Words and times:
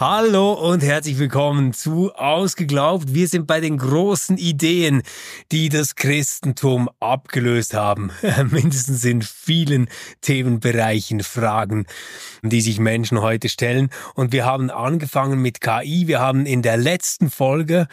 Hallo 0.00 0.54
und 0.54 0.82
herzlich 0.82 1.20
willkommen 1.20 1.72
zu 1.72 2.12
Ausgeglaubt. 2.16 3.14
Wir 3.14 3.28
sind 3.28 3.46
bei 3.46 3.60
den 3.60 3.78
großen 3.78 4.36
Ideen, 4.38 5.02
die 5.52 5.68
das 5.68 5.94
Christentum 5.94 6.90
abgelöst 6.98 7.74
haben. 7.74 8.10
Mindestens 8.50 9.04
in 9.04 9.22
vielen 9.22 9.88
Themenbereichen, 10.20 11.20
Fragen, 11.20 11.86
die 12.42 12.60
sich 12.60 12.80
Menschen 12.80 13.20
heute 13.20 13.48
stellen. 13.48 13.88
Und 14.16 14.32
wir 14.32 14.44
haben 14.44 14.68
angefangen 14.68 15.40
mit 15.40 15.60
KI. 15.60 16.08
Wir 16.08 16.18
haben 16.18 16.44
in 16.44 16.62
der 16.62 16.76
letzten 16.76 17.30
Folge 17.30 17.86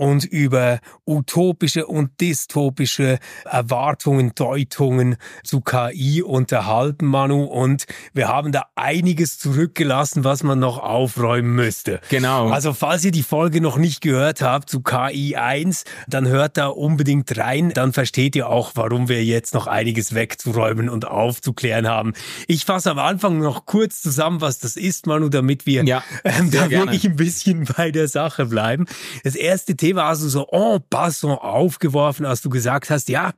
und 0.00 0.24
über 0.24 0.78
utopische 1.06 1.86
und 1.86 2.22
dystopische 2.22 3.18
Erwartungen, 3.44 4.32
Deutungen 4.34 5.16
zu 5.44 5.60
KI 5.60 6.22
unterhalten, 6.22 7.04
Manu. 7.04 7.44
Und 7.44 7.84
wir 8.14 8.28
haben 8.28 8.50
da 8.50 8.64
einiges 8.76 9.38
zurückgelassen, 9.38 10.24
was 10.24 10.42
man 10.42 10.58
noch 10.58 10.78
aufräumen 10.78 11.54
müsste. 11.54 12.00
Genau. 12.08 12.48
Also 12.48 12.72
falls 12.72 13.04
ihr 13.04 13.10
die 13.10 13.22
Folge 13.22 13.60
noch 13.60 13.76
nicht 13.76 14.00
gehört 14.00 14.40
habt 14.40 14.70
zu 14.70 14.80
KI 14.80 15.36
1, 15.36 15.84
dann 16.08 16.26
hört 16.26 16.56
da 16.56 16.68
unbedingt 16.68 17.36
rein. 17.36 17.72
Dann 17.74 17.92
versteht 17.92 18.34
ihr 18.36 18.48
auch, 18.48 18.70
warum 18.76 19.10
wir 19.10 19.22
jetzt 19.22 19.52
noch 19.52 19.66
einiges 19.66 20.14
wegzuräumen 20.14 20.88
und 20.88 21.06
aufzuklären 21.06 21.86
haben. 21.86 22.14
Ich 22.46 22.64
fasse 22.64 22.90
am 22.90 22.98
Anfang 22.98 23.38
noch 23.38 23.66
kurz 23.66 24.00
zusammen, 24.00 24.40
was 24.40 24.58
das 24.60 24.76
ist, 24.76 25.06
Manu, 25.06 25.28
damit 25.28 25.66
wir 25.66 25.84
ja, 25.84 26.02
ähm, 26.24 26.50
da 26.50 26.68
gerne. 26.68 26.86
wirklich 26.86 27.04
ein 27.04 27.16
bisschen 27.16 27.66
bei 27.76 27.90
der 27.90 28.08
Sache 28.08 28.46
bleiben. 28.46 28.86
Das 29.24 29.34
erste 29.34 29.76
Thema 29.76 29.89
hast 29.96 30.22
du 30.22 30.28
so 30.28 30.46
en 30.50 30.80
passant 30.88 31.40
aufgeworfen, 31.40 32.26
als 32.26 32.42
du 32.42 32.50
gesagt 32.50 32.90
hast, 32.90 33.08
ja, 33.08 33.32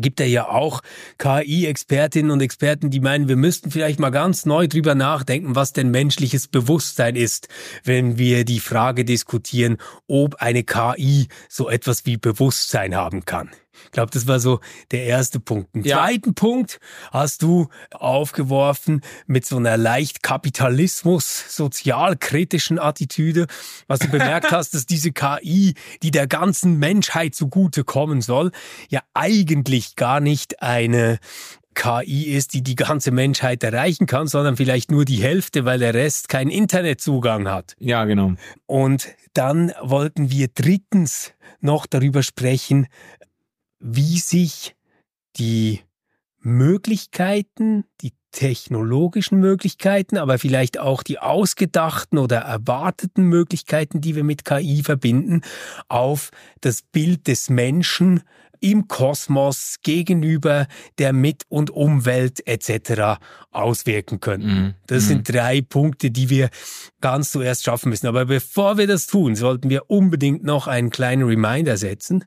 gibt 0.00 0.20
er 0.20 0.26
ja 0.26 0.48
auch 0.48 0.80
KI-Expertinnen 1.18 2.30
und 2.30 2.40
Experten, 2.40 2.90
die 2.90 3.00
meinen, 3.00 3.28
wir 3.28 3.36
müssten 3.36 3.70
vielleicht 3.70 3.98
mal 3.98 4.10
ganz 4.10 4.46
neu 4.46 4.68
drüber 4.68 4.94
nachdenken, 4.94 5.54
was 5.54 5.72
denn 5.72 5.90
menschliches 5.90 6.48
Bewusstsein 6.48 7.16
ist, 7.16 7.48
wenn 7.84 8.18
wir 8.18 8.44
die 8.44 8.60
Frage 8.60 9.04
diskutieren, 9.04 9.78
ob 10.06 10.36
eine 10.36 10.64
KI 10.64 11.28
so 11.48 11.68
etwas 11.68 12.06
wie 12.06 12.16
Bewusstsein 12.16 12.94
haben 12.94 13.24
kann. 13.24 13.50
Ich 13.86 13.90
glaube, 13.92 14.10
das 14.12 14.26
war 14.26 14.40
so 14.40 14.60
der 14.90 15.04
erste 15.04 15.40
Punkt. 15.40 15.74
Den 15.74 15.84
Ja. 15.84 15.98
zweiten 15.98 16.34
Punkt 16.34 16.80
hast 17.10 17.42
du 17.42 17.68
aufgeworfen 17.92 19.02
mit 19.26 19.46
so 19.46 19.56
einer 19.56 19.76
leicht 19.76 20.22
Kapitalismus, 20.22 21.44
sozialkritischen 21.56 22.78
Attitüde, 22.78 23.46
was 23.86 23.98
du 24.00 24.08
bemerkt 24.08 24.50
hast, 24.52 24.74
dass 24.74 24.86
diese 24.86 25.12
KI, 25.12 25.74
die 26.02 26.10
der 26.10 26.26
ganzen 26.26 26.78
Menschheit 26.78 27.34
zugute 27.34 27.84
kommen 27.84 28.20
soll, 28.20 28.50
ja 28.88 29.00
eigentlich 29.14 29.96
gar 29.96 30.20
nicht 30.20 30.62
eine 30.62 31.18
KI 31.74 32.24
ist, 32.24 32.54
die 32.54 32.62
die 32.62 32.74
ganze 32.74 33.12
Menschheit 33.12 33.62
erreichen 33.62 34.06
kann, 34.06 34.26
sondern 34.26 34.56
vielleicht 34.56 34.90
nur 34.90 35.04
die 35.04 35.22
Hälfte, 35.22 35.64
weil 35.64 35.78
der 35.78 35.94
Rest 35.94 36.28
keinen 36.28 36.50
Internetzugang 36.50 37.48
hat. 37.48 37.76
Ja, 37.78 38.04
genau. 38.04 38.32
Und 38.66 39.08
dann 39.34 39.72
wollten 39.80 40.30
wir 40.30 40.48
drittens 40.48 41.32
noch 41.60 41.86
darüber 41.86 42.24
sprechen, 42.24 42.88
wie 43.80 44.18
sich 44.18 44.76
die 45.36 45.80
Möglichkeiten, 46.40 47.84
die 48.00 48.12
technologischen 48.30 49.38
Möglichkeiten, 49.38 50.18
aber 50.18 50.38
vielleicht 50.38 50.78
auch 50.78 51.02
die 51.02 51.18
ausgedachten 51.18 52.18
oder 52.18 52.38
erwarteten 52.38 53.24
Möglichkeiten, 53.24 54.00
die 54.00 54.14
wir 54.14 54.24
mit 54.24 54.44
KI 54.44 54.82
verbinden, 54.82 55.42
auf 55.88 56.30
das 56.60 56.82
Bild 56.82 57.26
des 57.26 57.48
Menschen 57.48 58.22
im 58.60 58.88
Kosmos 58.88 59.76
gegenüber 59.82 60.66
der 60.98 61.12
Mit- 61.12 61.44
und 61.48 61.70
Umwelt 61.70 62.46
etc. 62.46 63.18
auswirken 63.50 64.20
könnten. 64.20 64.48
Mhm. 64.48 64.74
Das 64.86 65.04
Mhm. 65.04 65.08
sind 65.08 65.32
drei 65.34 65.60
Punkte, 65.60 66.10
die 66.10 66.30
wir 66.30 66.50
ganz 67.00 67.30
zuerst 67.30 67.64
schaffen 67.64 67.90
müssen. 67.90 68.06
Aber 68.06 68.26
bevor 68.26 68.78
wir 68.78 68.86
das 68.86 69.06
tun, 69.06 69.34
sollten 69.36 69.70
wir 69.70 69.90
unbedingt 69.90 70.42
noch 70.44 70.66
einen 70.66 70.90
kleinen 70.90 71.22
Reminder 71.24 71.76
setzen, 71.76 72.24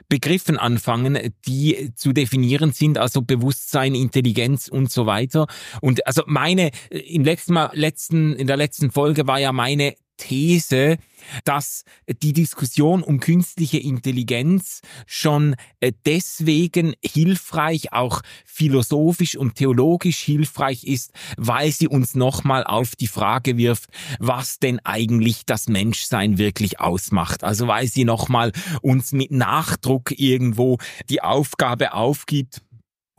Begriffen 0.09 0.57
anfangen, 0.57 1.33
die 1.47 1.93
zu 1.95 2.13
definieren 2.13 2.71
sind, 2.71 2.97
also 2.97 3.21
Bewusstsein, 3.21 3.95
Intelligenz 3.95 4.67
und 4.67 4.91
so 4.91 5.05
weiter. 5.05 5.47
Und 5.81 6.05
also 6.07 6.23
meine, 6.25 6.71
im 6.89 7.23
letzten 7.23 7.53
Mal, 7.53 7.71
letzten, 7.73 8.35
in 8.35 8.47
der 8.47 8.57
letzten 8.57 8.91
Folge 8.91 9.27
war 9.27 9.39
ja 9.39 9.51
meine 9.51 9.95
These, 10.17 10.97
dass 11.43 11.83
die 12.21 12.33
Diskussion 12.33 13.03
um 13.03 13.19
künstliche 13.19 13.77
Intelligenz 13.77 14.81
schon 15.05 15.55
äh, 15.79 15.91
deswegen 16.05 16.95
hilfreich, 17.03 17.93
auch 17.93 18.21
philosophisch 18.45 19.35
und 19.35 19.55
theologisch 19.55 20.19
hilfreich 20.19 20.83
ist, 20.83 21.11
weil 21.37 21.71
sie 21.71 21.87
uns 21.87 22.15
nochmal 22.15 22.63
auf 22.63 22.95
die 22.95 23.07
Frage 23.07 23.57
wirft, 23.57 23.89
was 24.19 24.59
denn 24.59 24.79
eigentlich 24.83 25.45
das 25.45 25.67
Menschsein 25.67 26.37
wirklich 26.37 26.79
ausmacht. 26.79 27.43
Also 27.43 27.67
weil 27.67 27.87
sie 27.87 28.05
nochmal 28.05 28.51
uns 28.81 29.11
mit 29.11 29.31
Nachdruck 29.31 30.11
irgendwo 30.17 30.77
die 31.09 31.21
Aufgabe 31.21 31.93
aufgibt, 31.93 32.61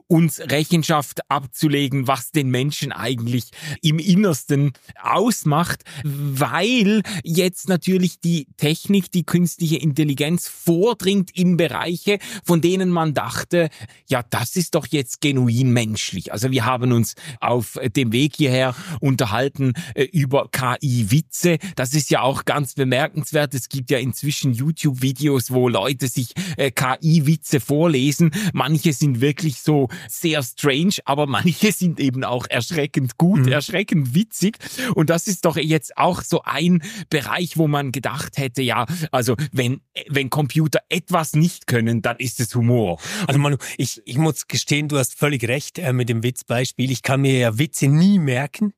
uns 0.08 0.40
Rechenschaft 0.40 1.20
abzulegen, 1.28 2.06
was 2.06 2.30
den 2.30 2.50
Menschen 2.50 2.92
eigentlich 2.92 3.50
im 3.82 3.98
Innersten 3.98 4.72
ausmacht, 5.00 5.82
weil 6.04 7.02
jetzt 7.24 7.68
natürlich 7.68 8.20
die 8.20 8.46
Technik, 8.56 9.10
die 9.10 9.24
künstliche 9.24 9.76
Intelligenz 9.76 10.48
vordringt 10.48 11.30
in 11.36 11.56
Bereiche, 11.56 12.18
von 12.44 12.60
denen 12.60 12.90
man 12.90 13.14
dachte, 13.14 13.68
ja, 14.08 14.22
das 14.22 14.56
ist 14.56 14.74
doch 14.74 14.86
jetzt 14.86 15.20
genuin 15.20 15.70
menschlich. 15.70 16.32
Also 16.32 16.50
wir 16.50 16.64
haben 16.64 16.92
uns 16.92 17.14
auf 17.40 17.78
dem 17.96 18.12
Weg 18.12 18.36
hierher 18.36 18.74
unterhalten 19.00 19.72
äh, 19.94 20.04
über 20.04 20.48
KI-Witze. 20.50 21.58
Das 21.74 21.94
ist 21.94 22.10
ja 22.10 22.22
auch 22.22 22.44
ganz 22.44 22.74
bemerkenswert. 22.74 23.54
Es 23.54 23.68
gibt 23.68 23.90
ja 23.90 23.98
inzwischen 23.98 24.52
YouTube-Videos, 24.52 25.50
wo 25.50 25.68
Leute 25.68 26.08
sich 26.08 26.32
äh, 26.56 26.70
KI-Witze 26.70 27.60
vorlesen. 27.60 28.30
Manche 28.52 28.92
sind 28.92 29.20
wirklich 29.20 29.60
so 29.60 29.88
sehr 30.08 30.42
strange, 30.42 30.94
aber 31.04 31.26
manche 31.26 31.72
sind 31.72 32.00
eben 32.00 32.24
auch 32.24 32.46
erschreckend 32.48 33.18
gut, 33.18 33.46
erschreckend 33.46 34.14
witzig. 34.14 34.58
Und 34.94 35.10
das 35.10 35.26
ist 35.26 35.44
doch 35.44 35.56
jetzt 35.56 35.96
auch 35.96 36.22
so 36.22 36.42
ein 36.42 36.82
Bereich, 37.10 37.56
wo 37.56 37.68
man 37.68 37.92
gedacht 37.92 38.38
hätte, 38.38 38.62
ja, 38.62 38.86
also 39.10 39.36
wenn, 39.52 39.80
wenn 40.08 40.30
Computer 40.30 40.80
etwas 40.88 41.34
nicht 41.34 41.66
können, 41.66 42.02
dann 42.02 42.16
ist 42.18 42.40
es 42.40 42.54
Humor. 42.54 43.00
Also 43.26 43.38
Manu, 43.38 43.56
ich, 43.76 44.00
ich 44.04 44.18
muss 44.18 44.46
gestehen, 44.46 44.88
du 44.88 44.98
hast 44.98 45.14
völlig 45.14 45.46
recht 45.48 45.78
äh, 45.78 45.92
mit 45.92 46.08
dem 46.08 46.22
Witzbeispiel. 46.22 46.90
Ich 46.90 47.02
kann 47.02 47.20
mir 47.20 47.38
ja 47.38 47.58
Witze 47.58 47.88
nie 47.88 48.18
merken. 48.18 48.72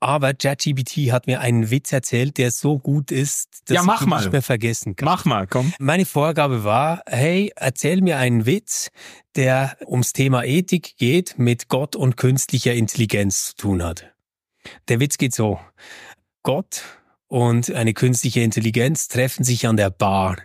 Aber 0.00 0.34
ChatGPT 0.34 1.12
hat 1.12 1.26
mir 1.26 1.40
einen 1.40 1.70
Witz 1.70 1.92
erzählt, 1.92 2.38
der 2.38 2.50
so 2.50 2.78
gut 2.78 3.10
ist, 3.10 3.62
dass 3.66 3.86
ja, 3.86 3.94
ich 3.94 4.00
ihn 4.02 4.08
nicht 4.08 4.32
mehr 4.32 4.42
vergessen 4.42 4.96
kann. 4.96 5.06
Mach 5.06 5.24
mal, 5.24 5.46
komm. 5.46 5.72
Meine 5.78 6.04
Vorgabe 6.04 6.64
war, 6.64 7.02
hey, 7.06 7.52
erzähl 7.56 8.00
mir 8.00 8.18
einen 8.18 8.46
Witz, 8.46 8.90
der 9.36 9.76
ums 9.86 10.12
Thema 10.12 10.44
Ethik 10.44 10.96
geht, 10.96 11.38
mit 11.38 11.68
Gott 11.68 11.96
und 11.96 12.16
künstlicher 12.16 12.74
Intelligenz 12.74 13.48
zu 13.48 13.56
tun 13.56 13.82
hat. 13.82 14.12
Der 14.88 15.00
Witz 15.00 15.18
geht 15.18 15.34
so. 15.34 15.60
Gott 16.42 16.82
und 17.26 17.70
eine 17.70 17.94
künstliche 17.94 18.40
Intelligenz 18.40 19.08
treffen 19.08 19.44
sich 19.44 19.66
an 19.66 19.76
der 19.76 19.90
Bar. 19.90 20.36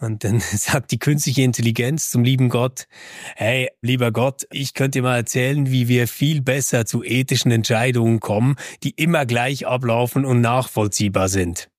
Und 0.00 0.24
dann 0.24 0.40
sagt 0.54 0.90
die 0.90 0.98
künstliche 0.98 1.42
Intelligenz 1.42 2.10
zum 2.10 2.24
lieben 2.24 2.48
Gott, 2.48 2.88
hey, 3.36 3.68
lieber 3.82 4.12
Gott, 4.12 4.46
ich 4.50 4.74
könnte 4.74 4.98
dir 4.98 5.02
mal 5.02 5.16
erzählen, 5.16 5.70
wie 5.70 5.88
wir 5.88 6.08
viel 6.08 6.40
besser 6.40 6.86
zu 6.86 7.04
ethischen 7.04 7.50
Entscheidungen 7.50 8.20
kommen, 8.20 8.56
die 8.82 8.90
immer 8.90 9.26
gleich 9.26 9.66
ablaufen 9.66 10.24
und 10.24 10.40
nachvollziehbar 10.40 11.28
sind. 11.28 11.70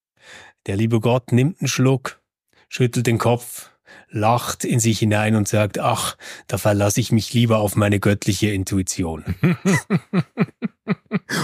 Der 0.66 0.76
liebe 0.76 1.00
Gott 1.00 1.32
nimmt 1.32 1.60
einen 1.60 1.68
Schluck, 1.68 2.22
schüttelt 2.68 3.08
den 3.08 3.18
Kopf, 3.18 3.71
lacht 4.12 4.64
in 4.64 4.78
sich 4.78 4.98
hinein 4.98 5.34
und 5.34 5.48
sagt, 5.48 5.78
ach, 5.78 6.16
da 6.46 6.58
verlasse 6.58 7.00
ich 7.00 7.10
mich 7.12 7.32
lieber 7.32 7.58
auf 7.58 7.76
meine 7.76 7.98
göttliche 7.98 8.50
Intuition. 8.50 9.24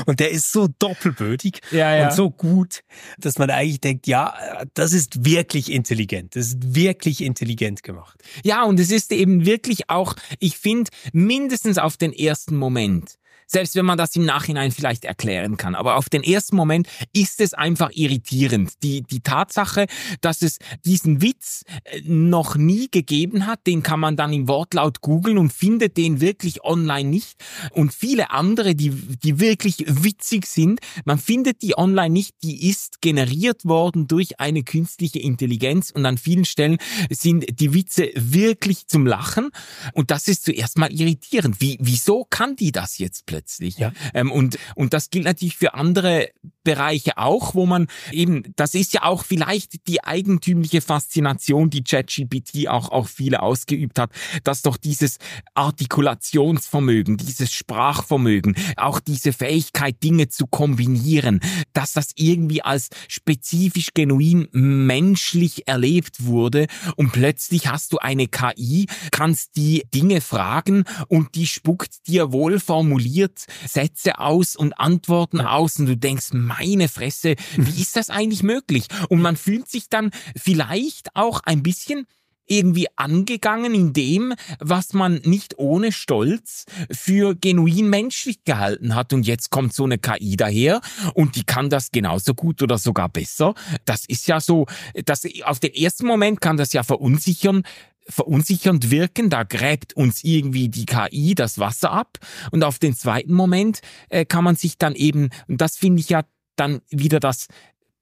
und 0.06 0.20
der 0.20 0.30
ist 0.30 0.52
so 0.52 0.68
doppelbödig 0.78 1.62
Ja, 1.70 1.96
ja. 1.96 2.04
und 2.04 2.12
so 2.12 2.30
gut, 2.30 2.84
dass 3.18 3.38
man 3.38 3.50
eigentlich 3.50 3.80
denkt, 3.80 4.06
ja, 4.06 4.34
das 4.74 4.92
ist 4.92 5.24
wirklich 5.24 5.72
intelligent. 5.72 6.36
Das 6.36 6.48
ist 6.48 6.74
wirklich 6.74 7.22
intelligent 7.22 7.82
gemacht. 7.82 8.22
Ja, 8.44 8.64
und 8.64 8.78
es 8.78 8.90
ist 8.90 9.12
eben 9.12 9.46
wirklich 9.46 9.88
auch, 9.88 10.14
ich 10.38 10.58
finde, 10.58 10.90
mindestens 11.12 11.78
auf 11.78 11.96
den 11.96 12.12
ersten 12.12 12.56
Moment. 12.56 13.18
Selbst 13.50 13.74
wenn 13.76 13.86
man 13.86 13.96
das 13.96 14.14
im 14.14 14.26
Nachhinein 14.26 14.70
vielleicht 14.72 15.06
erklären 15.06 15.56
kann. 15.56 15.74
Aber 15.74 15.96
auf 15.96 16.10
den 16.10 16.22
ersten 16.22 16.54
Moment 16.54 16.86
ist 17.14 17.40
es 17.40 17.54
einfach 17.54 17.90
irritierend. 17.94 18.72
Die, 18.82 19.02
die 19.02 19.20
Tatsache, 19.20 19.86
dass 20.20 20.42
es 20.42 20.58
diesen 20.84 21.22
Witz 21.22 21.62
äh, 21.84 22.02
noch 22.04 22.56
nie 22.56 22.88
gegeben 22.90 23.46
hat, 23.46 23.66
den 23.66 23.82
kann 23.82 24.00
man 24.00 24.16
dann 24.16 24.34
im 24.34 24.48
Wortlaut 24.48 25.00
googeln 25.00 25.38
und 25.38 25.50
findet 25.50 25.96
den 25.96 26.20
wirklich 26.20 26.62
online 26.62 27.08
nicht. 27.08 27.42
Und 27.72 27.94
viele 27.94 28.30
andere, 28.30 28.74
die, 28.74 28.90
die 28.90 29.40
wirklich 29.40 29.84
witzig 29.86 30.44
sind, 30.46 30.80
man 31.06 31.18
findet 31.18 31.62
die 31.62 31.76
online 31.78 32.10
nicht, 32.10 32.34
die 32.42 32.68
ist 32.68 33.00
generiert 33.00 33.64
worden 33.64 34.08
durch 34.08 34.40
eine 34.40 34.62
künstliche 34.62 35.20
Intelligenz 35.20 35.90
und 35.90 36.04
an 36.04 36.18
vielen 36.18 36.44
Stellen 36.44 36.76
sind 37.08 37.46
die 37.58 37.72
Witze 37.72 38.10
wirklich 38.14 38.88
zum 38.88 39.06
Lachen. 39.06 39.48
Und 39.94 40.10
das 40.10 40.28
ist 40.28 40.44
zuerst 40.44 40.76
mal 40.76 40.92
irritierend. 40.92 41.62
Wie, 41.62 41.78
wieso 41.80 42.26
kann 42.28 42.54
die 42.54 42.72
das 42.72 42.98
jetzt 42.98 43.24
plötzlich? 43.24 43.37
Ja. 43.78 43.92
Ähm, 44.14 44.30
und, 44.30 44.58
und 44.74 44.92
das 44.92 45.10
gilt 45.10 45.24
natürlich 45.24 45.56
für 45.56 45.74
andere 45.74 46.30
Bereiche 46.68 47.16
auch, 47.16 47.54
wo 47.54 47.64
man 47.64 47.86
eben, 48.12 48.42
das 48.56 48.74
ist 48.74 48.92
ja 48.92 49.04
auch 49.04 49.24
vielleicht 49.24 49.88
die 49.88 50.04
eigentümliche 50.04 50.82
Faszination, 50.82 51.70
die 51.70 51.82
ChatGPT 51.82 52.68
auch, 52.68 52.90
auch 52.90 53.08
viele 53.08 53.40
ausgeübt 53.40 53.98
hat, 53.98 54.10
dass 54.44 54.60
doch 54.62 54.76
dieses 54.76 55.16
Artikulationsvermögen, 55.54 57.16
dieses 57.16 57.52
Sprachvermögen, 57.52 58.54
auch 58.76 59.00
diese 59.00 59.32
Fähigkeit, 59.32 60.02
Dinge 60.02 60.28
zu 60.28 60.46
kombinieren, 60.46 61.40
dass 61.72 61.92
das 61.92 62.10
irgendwie 62.16 62.62
als 62.62 62.90
spezifisch 63.08 63.94
genuin 63.94 64.48
menschlich 64.52 65.66
erlebt 65.68 66.26
wurde 66.26 66.66
und 66.96 67.12
plötzlich 67.12 67.68
hast 67.68 67.94
du 67.94 67.98
eine 67.98 68.28
KI, 68.28 68.86
kannst 69.10 69.56
die 69.56 69.84
Dinge 69.94 70.20
fragen 70.20 70.84
und 71.08 71.34
die 71.34 71.46
spuckt 71.46 72.06
dir 72.06 72.32
wohl 72.32 72.60
formuliert 72.60 73.27
Sätze 73.66 74.18
aus 74.18 74.56
und 74.56 74.78
Antworten 74.78 75.40
aus 75.40 75.78
und 75.78 75.86
du 75.86 75.96
denkst, 75.96 76.28
meine 76.32 76.88
Fresse, 76.88 77.34
wie 77.56 77.80
ist 77.82 77.96
das 77.96 78.10
eigentlich 78.10 78.42
möglich? 78.42 78.86
Und 79.08 79.20
man 79.20 79.36
fühlt 79.36 79.68
sich 79.68 79.88
dann 79.88 80.10
vielleicht 80.36 81.14
auch 81.14 81.40
ein 81.40 81.62
bisschen 81.62 82.06
irgendwie 82.48 82.86
angegangen 82.96 83.74
in 83.74 83.92
dem, 83.92 84.34
was 84.58 84.94
man 84.94 85.16
nicht 85.24 85.58
ohne 85.58 85.92
Stolz 85.92 86.64
für 86.90 87.34
genuin 87.34 87.88
menschlich 87.88 88.44
gehalten 88.44 88.94
hat. 88.94 89.12
Und 89.12 89.26
jetzt 89.26 89.50
kommt 89.50 89.74
so 89.74 89.84
eine 89.84 89.98
KI 89.98 90.36
daher 90.36 90.80
und 91.14 91.36
die 91.36 91.44
kann 91.44 91.70
das 91.70 91.90
genauso 91.92 92.34
gut 92.34 92.62
oder 92.62 92.78
sogar 92.78 93.08
besser. 93.08 93.54
Das 93.84 94.04
ist 94.06 94.26
ja 94.26 94.40
so, 94.40 94.66
das, 95.04 95.26
auf 95.44 95.60
den 95.60 95.74
ersten 95.74 96.06
Moment 96.06 96.40
kann 96.40 96.56
das 96.56 96.72
ja 96.72 96.82
verunsichern, 96.82 97.62
verunsichernd 98.08 98.90
wirken, 98.90 99.30
da 99.30 99.42
gräbt 99.42 99.94
uns 99.94 100.24
irgendwie 100.24 100.68
die 100.68 100.86
KI 100.86 101.34
das 101.34 101.58
Wasser 101.58 101.90
ab. 101.90 102.18
Und 102.50 102.64
auf 102.64 102.78
den 102.78 102.94
zweiten 102.94 103.34
Moment 103.34 103.80
äh, 104.08 104.24
kann 104.24 104.44
man 104.44 104.56
sich 104.56 104.78
dann 104.78 104.94
eben, 104.94 105.30
und 105.46 105.60
das 105.60 105.76
finde 105.76 106.00
ich 106.00 106.08
ja 106.08 106.22
dann 106.56 106.80
wieder 106.88 107.20
das 107.20 107.46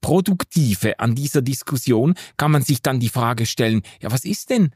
Produktive 0.00 0.98
an 1.00 1.14
dieser 1.14 1.42
Diskussion, 1.42 2.14
kann 2.36 2.52
man 2.52 2.62
sich 2.62 2.82
dann 2.82 3.00
die 3.00 3.08
Frage 3.08 3.46
stellen, 3.46 3.82
ja, 4.00 4.10
was 4.12 4.24
ist 4.24 4.50
denn, 4.50 4.70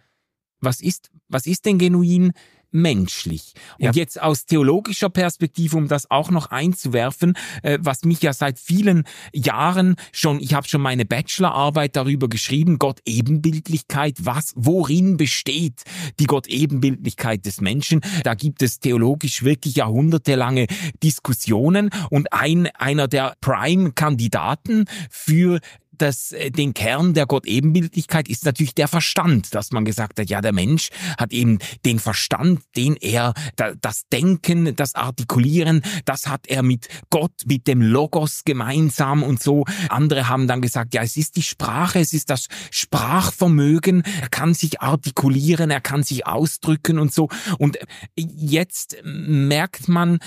was 0.60 0.80
ist, 0.80 1.10
was 1.28 1.46
ist 1.46 1.66
denn 1.66 1.78
genuin 1.78 2.32
menschlich. 2.72 3.54
Und 3.78 3.84
Ja. 3.86 3.92
jetzt 3.92 4.20
aus 4.20 4.46
theologischer 4.46 5.10
Perspektive, 5.10 5.76
um 5.76 5.88
das 5.88 6.10
auch 6.10 6.30
noch 6.30 6.46
einzuwerfen, 6.46 7.34
äh, 7.62 7.78
was 7.80 8.04
mich 8.04 8.22
ja 8.22 8.32
seit 8.32 8.58
vielen 8.58 9.04
Jahren 9.34 9.96
schon, 10.12 10.40
ich 10.40 10.54
habe 10.54 10.68
schon 10.68 10.80
meine 10.80 11.04
Bachelorarbeit 11.04 11.96
darüber 11.96 12.28
geschrieben, 12.28 12.78
Gott 12.78 13.00
Ebenbildlichkeit, 13.04 14.16
was, 14.20 14.52
worin 14.56 15.16
besteht 15.16 15.82
die 16.18 16.26
Gott 16.26 16.46
Ebenbildlichkeit 16.46 17.44
des 17.46 17.60
Menschen? 17.60 18.00
Da 18.24 18.34
gibt 18.34 18.62
es 18.62 18.78
theologisch 18.80 19.42
wirklich 19.42 19.76
jahrhundertelange 19.76 20.66
Diskussionen 21.02 21.90
und 22.10 22.32
ein, 22.32 22.68
einer 22.74 23.08
der 23.08 23.34
Prime-Kandidaten 23.40 24.84
für 25.10 25.60
das, 26.00 26.32
äh, 26.32 26.50
den 26.50 26.74
Kern 26.74 27.14
der 27.14 27.26
Gott-Ebenbildlichkeit 27.26 28.28
ist 28.28 28.44
natürlich 28.44 28.74
der 28.74 28.88
Verstand, 28.88 29.54
dass 29.54 29.72
man 29.72 29.84
gesagt 29.84 30.18
hat, 30.18 30.30
ja, 30.30 30.40
der 30.40 30.52
Mensch 30.52 30.88
hat 31.18 31.32
eben 31.32 31.58
den 31.84 31.98
Verstand, 31.98 32.62
den 32.76 32.96
er, 32.96 33.34
da, 33.56 33.74
das 33.80 34.02
Denken, 34.12 34.74
das 34.76 34.94
Artikulieren, 34.94 35.82
das 36.04 36.26
hat 36.26 36.46
er 36.46 36.62
mit 36.62 36.88
Gott, 37.10 37.32
mit 37.46 37.66
dem 37.66 37.82
Logos 37.82 38.42
gemeinsam 38.44 39.22
und 39.22 39.42
so. 39.42 39.64
Andere 39.88 40.28
haben 40.28 40.48
dann 40.48 40.60
gesagt, 40.60 40.94
ja, 40.94 41.02
es 41.02 41.16
ist 41.16 41.36
die 41.36 41.42
Sprache, 41.42 42.00
es 42.00 42.12
ist 42.12 42.30
das 42.30 42.46
Sprachvermögen, 42.70 44.02
er 44.20 44.28
kann 44.28 44.54
sich 44.54 44.80
artikulieren, 44.80 45.70
er 45.70 45.80
kann 45.80 46.02
sich 46.02 46.26
ausdrücken 46.26 46.98
und 46.98 47.12
so. 47.12 47.28
Und 47.58 47.78
jetzt 48.16 48.96
merkt 49.04 49.88
man 49.88 50.18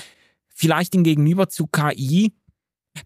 vielleicht 0.54 0.94
im 0.94 1.04
Gegenüber 1.04 1.48
zu 1.48 1.66
KI, 1.66 2.32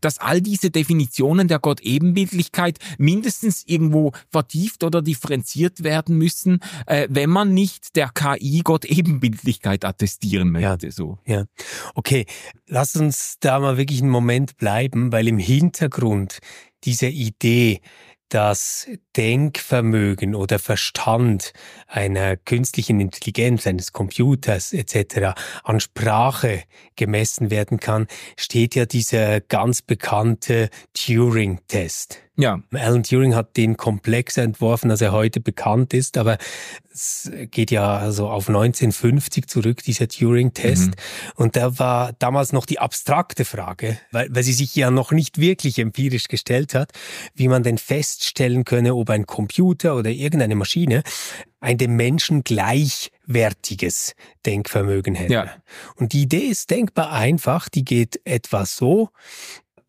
dass 0.00 0.18
all 0.18 0.40
diese 0.40 0.70
Definitionen 0.70 1.48
der 1.48 1.58
Gott-Ebenbildlichkeit 1.58 2.78
mindestens 2.98 3.64
irgendwo 3.66 4.12
vertieft 4.30 4.84
oder 4.84 5.02
differenziert 5.02 5.82
werden 5.82 6.16
müssen, 6.16 6.60
äh, 6.86 7.08
wenn 7.10 7.30
man 7.30 7.54
nicht 7.54 7.96
der 7.96 8.10
KI 8.10 8.60
Gott-Ebenbildlichkeit 8.62 9.84
attestieren 9.84 10.50
möchte. 10.50 10.90
So. 10.90 11.18
Ja. 11.26 11.44
Okay, 11.94 12.26
lass 12.66 12.96
uns 12.96 13.36
da 13.40 13.58
mal 13.58 13.76
wirklich 13.76 14.02
einen 14.02 14.10
Moment 14.10 14.56
bleiben, 14.56 15.12
weil 15.12 15.28
im 15.28 15.38
Hintergrund 15.38 16.38
dieser 16.84 17.08
Idee, 17.08 17.80
dass 18.28 18.88
Denkvermögen 19.16 20.34
oder 20.34 20.58
Verstand 20.58 21.52
einer 21.86 22.36
künstlichen 22.36 23.00
Intelligenz, 23.00 23.66
eines 23.66 23.92
Computers 23.92 24.72
etc. 24.72 25.38
an 25.64 25.80
Sprache 25.80 26.62
gemessen 26.96 27.50
werden 27.50 27.80
kann, 27.80 28.06
steht 28.36 28.74
ja 28.74 28.86
dieser 28.86 29.40
ganz 29.40 29.82
bekannte 29.82 30.70
Turing-Test. 30.94 32.27
Ja, 32.40 32.62
Alan 32.72 33.02
Turing 33.02 33.34
hat 33.34 33.56
den 33.56 33.76
komplexer 33.76 34.44
entworfen, 34.44 34.92
als 34.92 35.00
er 35.00 35.10
heute 35.10 35.40
bekannt 35.40 35.92
ist, 35.92 36.16
aber 36.16 36.38
es 36.88 37.28
geht 37.50 37.72
ja 37.72 37.96
also 37.96 38.28
auf 38.28 38.48
1950 38.48 39.48
zurück, 39.48 39.82
dieser 39.82 40.06
Turing-Test. 40.06 40.90
Mhm. 40.90 40.94
Und 41.34 41.56
da 41.56 41.80
war 41.80 42.12
damals 42.20 42.52
noch 42.52 42.64
die 42.64 42.78
abstrakte 42.78 43.44
Frage, 43.44 43.98
weil, 44.12 44.28
weil 44.30 44.44
sie 44.44 44.52
sich 44.52 44.76
ja 44.76 44.92
noch 44.92 45.10
nicht 45.10 45.38
wirklich 45.38 45.80
empirisch 45.80 46.28
gestellt 46.28 46.74
hat, 46.74 46.92
wie 47.34 47.48
man 47.48 47.64
denn 47.64 47.76
feststellen 47.76 48.62
könne, 48.62 48.94
ob 48.94 49.10
ein 49.10 49.26
Computer 49.26 49.96
oder 49.96 50.10
irgendeine 50.10 50.54
Maschine 50.54 51.02
ein 51.58 51.76
dem 51.76 51.96
Menschen 51.96 52.44
gleichwertiges 52.44 54.14
Denkvermögen 54.46 55.16
hätte. 55.16 55.32
Ja. 55.32 55.46
Und 55.96 56.12
die 56.12 56.22
Idee 56.22 56.46
ist 56.46 56.70
denkbar 56.70 57.10
einfach, 57.10 57.68
die 57.68 57.84
geht 57.84 58.20
etwa 58.24 58.64
so, 58.64 59.08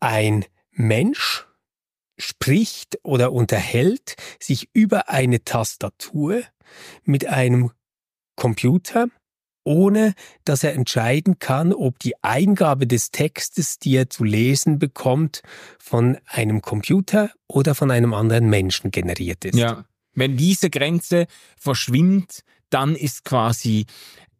ein 0.00 0.46
Mensch 0.72 1.46
spricht 2.20 2.98
oder 3.02 3.32
unterhält 3.32 4.16
sich 4.38 4.68
über 4.72 5.08
eine 5.08 5.44
Tastatur 5.44 6.42
mit 7.04 7.26
einem 7.26 7.70
Computer, 8.36 9.08
ohne 9.64 10.14
dass 10.44 10.64
er 10.64 10.74
entscheiden 10.74 11.38
kann, 11.38 11.72
ob 11.72 11.98
die 11.98 12.14
Eingabe 12.22 12.86
des 12.86 13.10
Textes, 13.10 13.78
die 13.78 13.96
er 13.96 14.08
zu 14.08 14.24
lesen 14.24 14.78
bekommt, 14.78 15.42
von 15.78 16.18
einem 16.26 16.62
Computer 16.62 17.30
oder 17.46 17.74
von 17.74 17.90
einem 17.90 18.14
anderen 18.14 18.48
Menschen 18.48 18.90
generiert 18.90 19.44
ist. 19.44 19.56
ja. 19.56 19.84
Wenn 20.12 20.36
diese 20.36 20.70
Grenze 20.70 21.26
verschwimmt, 21.56 22.42
dann 22.68 22.96
ist 22.96 23.24
quasi 23.24 23.86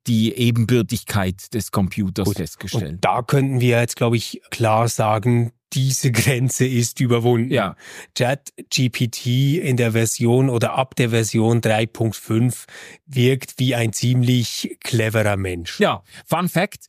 die 0.06 0.34
Ebenbürtigkeit 0.34 1.52
des 1.54 1.70
Computers 1.70 2.26
Gut. 2.26 2.36
festgestellt. 2.36 2.94
Und 2.94 3.04
da 3.04 3.22
könnten 3.22 3.60
wir 3.60 3.80
jetzt, 3.80 3.96
glaube 3.96 4.16
ich, 4.16 4.40
klar 4.50 4.88
sagen, 4.88 5.52
diese 5.72 6.12
Grenze 6.12 6.66
ist 6.66 7.00
überwunden. 7.00 7.52
Ja. 7.52 7.76
ChatGPT 8.16 9.58
in 9.58 9.76
der 9.76 9.92
Version 9.92 10.50
oder 10.50 10.74
ab 10.74 10.96
der 10.96 11.10
Version 11.10 11.60
3.5 11.60 12.64
wirkt 13.06 13.54
wie 13.58 13.74
ein 13.74 13.92
ziemlich 13.92 14.76
cleverer 14.80 15.36
Mensch. 15.36 15.80
Ja, 15.80 16.02
Fun 16.26 16.48
Fact, 16.48 16.86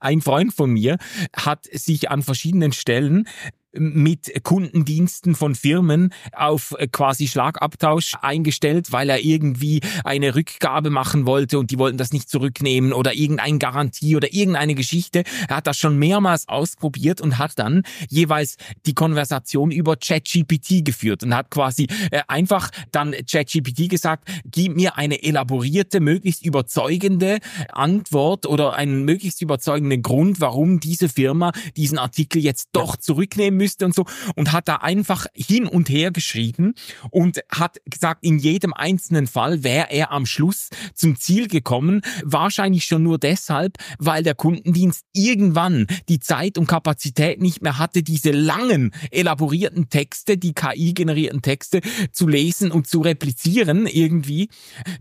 ein 0.00 0.20
Freund 0.20 0.54
von 0.54 0.70
mir 0.70 0.98
hat 1.34 1.66
sich 1.70 2.10
an 2.10 2.22
verschiedenen 2.22 2.72
Stellen 2.72 3.28
mit 3.76 4.42
Kundendiensten 4.44 5.34
von 5.34 5.54
Firmen 5.54 6.12
auf 6.32 6.74
äh, 6.78 6.86
quasi 6.86 7.26
Schlagabtausch 7.26 8.14
eingestellt, 8.20 8.92
weil 8.92 9.10
er 9.10 9.24
irgendwie 9.24 9.80
eine 10.04 10.34
Rückgabe 10.34 10.90
machen 10.90 11.26
wollte 11.26 11.58
und 11.58 11.70
die 11.70 11.78
wollten 11.78 11.98
das 11.98 12.12
nicht 12.12 12.28
zurücknehmen 12.28 12.92
oder 12.92 13.14
irgendeine 13.14 13.58
Garantie 13.58 14.16
oder 14.16 14.32
irgendeine 14.32 14.74
Geschichte. 14.74 15.24
Er 15.48 15.56
hat 15.56 15.66
das 15.66 15.78
schon 15.78 15.98
mehrmals 15.98 16.48
ausprobiert 16.48 17.20
und 17.20 17.38
hat 17.38 17.58
dann 17.58 17.82
jeweils 18.08 18.56
die 18.86 18.94
Konversation 18.94 19.70
über 19.70 19.96
ChatGPT 19.96 20.84
geführt 20.84 21.22
und 21.22 21.34
hat 21.34 21.50
quasi 21.50 21.88
äh, 22.10 22.22
einfach 22.28 22.70
dann 22.92 23.12
ChatGPT 23.12 23.88
gesagt, 23.88 24.28
gib 24.44 24.76
mir 24.76 24.96
eine 24.96 25.22
elaborierte, 25.22 26.00
möglichst 26.00 26.44
überzeugende 26.44 27.38
Antwort 27.72 28.46
oder 28.46 28.74
einen 28.74 29.04
möglichst 29.04 29.42
überzeugenden 29.42 30.02
Grund, 30.02 30.40
warum 30.40 30.80
diese 30.80 31.08
Firma 31.08 31.52
diesen 31.76 31.98
Artikel 31.98 32.42
jetzt 32.42 32.68
doch 32.72 32.96
zurücknehmen 32.96 33.63
müsste 33.64 33.86
und 33.86 33.94
so 33.94 34.04
und 34.34 34.52
hat 34.52 34.68
da 34.68 34.76
einfach 34.76 35.26
hin 35.34 35.66
und 35.66 35.88
her 35.88 36.10
geschrieben 36.10 36.74
und 37.10 37.40
hat 37.50 37.78
gesagt, 37.86 38.22
in 38.22 38.38
jedem 38.38 38.74
einzelnen 38.74 39.26
Fall 39.26 39.64
wäre 39.64 39.90
er 39.90 40.12
am 40.12 40.26
Schluss 40.26 40.68
zum 40.92 41.16
Ziel 41.16 41.48
gekommen, 41.48 42.02
wahrscheinlich 42.22 42.84
schon 42.84 43.02
nur 43.02 43.18
deshalb, 43.18 43.78
weil 43.98 44.22
der 44.22 44.34
Kundendienst 44.34 45.06
irgendwann 45.14 45.86
die 46.10 46.20
Zeit 46.20 46.58
und 46.58 46.66
Kapazität 46.66 47.40
nicht 47.40 47.62
mehr 47.62 47.78
hatte, 47.78 48.02
diese 48.02 48.32
langen, 48.32 48.92
elaborierten 49.10 49.88
Texte, 49.88 50.36
die 50.36 50.52
KI-generierten 50.52 51.40
Texte 51.40 51.80
zu 52.12 52.28
lesen 52.28 52.70
und 52.70 52.86
zu 52.86 53.00
replizieren 53.00 53.86
irgendwie. 53.86 54.50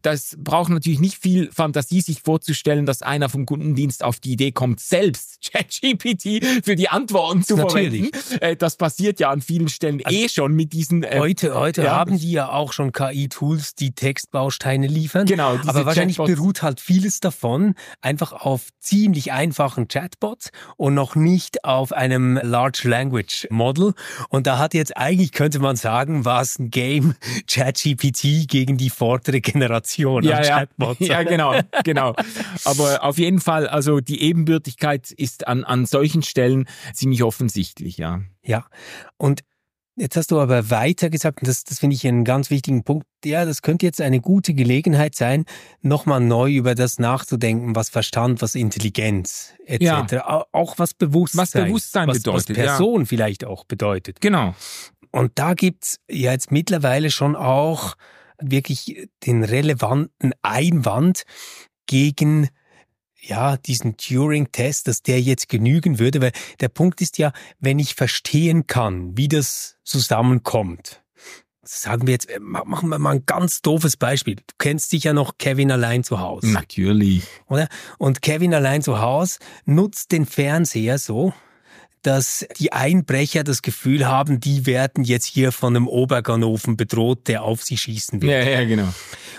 Das 0.04 0.38
braucht 0.40 0.70
natürlich 0.70 1.02
nicht 1.02 1.18
viel 1.18 1.52
Fantasie, 1.52 2.00
sich 2.00 2.22
vorzustellen, 2.22 2.86
dass 2.86 3.02
einer 3.02 3.28
vom 3.28 3.46
Kundendienst 3.46 4.06
auf 4.06 4.22
die 4.22 4.32
Idee 4.32 4.54
kommt, 4.54 4.80
selbst 4.80 5.40
ChatGPT 5.52 6.64
für 6.64 6.78
die 6.78 6.88
Antworten 6.88 7.44
zu 7.44 7.58
Natürlich. 7.58 8.12
verwenden. 8.12 8.53
Äh, 8.54 8.56
Das 8.58 8.78
passiert 8.78 9.20
ja 9.20 9.30
an 9.30 9.42
vielen 9.42 9.68
Stellen 9.68 10.02
eh 10.10 10.30
schon 10.30 10.54
mit 10.54 10.74
diesen. 10.74 11.04
äh, 11.04 11.18
Heute, 11.20 11.54
heute 11.56 11.84
ja. 11.84 11.96
haben 11.96 12.18
die 12.18 12.32
ja 12.32 12.50
auch 12.50 12.74
schon 12.74 12.92
KI-Tools, 12.92 13.76
die 13.76 13.92
Textbausteine 13.92 14.88
liefern. 14.88 15.26
Genau, 15.26 15.60
Aber 15.66 15.86
wahrscheinlich 15.86 16.18
Chatbots. 16.18 16.36
beruht 16.36 16.62
halt 16.64 16.80
vieles 16.82 17.20
davon 17.20 17.76
einfach 18.02 18.32
auf 18.34 18.70
ziemlich 18.80 19.32
einfachen 19.32 19.88
Chatbots 19.88 20.52
und 20.78 20.94
noch 20.94 21.16
nicht 21.16 21.64
auf 21.66 21.92
einem 21.94 22.40
Large 22.42 22.88
Language 22.88 23.48
Model. 23.50 23.94
Und 24.30 24.48
da 24.48 24.58
hat 24.58 24.74
jetzt 24.74 24.96
eigentlich, 24.98 25.32
könnte 25.32 25.60
man 25.60 25.76
sagen, 25.76 26.26
war 26.26 26.42
es 26.42 26.60
ein 26.60 26.70
Game 26.72 27.16
ChatGPT 27.48 28.48
gegen 28.48 28.78
die 28.78 28.90
vordere 28.90 29.42
Generation 29.42 30.24
ja, 30.24 30.38
an 30.38 30.44
ja. 30.44 30.60
Chatbots. 30.60 31.00
ja, 31.08 31.24
genau, 31.24 31.54
genau. 31.84 32.16
Aber 32.66 33.04
auf 33.04 33.18
jeden 33.18 33.40
Fall, 33.40 33.68
also 33.68 34.00
die 34.00 34.22
Ebenbürtigkeit 34.22 35.12
ist 35.12 35.48
an, 35.48 35.64
an 35.64 35.86
solchen 35.86 36.24
Stellen 36.24 36.66
ziemlich 36.94 37.24
offensichtlich, 37.24 37.98
ja. 37.98 38.22
Ja, 38.46 38.66
und 39.18 39.42
jetzt 39.96 40.16
hast 40.18 40.32
du 40.32 40.40
aber 40.40 40.70
weiter 40.70 41.10
gesagt, 41.10 41.42
und 41.42 41.48
das, 41.48 41.64
das 41.64 41.80
finde 41.80 41.96
ich 41.96 42.06
einen 42.08 42.26
ganz 42.26 42.50
wichtigen 42.50 42.84
Punkt, 42.84 43.06
ja, 43.24 43.46
das 43.46 43.62
könnte 43.62 43.86
jetzt 43.86 44.02
eine 44.02 44.20
gute 44.22 44.54
Gelegenheit 44.54 45.16
sein, 45.16 45.46
nochmal 45.82 46.20
neu 46.20 46.52
über 46.52 46.76
das 46.76 47.00
nachzudenken, 47.00 47.76
was 47.76 47.90
Verstand, 47.90 48.42
was 48.42 48.56
Intelligenz 48.56 49.54
etc., 49.66 49.82
Ja. 49.84 50.08
Au- 50.28 50.46
auch 50.52 50.80
was 50.80 50.94
Bewusstsein, 50.94 51.42
Was 51.42 51.52
Bewusstsein 51.52 52.08
was, 52.08 52.18
bedeutet, 52.18 52.50
was 52.50 52.58
ja. 52.58 52.64
Person 52.64 53.06
vielleicht 53.06 53.46
auch 53.46 53.66
bedeutet. 53.66 54.20
Genau. 54.22 54.56
Und 55.12 55.34
da 55.36 55.54
gibt's 55.54 56.00
ja 56.10 56.32
jetzt 56.32 56.52
mittlerweile 56.52 57.12
schon 57.12 57.36
auch 57.36 57.94
wirklich 58.42 59.08
den 59.26 59.44
relevanten 59.44 60.34
Einwand 60.42 61.24
gegen 61.86 62.50
ja, 63.26 63.56
diesen 63.58 63.96
Turing-Test, 63.96 64.88
dass 64.88 65.02
der 65.02 65.22
jetzt 65.22 65.48
genügen 65.48 65.98
würde, 65.98 66.22
weil 66.22 66.32
der 66.60 66.68
Punkt 66.70 67.00
ist 67.02 67.18
ja, 67.18 67.32
wenn 67.60 67.80
ich 67.80 67.96
verstehen 67.96 68.68
kann, 68.68 69.18
wie 69.18 69.30
das 69.30 69.78
zusammenkommt, 69.84 71.02
sagen 71.64 72.06
wir 72.08 72.12
jetzt, 72.14 72.30
äh, 72.30 72.40
ma- 72.42 72.66
machen 72.66 72.90
wir 72.90 73.00
mal 73.00 73.12
ein 73.16 73.26
ganz 73.26 73.62
doofes 73.62 73.96
Beispiel. 73.96 74.36
Du 74.36 74.42
kennst 74.58 74.90
sicher 74.90 75.14
noch 75.14 75.38
Kevin 75.38 75.72
allein 75.72 76.04
zu 76.04 76.20
Hause, 76.20 76.48
Natürlich. 76.52 77.24
oder? 77.48 77.70
Und 77.98 78.22
Kevin 78.22 78.54
allein 78.54 78.82
zu 78.82 79.00
Hause 79.00 79.40
nutzt 79.66 80.12
den 80.12 80.26
Fernseher 80.26 80.98
so, 80.98 81.34
dass 82.04 82.46
die 82.60 82.72
Einbrecher 82.72 83.44
das 83.44 83.62
Gefühl 83.62 84.08
haben, 84.08 84.40
die 84.40 84.66
werden 84.66 85.04
jetzt 85.04 85.26
hier 85.26 85.52
von 85.52 85.76
einem 85.76 85.88
Oberganoven 85.88 86.78
bedroht, 86.78 87.28
der 87.28 87.44
auf 87.44 87.64
sie 87.64 87.78
schießen 87.78 88.22
will. 88.22 88.30
Ja, 88.30 88.44
ja, 88.44 88.66
genau. 88.66 88.94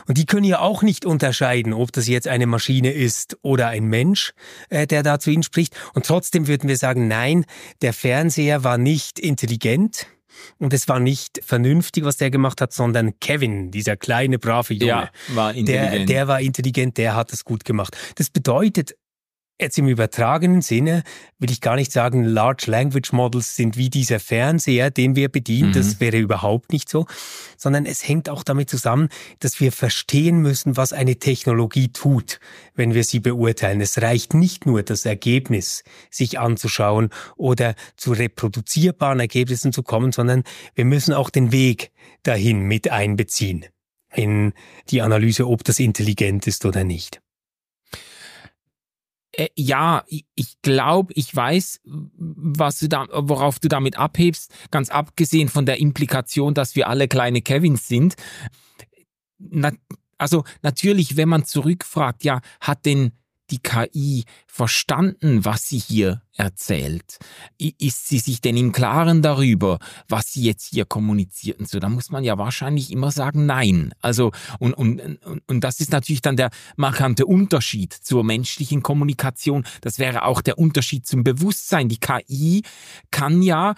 Und 0.06 0.18
die 0.18 0.26
können 0.26 0.44
ja 0.44 0.58
auch 0.58 0.82
nicht 0.82 1.04
unterscheiden, 1.04 1.72
ob 1.72 1.92
das 1.92 2.08
jetzt 2.08 2.26
eine 2.28 2.46
Maschine 2.46 2.90
ist 2.92 3.36
oder 3.42 3.68
ein 3.68 3.84
Mensch, 3.84 4.32
äh, 4.70 4.86
der 4.86 5.02
da 5.02 5.18
zu 5.20 5.30
ihnen 5.30 5.42
spricht. 5.42 5.74
Und 5.94 6.06
trotzdem 6.06 6.46
würden 6.46 6.68
wir 6.68 6.76
sagen, 6.76 7.06
nein, 7.08 7.44
der 7.82 7.92
Fernseher 7.92 8.64
war 8.64 8.78
nicht 8.78 9.18
intelligent. 9.18 10.06
Und 10.58 10.72
es 10.74 10.88
war 10.88 10.98
nicht 10.98 11.40
vernünftig, 11.44 12.04
was 12.04 12.16
der 12.16 12.30
gemacht 12.30 12.60
hat, 12.60 12.72
sondern 12.72 13.18
Kevin, 13.20 13.70
dieser 13.70 13.96
kleine, 13.96 14.40
brave 14.40 14.74
Junge. 14.74 14.86
Ja, 14.88 15.10
war 15.28 15.52
Der, 15.52 15.60
intelligent. 15.60 16.08
der 16.08 16.28
war 16.28 16.40
intelligent, 16.40 16.98
der 16.98 17.14
hat 17.14 17.32
es 17.32 17.44
gut 17.44 17.64
gemacht. 17.64 17.96
Das 18.16 18.30
bedeutet, 18.30 18.96
jetzt 19.60 19.78
im 19.78 19.86
übertragenen 19.86 20.62
Sinne 20.62 21.02
will 21.38 21.50
ich 21.50 21.60
gar 21.60 21.76
nicht 21.76 21.92
sagen, 21.92 22.24
Large 22.24 22.70
Language 22.70 23.12
Models 23.12 23.54
sind 23.54 23.76
wie 23.76 23.88
dieser 23.88 24.18
Fernseher, 24.18 24.90
den 24.90 25.14
wir 25.14 25.28
bedienen. 25.28 25.70
Mhm. 25.70 25.74
Das 25.74 26.00
wäre 26.00 26.18
überhaupt 26.18 26.72
nicht 26.72 26.88
so. 26.88 27.06
Sondern 27.56 27.86
es 27.86 28.06
hängt 28.06 28.28
auch 28.28 28.42
damit 28.42 28.68
zusammen, 28.68 29.08
dass 29.40 29.60
wir 29.60 29.72
verstehen 29.72 30.38
müssen, 30.38 30.76
was 30.76 30.92
eine 30.92 31.16
Technologie 31.16 31.88
tut, 31.88 32.40
wenn 32.74 32.94
wir 32.94 33.04
sie 33.04 33.20
beurteilen. 33.20 33.80
Es 33.80 34.00
reicht 34.02 34.34
nicht 34.34 34.66
nur, 34.66 34.82
das 34.82 35.04
Ergebnis 35.04 35.84
sich 36.10 36.38
anzuschauen 36.38 37.10
oder 37.36 37.74
zu 37.96 38.12
reproduzierbaren 38.12 39.20
Ergebnissen 39.20 39.72
zu 39.72 39.82
kommen, 39.82 40.12
sondern 40.12 40.42
wir 40.74 40.84
müssen 40.84 41.14
auch 41.14 41.30
den 41.30 41.52
Weg 41.52 41.92
dahin 42.22 42.60
mit 42.62 42.90
einbeziehen 42.90 43.66
in 44.12 44.52
die 44.90 45.02
Analyse, 45.02 45.46
ob 45.48 45.64
das 45.64 45.80
intelligent 45.80 46.46
ist 46.46 46.64
oder 46.64 46.84
nicht. 46.84 47.23
Äh, 49.36 49.48
ja, 49.56 50.04
ich, 50.06 50.24
ich 50.34 50.60
glaube, 50.62 51.12
ich 51.16 51.34
weiß, 51.34 51.80
was 51.84 52.78
du 52.78 52.88
da, 52.88 53.06
worauf 53.12 53.58
du 53.58 53.68
damit 53.68 53.98
abhebst, 53.98 54.52
ganz 54.70 54.90
abgesehen 54.90 55.48
von 55.48 55.66
der 55.66 55.78
Implikation, 55.78 56.54
dass 56.54 56.76
wir 56.76 56.88
alle 56.88 57.08
kleine 57.08 57.42
Kevins 57.42 57.88
sind. 57.88 58.14
Na, 59.38 59.72
also 60.18 60.44
natürlich, 60.62 61.16
wenn 61.16 61.28
man 61.28 61.44
zurückfragt, 61.44 62.24
ja, 62.24 62.40
hat 62.60 62.86
denn 62.86 63.12
die 63.50 63.58
KI 63.58 64.24
verstanden, 64.46 65.44
was 65.44 65.68
sie 65.68 65.78
hier 65.78 66.22
erzählt? 66.36 67.18
Ist 67.58 68.08
sie 68.08 68.18
sich 68.18 68.40
denn 68.40 68.56
im 68.56 68.72
Klaren 68.72 69.22
darüber, 69.22 69.78
was 70.08 70.32
sie 70.32 70.42
jetzt 70.42 70.66
hier 70.66 70.84
kommuniziert 70.84 71.60
und 71.60 71.68
so? 71.68 71.78
Da 71.78 71.88
muss 71.88 72.10
man 72.10 72.24
ja 72.24 72.38
wahrscheinlich 72.38 72.90
immer 72.90 73.10
sagen, 73.10 73.46
nein. 73.46 73.92
Also, 74.00 74.32
und, 74.58 74.74
und, 74.74 75.00
und, 75.00 75.42
und 75.46 75.60
das 75.60 75.80
ist 75.80 75.92
natürlich 75.92 76.22
dann 76.22 76.36
der 76.36 76.50
markante 76.76 77.26
Unterschied 77.26 77.92
zur 77.92 78.24
menschlichen 78.24 78.82
Kommunikation. 78.82 79.64
Das 79.80 79.98
wäre 79.98 80.24
auch 80.24 80.40
der 80.40 80.58
Unterschied 80.58 81.06
zum 81.06 81.24
Bewusstsein. 81.24 81.88
Die 81.88 81.98
KI 81.98 82.62
kann 83.10 83.42
ja, 83.42 83.74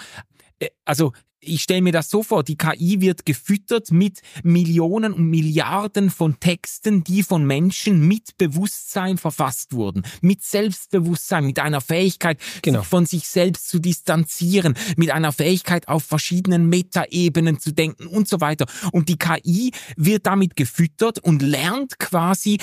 äh, 0.58 0.68
also 0.84 1.12
ich 1.46 1.62
stelle 1.62 1.82
mir 1.82 1.92
das 1.92 2.10
so 2.10 2.22
vor, 2.22 2.44
die 2.44 2.56
KI 2.56 3.00
wird 3.00 3.26
gefüttert 3.26 3.90
mit 3.90 4.20
Millionen 4.42 5.12
und 5.12 5.28
Milliarden 5.28 6.10
von 6.10 6.38
Texten, 6.40 7.04
die 7.04 7.22
von 7.22 7.44
Menschen 7.44 8.06
mit 8.06 8.36
Bewusstsein 8.38 9.18
verfasst 9.18 9.72
wurden, 9.72 10.02
mit 10.20 10.42
Selbstbewusstsein, 10.42 11.44
mit 11.44 11.58
einer 11.58 11.80
Fähigkeit, 11.80 12.38
Genau. 12.62 12.80
sich 12.80 12.88
von 12.88 13.06
sich 13.06 13.28
selbst 13.28 13.68
zu 13.68 13.78
distanzieren, 13.78 14.74
mit 14.96 15.10
einer 15.10 15.32
Fähigkeit 15.32 15.88
auf 15.88 16.04
verschiedenen 16.04 16.68
Metaebenen 16.68 17.60
zu 17.60 17.72
denken 17.72 18.06
und 18.06 18.28
so 18.28 18.40
weiter. 18.40 18.66
Und 18.92 19.08
die 19.08 19.18
KI 19.18 19.72
wird 19.96 20.26
damit 20.26 20.56
gefüttert 20.56 21.18
und 21.18 21.42
lernt 21.42 21.98
quasi 21.98 22.58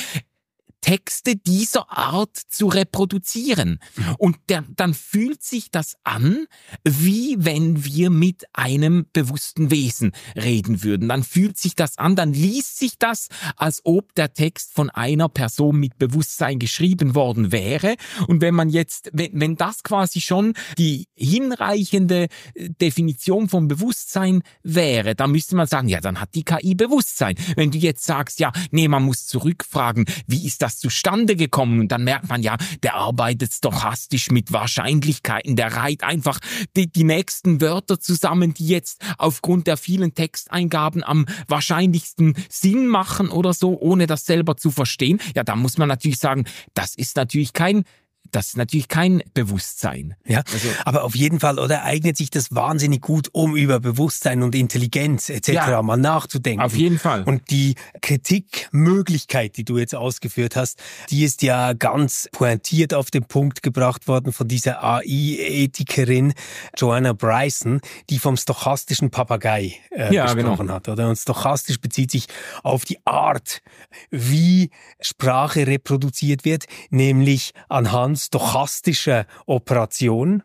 Texte 0.84 1.38
dieser 1.38 1.90
Art 1.90 2.36
zu 2.36 2.68
reproduzieren. 2.68 3.80
Und 4.18 4.38
der, 4.50 4.66
dann 4.76 4.94
fühlt 4.94 5.42
sich 5.42 5.72
das 5.72 5.96
an, 6.04 6.46
wie 6.84 7.38
wenn 7.40 7.86
wir 7.86 8.10
mit 8.10 8.44
einem 8.54 9.06
bewussten 9.14 9.72
Wesen 9.72 10.12
reden 10.36 10.84
würden. 10.84 11.08
Dann 11.08 11.24
fühlt 11.24 11.58
sich 11.58 11.76
das 11.76 11.98
an, 11.98 12.16
dann 12.16 12.34
liest 12.34 12.78
sich 12.78 13.00
das, 13.00 13.30
als 13.56 13.82
ob 13.86 14.14
der 14.16 14.34
Text 14.34 14.74
von 14.74 14.90
einer 14.90 15.30
Person 15.30 15.80
mit 15.80 15.98
Bewusstsein 15.98 16.60
geschrieben 16.60 17.16
worden 17.16 17.52
wäre. 17.54 17.96
Und 18.28 18.42
wenn 18.42 18.54
man 18.54 18.70
jetzt, 18.70 19.10
wenn, 19.14 19.40
wenn 19.40 19.56
das 19.56 19.84
quasi 19.84 20.20
schon 20.20 20.54
die 20.78 21.08
hinreichende 21.16 22.28
äh, 22.56 22.70
Definition 22.70 23.48
von 23.48 23.70
Bewusstsein 23.70 24.44
wäre, 24.64 25.16
dann 25.16 25.32
müsste 25.32 25.56
man 25.56 25.68
sagen, 25.68 25.88
ja, 25.88 26.02
dann 26.02 26.20
hat 26.20 26.36
die 26.36 26.44
KI 26.44 26.76
Bewusstsein. 26.76 27.36
Wenn 27.56 27.72
du 27.72 27.78
jetzt 27.78 28.04
sagst, 28.04 28.42
ja, 28.42 28.52
nee, 28.72 28.90
man 28.90 29.04
muss 29.04 29.26
zurückfragen, 29.26 30.06
wie 30.28 30.46
ist 30.46 30.62
das 30.62 30.73
das 30.74 30.80
zustande 30.80 31.36
gekommen? 31.36 31.80
Und 31.82 31.92
dann 31.92 32.04
merkt 32.04 32.30
man 32.30 32.42
ja, 32.42 32.58
der 32.82 32.96
arbeitet 32.96 33.52
stochastisch 33.54 34.32
mit 34.32 34.52
Wahrscheinlichkeiten, 34.52 35.56
der 35.56 35.74
reiht 35.76 36.04
einfach 36.04 36.40
die, 36.76 36.92
die 36.92 37.04
nächsten 37.04 37.62
Wörter 37.62 38.00
zusammen, 38.00 38.54
die 38.54 38.68
jetzt 38.68 39.02
aufgrund 39.18 39.68
der 39.68 39.78
vielen 39.78 40.14
Texteingaben 40.14 41.04
am 41.04 41.26
wahrscheinlichsten 41.48 42.36
Sinn 42.50 42.88
machen 42.88 43.30
oder 43.30 43.54
so, 43.54 43.80
ohne 43.80 44.08
das 44.08 44.26
selber 44.26 44.58
zu 44.58 44.72
verstehen. 44.72 45.20
Ja, 45.36 45.44
da 45.44 45.56
muss 45.56 45.78
man 45.78 45.88
natürlich 45.88 46.20
sagen, 46.20 46.46
das 46.74 46.96
ist 46.96 47.16
natürlich 47.16 47.54
kein 47.54 47.84
das 48.32 48.48
ist 48.48 48.58
natürlich 48.58 48.88
kein 48.88 49.22
Bewusstsein. 49.34 50.16
Ja, 50.26 50.44
also, 50.52 50.68
aber 50.86 51.04
auf 51.04 51.16
jeden 51.16 51.40
Fall, 51.40 51.60
oder 51.60 51.84
eignet 51.84 52.18
sich 52.18 52.30
das 52.30 52.54
wahnsinnig 52.54 53.02
gut, 53.02 53.30
um 53.32 53.56
über 53.56 53.80
Bewusstsein 53.80 54.42
und 54.44 54.56
Intelligenz 54.56 55.30
etc. 55.30 55.50
Ja, 55.50 55.82
mal 55.82 55.98
nachzudenken. 55.98 56.64
Auf 56.64 56.76
jeden 56.76 57.00
Fall. 57.00 57.24
Und 57.24 57.52
die 57.52 57.76
Kritikmöglichkeit, 58.02 59.58
die 59.58 59.66
du 59.66 59.78
jetzt 59.78 59.94
ausgeführt 59.94 60.56
hast, 60.56 60.80
die 61.10 61.24
ist 61.24 61.42
ja 61.44 61.74
ganz 61.74 62.30
pointiert 62.32 62.94
auf 62.94 63.12
den 63.12 63.26
Punkt 63.26 63.62
gebracht 63.62 64.08
worden 64.08 64.34
von 64.34 64.48
dieser 64.48 64.84
AI-Ethikerin 64.84 66.34
Joanna 66.78 67.14
Bryson, 67.14 67.82
die 68.10 68.20
vom 68.20 68.38
stochastischen 68.38 69.12
Papagei 69.12 69.76
äh, 69.92 70.14
ja, 70.14 70.26
genau. 70.26 70.34
gesprochen 70.34 70.68
genau. 70.68 70.74
hat. 70.76 70.90
Oder? 70.90 71.10
Und 71.10 71.18
stochastisch 71.18 71.80
bezieht 71.80 72.12
sich 72.12 72.28
auf 72.64 72.86
die 72.86 72.98
Art, 73.06 73.62
wie 74.10 74.72
Sprache 75.00 75.68
reproduziert 75.68 76.46
wird, 76.46 76.66
nämlich 76.90 77.54
anhand 77.70 78.13
stochastische 78.16 79.26
Operation, 79.46 80.44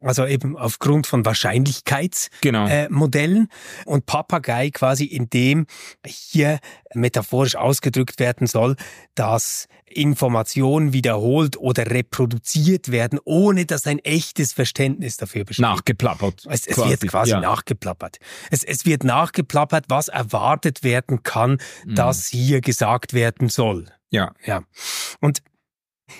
also 0.00 0.26
eben 0.26 0.56
aufgrund 0.56 1.06
von 1.06 1.26
Wahrscheinlichkeitsmodellen 1.26 2.40
genau. 2.40 2.68
äh, 2.68 3.46
und 3.84 4.06
Papagei 4.06 4.70
quasi 4.70 5.04
in 5.04 5.28
dem 5.28 5.66
hier 6.06 6.58
metaphorisch 6.94 7.56
ausgedrückt 7.56 8.18
werden 8.18 8.46
soll, 8.46 8.76
dass 9.14 9.66
Informationen 9.84 10.94
wiederholt 10.94 11.58
oder 11.58 11.90
reproduziert 11.90 12.90
werden, 12.90 13.18
ohne 13.24 13.66
dass 13.66 13.86
ein 13.86 13.98
echtes 13.98 14.52
Verständnis 14.52 15.18
dafür 15.18 15.44
besteht. 15.44 15.62
Nachgeplappert. 15.62 16.46
Es, 16.48 16.66
es 16.66 16.76
quasi. 16.76 16.90
wird 16.90 17.08
quasi 17.08 17.32
ja. 17.32 17.40
nachgeplappert. 17.40 18.18
Es, 18.50 18.64
es 18.64 18.86
wird 18.86 19.04
nachgeplappert, 19.04 19.86
was 19.88 20.08
erwartet 20.08 20.82
werden 20.82 21.22
kann, 21.22 21.58
mhm. 21.84 21.94
dass 21.94 22.28
hier 22.28 22.62
gesagt 22.62 23.12
werden 23.12 23.48
soll. 23.48 23.86
Ja. 24.10 24.32
Ja. 24.44 24.62
Und 25.20 25.42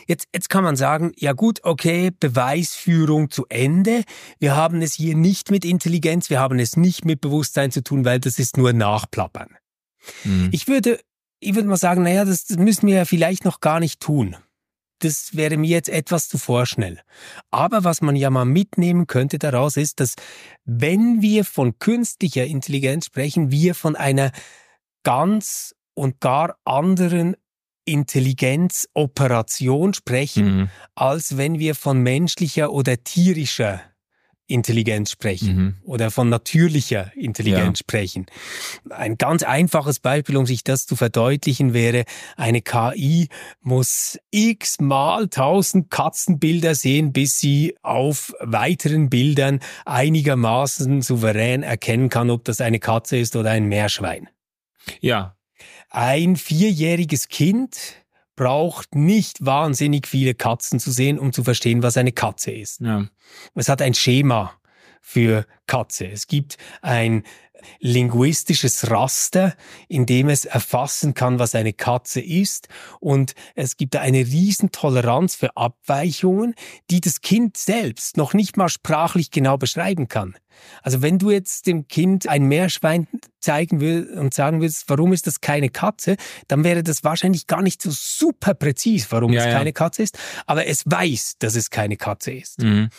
Jetzt, 0.07 0.29
jetzt 0.35 0.49
kann 0.49 0.65
man 0.65 0.77
sagen, 0.77 1.13
ja 1.17 1.33
gut, 1.33 1.61
okay, 1.63 2.11
Beweisführung 2.19 3.31
zu 3.31 3.47
Ende. 3.49 4.05
Wir 4.39 4.57
haben 4.57 4.83
es 4.83 4.95
hier 4.95 5.17
nicht 5.17 5.51
mit 5.51 5.65
Intelligenz, 5.65 6.31
wir 6.31 6.41
haben 6.41 6.59
es 6.59 6.77
nicht 6.77 7.05
mit 7.05 7.21
Bewusstsein 7.21 7.71
zu 7.71 7.83
tun, 7.83 8.05
weil 8.05 8.21
das 8.21 8.39
ist 8.39 8.57
nur 8.57 8.73
Nachplappern. 8.73 9.57
Mhm. 10.25 10.49
Ich 10.53 10.69
würde, 10.69 11.01
ich 11.41 11.55
würde 11.55 11.69
mal 11.69 11.77
sagen, 11.77 12.03
naja, 12.03 12.25
das, 12.25 12.45
das 12.47 12.59
müssen 12.59 12.87
wir 12.87 12.97
ja 12.97 13.05
vielleicht 13.05 13.45
noch 13.45 13.61
gar 13.61 13.81
nicht 13.81 14.01
tun. 14.01 14.37
Das 15.01 15.35
wäre 15.35 15.57
mir 15.57 15.71
jetzt 15.71 15.89
etwas 15.89 16.29
zu 16.29 16.37
vorschnell. 16.37 17.01
Aber 17.51 17.85
was 17.85 18.03
man 18.03 18.17
ja 18.17 18.29
mal 18.29 18.45
mitnehmen 18.45 19.07
könnte 19.07 19.39
daraus 19.39 19.79
ist, 19.79 19.99
dass 20.01 20.15
wenn 20.65 21.23
wir 21.23 21.45
von 21.45 21.79
künstlicher 21.79 22.45
Intelligenz 22.45 23.07
sprechen, 23.07 23.51
wir 23.51 23.75
von 23.75 23.97
einer 23.97 24.31
ganz 25.03 25.75
und 25.95 26.21
gar 26.21 26.57
anderen 26.65 27.37
Intelligenzoperation 27.85 29.95
sprechen, 29.95 30.57
mhm. 30.57 30.69
als 30.95 31.37
wenn 31.37 31.59
wir 31.59 31.75
von 31.75 31.99
menschlicher 31.99 32.73
oder 32.73 33.03
tierischer 33.03 33.81
Intelligenz 34.51 35.13
sprechen 35.13 35.57
mhm. 35.57 35.77
oder 35.85 36.11
von 36.11 36.29
natürlicher 36.29 37.13
Intelligenz 37.15 37.79
ja. 37.79 37.85
sprechen. 37.85 38.27
Ein 38.91 39.17
ganz 39.17 39.43
einfaches 39.43 40.01
Beispiel, 40.01 40.37
um 40.37 40.45
sich 40.45 40.65
das 40.65 40.87
zu 40.87 40.97
verdeutlichen, 40.97 41.73
wäre, 41.73 42.05
eine 42.37 42.61
KI 42.61 43.29
muss 43.61 44.19
x 44.31 44.81
mal 44.81 45.29
tausend 45.29 45.91
Katzenbilder 45.91 46.75
sehen, 46.75 47.13
bis 47.13 47.39
sie 47.39 47.77
auf 47.83 48.35
weiteren 48.41 49.09
Bildern 49.09 49.61
einigermaßen 49.87 51.01
souverän 51.01 51.63
erkennen 51.63 52.09
kann, 52.09 52.31
ob 52.31 52.45
das 52.45 52.61
eine 52.61 52.81
Katze 52.81 53.19
ist 53.19 53.37
oder 53.37 53.51
ein 53.51 53.67
Meerschwein. 53.67 54.29
Ja, 55.01 55.37
ein 55.91 56.37
vierjähriges 56.37 57.29
Kind 57.29 58.05
braucht 58.37 58.95
nicht 58.95 59.45
wahnsinnig 59.45 60.07
viele 60.07 60.35
Katzen 60.35 60.81
zu 60.81 60.91
sehen, 60.91 61.19
um 61.19 61.33
zu 61.33 61.45
verstehen, 61.45 61.83
was 61.83 61.97
eine 61.97 62.13
Katze 62.13 62.53
ist. 62.53 62.81
Ja. 62.81 63.07
Es 63.55 63.69
hat 63.69 63.83
ein 63.83 63.95
Schema 63.95 64.55
für 65.03 65.47
Katze. 65.67 66.07
Es 66.07 66.27
gibt 66.27 66.57
ein 66.81 67.25
linguistisches 67.81 68.91
Raster, 68.91 69.55
in 69.89 70.07
dem 70.07 70.29
es 70.29 70.45
erfassen 70.45 71.15
kann, 71.15 71.39
was 71.39 71.55
eine 71.55 71.73
Katze 71.73 72.21
ist. 72.21 72.69
Und 73.01 73.35
es 73.55 73.77
gibt 73.77 73.97
eine 73.97 74.19
Riesentoleranz 74.19 75.35
für 75.35 75.57
Abweichungen, 75.57 76.55
die 76.91 77.01
das 77.01 77.21
Kind 77.21 77.57
selbst 77.57 78.17
noch 78.17 78.35
nicht 78.35 78.57
mal 78.57 78.69
sprachlich 78.69 79.31
genau 79.31 79.59
beschreiben 79.59 80.09
kann. 80.09 80.37
Also 80.83 81.03
wenn 81.03 81.19
du 81.19 81.31
jetzt 81.31 81.67
dem 81.67 81.89
Kind 81.89 82.29
ein 82.29 82.45
Meerschwein 82.45 83.07
zeigen 83.41 83.81
würdest 83.81 84.17
und 84.17 84.35
sagen 84.35 84.61
würdest, 84.61 84.85
warum 84.89 85.13
ist 85.13 85.27
das 85.27 85.41
keine 85.41 85.71
Katze, 85.71 86.17
dann 86.49 86.65
wäre 86.65 86.83
das 86.83 87.05
wahrscheinlich 87.05 87.47
gar 87.47 87.63
nicht 87.63 87.83
so 87.83 87.91
super 87.91 88.55
präzis, 88.55 89.07
warum 89.11 89.33
ja, 89.33 89.47
es 89.47 89.55
keine 89.55 89.73
Katze 89.73 90.03
ist, 90.03 90.19
aber 90.47 90.67
es 90.67 90.83
weiß, 90.85 91.37
dass 91.39 91.57
es 91.57 91.71
keine 91.71 91.97
Katze 91.97 92.33
ist. 92.33 92.63
Mhm. 92.63 92.91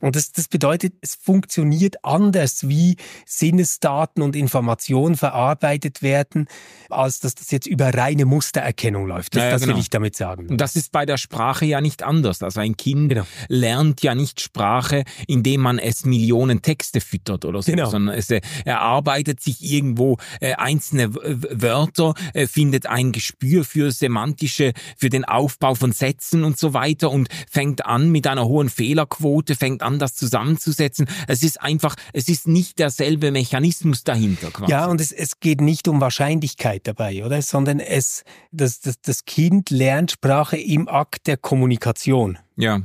Und 0.00 0.16
das, 0.16 0.32
das 0.32 0.48
bedeutet, 0.48 0.94
es 1.00 1.14
funktioniert 1.14 2.04
anders, 2.04 2.68
wie 2.68 2.96
Sinnesdaten 3.26 4.22
und 4.22 4.36
Informationen 4.36 5.16
verarbeitet 5.16 6.02
werden, 6.02 6.46
als 6.88 7.20
dass 7.20 7.34
das 7.34 7.50
jetzt 7.50 7.66
über 7.66 7.92
reine 7.92 8.24
Mustererkennung 8.24 9.06
läuft. 9.06 9.36
Das, 9.36 9.42
ja, 9.42 9.50
das 9.50 9.62
genau. 9.62 9.74
will 9.74 9.80
ich 9.80 9.90
damit 9.90 10.16
sagen. 10.16 10.48
Und 10.48 10.60
das 10.60 10.76
ist 10.76 10.92
bei 10.92 11.06
der 11.06 11.18
Sprache 11.18 11.66
ja 11.66 11.80
nicht 11.80 12.02
anders. 12.02 12.42
Also 12.42 12.60
ein 12.60 12.76
Kind 12.76 13.10
genau. 13.10 13.26
lernt 13.48 14.02
ja 14.02 14.14
nicht 14.14 14.40
Sprache, 14.40 15.04
indem 15.26 15.60
man 15.60 15.78
es 15.78 16.04
Millionen 16.04 16.62
Texte 16.62 17.00
füttert 17.10 17.44
oder 17.44 17.62
so, 17.62 17.72
genau. 17.72 17.90
sondern 17.90 18.14
es 18.14 18.30
äh, 18.30 18.40
erarbeitet 18.64 19.40
sich 19.40 19.62
irgendwo 19.62 20.16
äh, 20.40 20.54
einzelne 20.54 21.14
Wörter, 21.14 22.14
äh, 22.34 22.46
findet 22.46 22.86
ein 22.86 23.12
Gespür 23.12 23.64
für 23.64 23.90
semantische, 23.90 24.72
für 24.96 25.10
den 25.10 25.24
Aufbau 25.24 25.74
von 25.74 25.92
Sätzen 25.92 26.44
und 26.44 26.58
so 26.58 26.72
weiter 26.72 27.10
und 27.10 27.28
fängt 27.50 27.84
an 27.84 28.10
mit 28.10 28.26
einer 28.26 28.46
hohen 28.46 28.68
Fehlerquote, 28.68 29.56
fängt 29.56 29.82
an, 29.82 29.98
das 29.98 30.14
zusammenzusetzen. 30.14 31.06
Es 31.26 31.42
ist 31.42 31.60
einfach, 31.60 31.96
es 32.12 32.28
ist 32.28 32.46
nicht 32.46 32.78
derselbe 32.78 33.32
Mechanismus 33.32 34.04
dahinter. 34.04 34.50
Quasi. 34.50 34.70
Ja, 34.70 34.86
und 34.86 35.00
es, 35.00 35.12
es 35.12 35.40
geht 35.40 35.60
nicht 35.60 35.88
um 35.88 36.00
Wahrscheinlichkeit 36.00 36.86
dabei, 36.86 37.24
oder? 37.24 37.42
Sondern 37.42 37.80
es, 37.80 38.22
das, 38.52 38.80
das, 38.80 39.00
das 39.00 39.24
Kind 39.24 39.70
lernt 39.70 40.12
Sprache 40.12 40.56
im 40.56 40.88
Akt 40.88 41.26
der 41.26 41.36
Kommunikation. 41.36 42.38
Ja. 42.56 42.82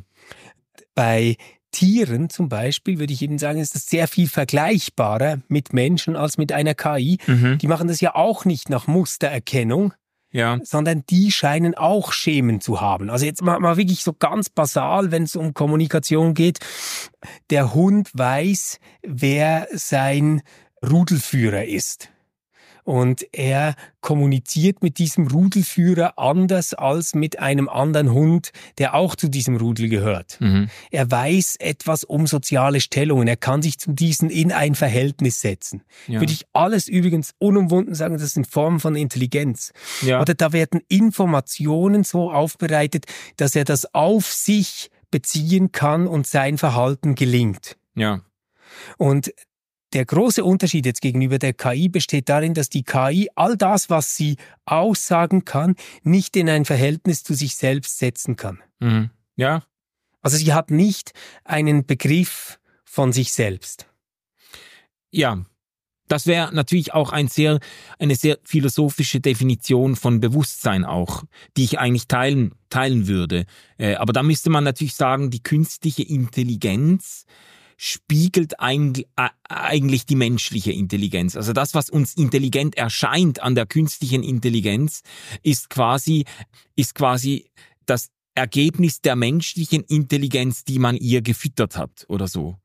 Bei 0.95 1.35
Tieren 1.75 2.29
zum 2.29 2.47
Beispiel, 2.47 2.99
würde 2.99 3.11
ich 3.11 3.21
Ihnen 3.21 3.37
sagen, 3.37 3.59
ist 3.59 3.75
das 3.75 3.87
sehr 3.87 4.07
viel 4.07 4.29
vergleichbarer 4.29 5.39
mit 5.49 5.73
Menschen 5.73 6.15
als 6.15 6.37
mit 6.37 6.53
einer 6.53 6.73
KI. 6.73 7.17
Mhm. 7.27 7.57
Die 7.57 7.67
machen 7.67 7.89
das 7.89 7.99
ja 7.99 8.15
auch 8.15 8.45
nicht 8.45 8.69
nach 8.69 8.87
Mustererkennung, 8.87 9.93
ja. 10.31 10.57
sondern 10.63 11.03
die 11.09 11.33
scheinen 11.33 11.75
auch 11.75 12.13
Schemen 12.13 12.61
zu 12.61 12.79
haben. 12.79 13.09
Also 13.09 13.25
jetzt 13.25 13.41
mal, 13.41 13.59
mal 13.59 13.75
wirklich 13.75 14.03
so 14.03 14.13
ganz 14.13 14.49
basal, 14.49 15.11
wenn 15.11 15.23
es 15.23 15.35
um 15.35 15.53
Kommunikation 15.53 16.33
geht. 16.33 16.59
Der 17.49 17.73
Hund 17.73 18.09
weiß, 18.13 18.79
wer 19.03 19.67
sein 19.73 20.43
Rudelführer 20.81 21.65
ist. 21.65 22.09
Und 22.85 23.25
er 23.33 23.75
kommuniziert 23.99 24.83
mit 24.83 24.99
diesem 24.99 25.25
Rudelführer 25.25 26.19
anders 26.19 26.75
als 26.75 27.15
mit 27.15 27.39
einem 27.39 27.67
anderen 27.67 28.13
Hund, 28.13 28.51
der 28.77 28.93
auch 28.93 29.15
zu 29.15 29.27
diesem 29.27 29.57
Rudel 29.57 29.89
gehört. 29.89 30.37
Mhm. 30.39 30.69
Er 30.91 31.09
weiß 31.09 31.55
etwas 31.57 32.03
um 32.03 32.27
soziale 32.27 32.79
Stellungen. 32.79 33.27
Er 33.27 33.37
kann 33.37 33.63
sich 33.63 33.79
zu 33.79 33.91
diesen 33.91 34.29
in 34.29 34.51
ein 34.51 34.75
Verhältnis 34.75 35.41
setzen. 35.41 35.81
Ja. 36.05 36.19
Würde 36.21 36.31
ich 36.31 36.45
alles 36.53 36.87
übrigens 36.87 37.31
unumwunden 37.39 37.95
sagen, 37.95 38.19
das 38.19 38.33
sind 38.33 38.45
Formen 38.45 38.79
von 38.79 38.95
Intelligenz. 38.95 39.73
Ja. 40.03 40.21
Oder 40.21 40.35
da 40.35 40.53
werden 40.53 40.79
Informationen 40.87 42.03
so 42.03 42.31
aufbereitet, 42.31 43.05
dass 43.37 43.55
er 43.55 43.63
das 43.63 43.95
auf 43.95 44.27
sich 44.27 44.91
beziehen 45.09 45.71
kann 45.71 46.05
und 46.05 46.27
sein 46.27 46.59
Verhalten 46.59 47.15
gelingt. 47.15 47.77
Ja. 47.95 48.21
Und 48.97 49.33
der 49.95 50.05
große 50.05 50.43
Unterschied 50.43 50.85
jetzt 50.85 51.01
gegenüber 51.01 51.39
der 51.39 51.53
KI 51.53 51.87
besteht 51.87 52.27
darin, 52.27 52.53
dass 52.53 52.69
die 52.69 52.83
KI 52.83 53.29
all 53.35 53.55
das, 53.55 53.89
was 53.89 54.17
sie 54.17 54.35
aussagen 54.65 55.45
kann, 55.45 55.75
nicht 56.03 56.35
in 56.35 56.49
ein 56.49 56.65
Verhältnis 56.65 57.23
zu 57.23 57.33
sich 57.33 57.55
selbst 57.55 57.97
setzen 57.97 58.35
kann. 58.35 58.61
Mhm. 58.79 59.09
Ja. 59.37 59.63
Also 60.21 60.35
sie 60.35 60.53
hat 60.53 60.69
nicht 60.69 61.13
einen 61.45 61.85
Begriff 61.85 62.59
von 62.83 63.13
sich 63.13 63.31
selbst. 63.31 63.87
Ja, 65.11 65.45
das 66.09 66.27
wäre 66.27 66.53
natürlich 66.53 66.93
auch 66.93 67.13
ein 67.13 67.29
sehr, 67.29 67.59
eine 67.97 68.15
sehr 68.15 68.37
philosophische 68.43 69.21
Definition 69.21 69.95
von 69.95 70.19
Bewusstsein 70.19 70.83
auch, 70.83 71.23
die 71.55 71.63
ich 71.63 71.79
eigentlich 71.79 72.07
teilen, 72.07 72.53
teilen 72.69 73.07
würde. 73.07 73.45
Äh, 73.77 73.95
aber 73.95 74.11
da 74.11 74.23
müsste 74.23 74.49
man 74.49 74.65
natürlich 74.65 74.95
sagen, 74.95 75.31
die 75.31 75.41
künstliche 75.41 76.03
Intelligenz 76.03 77.25
spiegelt 77.77 78.59
eigentlich 78.59 80.05
die 80.05 80.15
menschliche 80.15 80.71
Intelligenz. 80.71 81.35
Also 81.35 81.53
das, 81.53 81.73
was 81.73 81.89
uns 81.89 82.15
intelligent 82.15 82.77
erscheint 82.77 83.41
an 83.41 83.55
der 83.55 83.65
künstlichen 83.65 84.23
Intelligenz, 84.23 85.01
ist 85.43 85.69
quasi, 85.69 86.25
ist 86.75 86.95
quasi 86.95 87.49
das 87.85 88.09
Ergebnis 88.33 89.01
der 89.01 89.15
menschlichen 89.15 89.83
Intelligenz, 89.83 90.63
die 90.63 90.79
man 90.79 90.97
ihr 90.97 91.21
gefüttert 91.21 91.77
hat 91.77 92.05
oder 92.09 92.27
so. 92.27 92.57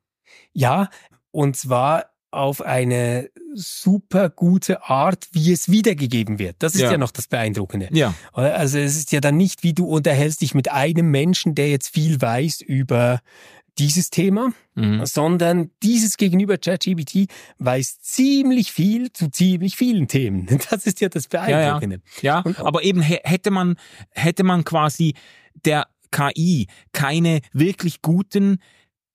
Ja, 0.53 0.91
und 1.31 1.57
zwar 1.57 2.07
auf 2.33 2.63
eine 2.63 3.31
super 3.55 4.31
gute 4.31 4.85
Art, 4.85 5.27
wie 5.33 5.53
es 5.53 5.69
wiedergegeben 5.69 6.39
wird. 6.39 6.57
Das 6.61 6.75
ist 6.75 6.83
ja, 6.83 6.93
ja 6.93 6.99
noch 6.99 7.11
das 7.11 7.27
Beeindruckende. 7.27 7.89
Ja. 7.91 8.15
Also 8.33 8.79
es 8.79 8.97
ist 8.97 9.11
ja 9.11 9.21
dann 9.21 9.37
nicht, 9.37 9.65
wie 9.65 9.75
du 9.75 9.87
unterhältst 9.87 10.41
dich 10.41 10.55
mit 10.55 10.71
einem 10.71 11.11
Menschen, 11.11 11.57
der 11.57 11.69
jetzt 11.69 11.89
viel 11.89 12.21
weiß 12.21 12.61
über 12.61 13.21
dieses 13.81 14.11
Thema, 14.11 14.53
mhm. 14.75 15.05
sondern 15.07 15.71
dieses 15.83 16.17
gegenüber 16.19 16.59
ChatGPT 16.59 17.27
weiß 17.59 18.01
ziemlich 18.01 18.73
viel 18.73 19.11
zu 19.13 19.31
ziemlich 19.31 19.77
vielen 19.77 20.07
Themen. 20.07 20.47
Das 20.71 20.87
ist 20.87 21.01
ja 21.01 21.09
das 21.09 21.27
Beeindruckende. 21.27 22.01
Ja, 22.21 22.43
ja. 22.45 22.51
ja 22.53 22.65
aber 22.65 22.85
eben 22.85 23.01
hätte 23.01 23.51
man, 23.51 23.77
hätte 24.11 24.45
man 24.45 24.65
quasi 24.65 25.15
der 25.65 25.87
KI 26.11 26.67
keine 26.93 27.41
wirklich 27.53 28.03
guten 28.03 28.59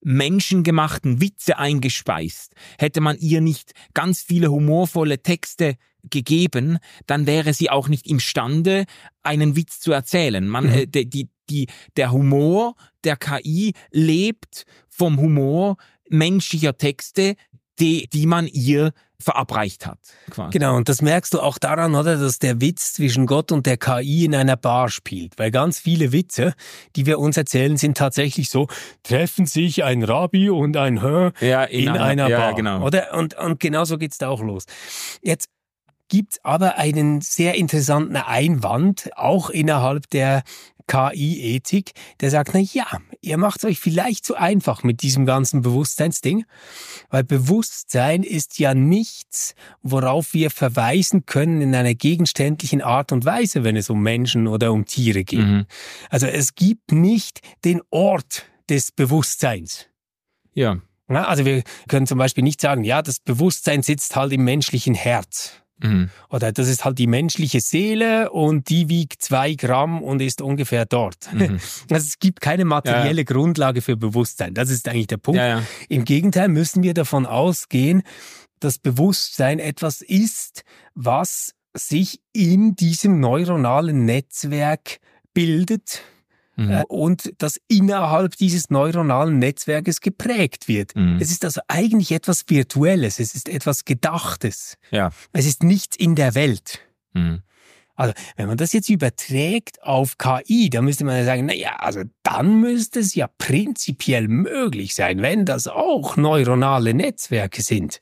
menschengemachten 0.02 1.22
Witze 1.22 1.58
eingespeist. 1.58 2.54
Hätte 2.78 3.02
man 3.02 3.18
ihr 3.18 3.42
nicht 3.42 3.74
ganz 3.94 4.22
viele 4.22 4.52
humorvolle 4.52 5.22
Texte 5.22 5.76
gegeben, 6.10 6.78
dann 7.08 7.26
wäre 7.26 7.54
sie 7.54 7.70
auch 7.70 7.88
nicht 7.88 8.08
imstande, 8.08 8.86
einen 9.24 9.56
Witz 9.56 9.80
zu 9.80 9.92
erzählen. 9.92 10.48
Man, 10.48 10.66
mhm. 10.66 10.88
äh, 10.94 11.06
die, 11.06 11.30
die, 11.50 11.68
der 11.98 12.12
Humor 12.12 12.76
der 13.04 13.18
KI 13.18 13.74
lebt 13.92 14.66
vom 14.90 15.20
Humor 15.20 15.78
menschlicher 16.10 16.78
Texte, 16.78 17.36
die, 17.80 18.08
die 18.12 18.26
man 18.26 18.48
ihr 18.48 18.94
verabreicht 19.20 19.88
hat. 19.88 20.00
Quasi. 20.30 20.52
Genau, 20.52 20.76
und 20.76 20.90
das 20.90 21.02
merkst 21.02 21.34
du 21.34 21.40
auch 21.40 21.58
daran, 21.58 21.96
oder, 21.96 22.18
dass 22.18 22.40
der 22.40 22.60
Witz 22.62 22.94
zwischen 22.94 23.26
Gott 23.26 23.52
und 23.52 23.66
der 23.66 23.78
KI 23.78 24.26
in 24.26 24.36
einer 24.36 24.58
Bar 24.58 24.90
spielt. 24.90 25.40
Weil 25.40 25.52
ganz 25.52 25.80
viele 25.80 26.12
Witze, 26.12 26.54
die 26.96 27.06
wir 27.06 27.20
uns 27.20 27.38
erzählen, 27.38 27.78
sind 27.78 27.98
tatsächlich 27.98 28.50
so, 28.50 28.68
treffen 29.04 29.46
sich 29.46 29.84
ein 29.84 30.04
Rabbi 30.04 30.50
und 30.50 30.78
ein 30.78 31.02
Hör 31.02 31.32
ja, 31.40 31.64
in, 31.64 31.84
in 31.84 31.90
einer, 31.90 32.04
einer 32.04 32.30
ja, 32.30 32.38
Bar. 32.40 32.56
Genau. 32.56 32.86
Oder? 32.86 33.14
Und, 33.14 33.36
und 33.36 33.60
genauso 33.60 33.98
geht's 33.98 34.18
da 34.18 34.28
auch 34.30 34.42
los. 34.42 34.66
Jetzt 35.22 35.50
gibt's 36.08 36.40
aber 36.44 36.78
einen 36.78 37.22
sehr 37.22 37.56
interessanten 37.56 38.16
Einwand, 38.16 39.10
auch 39.16 39.50
innerhalb 39.50 40.10
der 40.10 40.44
KI-Ethik, 40.88 41.94
der 42.20 42.30
sagt, 42.30 42.52
na 42.54 42.60
ja, 42.60 42.86
ihr 43.22 43.38
macht 43.38 43.60
es 43.60 43.66
euch 43.66 43.80
vielleicht 43.80 44.24
zu 44.24 44.36
einfach 44.36 44.84
mit 44.84 45.02
diesem 45.02 45.26
ganzen 45.26 45.62
Bewusstseinsding, 45.62 46.46
weil 47.10 47.24
Bewusstsein 47.24 48.22
ist 48.24 48.60
ja 48.60 48.76
nichts, 48.76 49.56
worauf 49.82 50.34
wir 50.34 50.52
verweisen 50.52 51.26
können 51.26 51.62
in 51.62 51.74
einer 51.74 51.96
gegenständlichen 51.96 52.82
Art 52.82 53.12
und 53.12 53.26
Weise, 53.26 53.64
wenn 53.64 53.76
es 53.76 53.90
um 53.90 54.02
Menschen 54.02 54.48
oder 54.48 54.72
um 54.72 54.86
Tiere 54.86 55.24
geht. 55.24 55.40
Mhm. 55.40 55.66
Also 56.10 56.28
es 56.28 56.54
gibt 56.54 56.92
nicht 56.92 57.42
den 57.64 57.82
Ort 57.90 58.46
des 58.70 58.92
Bewusstseins. 58.92 59.88
Ja. 60.54 60.78
Also 61.08 61.46
wir 61.46 61.64
können 61.88 62.08
zum 62.08 62.18
Beispiel 62.18 62.44
nicht 62.44 62.62
sagen, 62.62 62.84
ja, 62.84 63.02
das 63.02 63.20
Bewusstsein 63.20 63.84
sitzt 63.84 64.16
halt 64.16 64.34
im 64.34 64.44
menschlichen 64.44 64.94
Herz. 64.94 65.62
Mhm. 65.80 66.10
Oder 66.30 66.52
das 66.52 66.68
ist 66.68 66.86
halt 66.86 66.98
die 66.98 67.08
menschliche 67.08 67.60
Seele 67.60 68.32
und 68.32 68.70
die 68.70 68.90
wiegt 68.90 69.22
zwei 69.22 69.54
Gramm 69.56 70.02
und 70.02 70.22
ist 70.22 70.42
ungefähr 70.42 70.86
dort. 70.86 71.32
Mhm. 71.34 71.60
Also 71.90 72.08
es 72.08 72.20
gibt 72.20 72.42
keine 72.42 72.66
materielle 72.66 73.10
ja, 73.10 73.18
ja. 73.18 73.24
Grundlage 73.24 73.82
für 73.82 73.96
Bewusstsein. 73.96 74.54
Das 74.54 74.70
ist 74.70 74.88
eigentlich 74.88 75.08
der 75.08 75.18
Punkt. 75.18 75.40
Ja, 75.40 75.62
Im 75.90 76.06
Gegenteil 76.06 76.48
müssen 76.48 76.84
wir 76.84 76.94
davon 76.94 77.26
ausgehen, 77.26 78.04
dass 78.60 78.78
Bewusstsein 78.78 79.60
etwas 79.60 80.02
ist, 80.02 80.64
was 80.94 81.54
sich 81.74 82.22
in 82.34 82.76
diesem 82.76 83.20
neuronalen 83.20 84.06
Netzwerk 84.06 85.00
bildet 85.34 86.02
mhm. 86.56 86.72
Äh, 86.72 86.84
und 86.88 87.34
das 87.38 87.60
innerhalb 87.68 88.36
dieses 88.38 88.70
neuronalen 88.70 89.40
Netzwerkes 89.40 90.02
geprägt 90.02 90.68
wird. 90.68 90.96
Mhm. 90.96 91.18
Es 91.22 91.32
ist 91.32 91.46
also 91.46 91.62
eigentlich 91.68 92.12
etwas 92.12 92.44
Virtuelles, 92.48 93.20
es 93.20 93.36
ist 93.36 93.50
etwas 93.50 93.86
Gedachtes. 93.86 94.78
Ja. 94.92 95.12
Es 95.34 95.46
ist 95.46 95.64
nichts 95.64 95.96
in 95.96 96.16
der 96.16 96.36
Welt. 96.36 96.82
Mhm. 97.14 97.42
Also, 97.98 98.14
wenn 98.36 98.48
man 98.48 98.58
das 98.58 98.74
jetzt 98.74 98.90
überträgt 98.90 99.82
auf 99.82 100.18
KI, 100.18 100.70
dann 100.70 100.84
müsste 100.84 101.06
man 101.06 101.16
ja 101.16 101.24
sagen, 101.24 101.46
na 101.46 101.54
ja, 101.54 101.78
also 101.78 102.02
dann 102.24 102.60
müsste 102.60 103.00
es 103.00 103.16
ja 103.16 103.28
prinzipiell 103.38 104.28
möglich 104.28 104.94
sein, 104.96 105.22
wenn 105.22 105.46
das 105.46 105.68
auch 105.68 106.18
neuronale 106.18 106.94
Netzwerke 106.94 107.62
sind, 107.62 108.02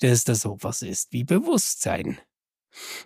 dass 0.00 0.24
das 0.24 0.40
sowas 0.40 0.82
ist 0.82 1.12
wie 1.12 1.22
Bewusstsein. 1.22 2.18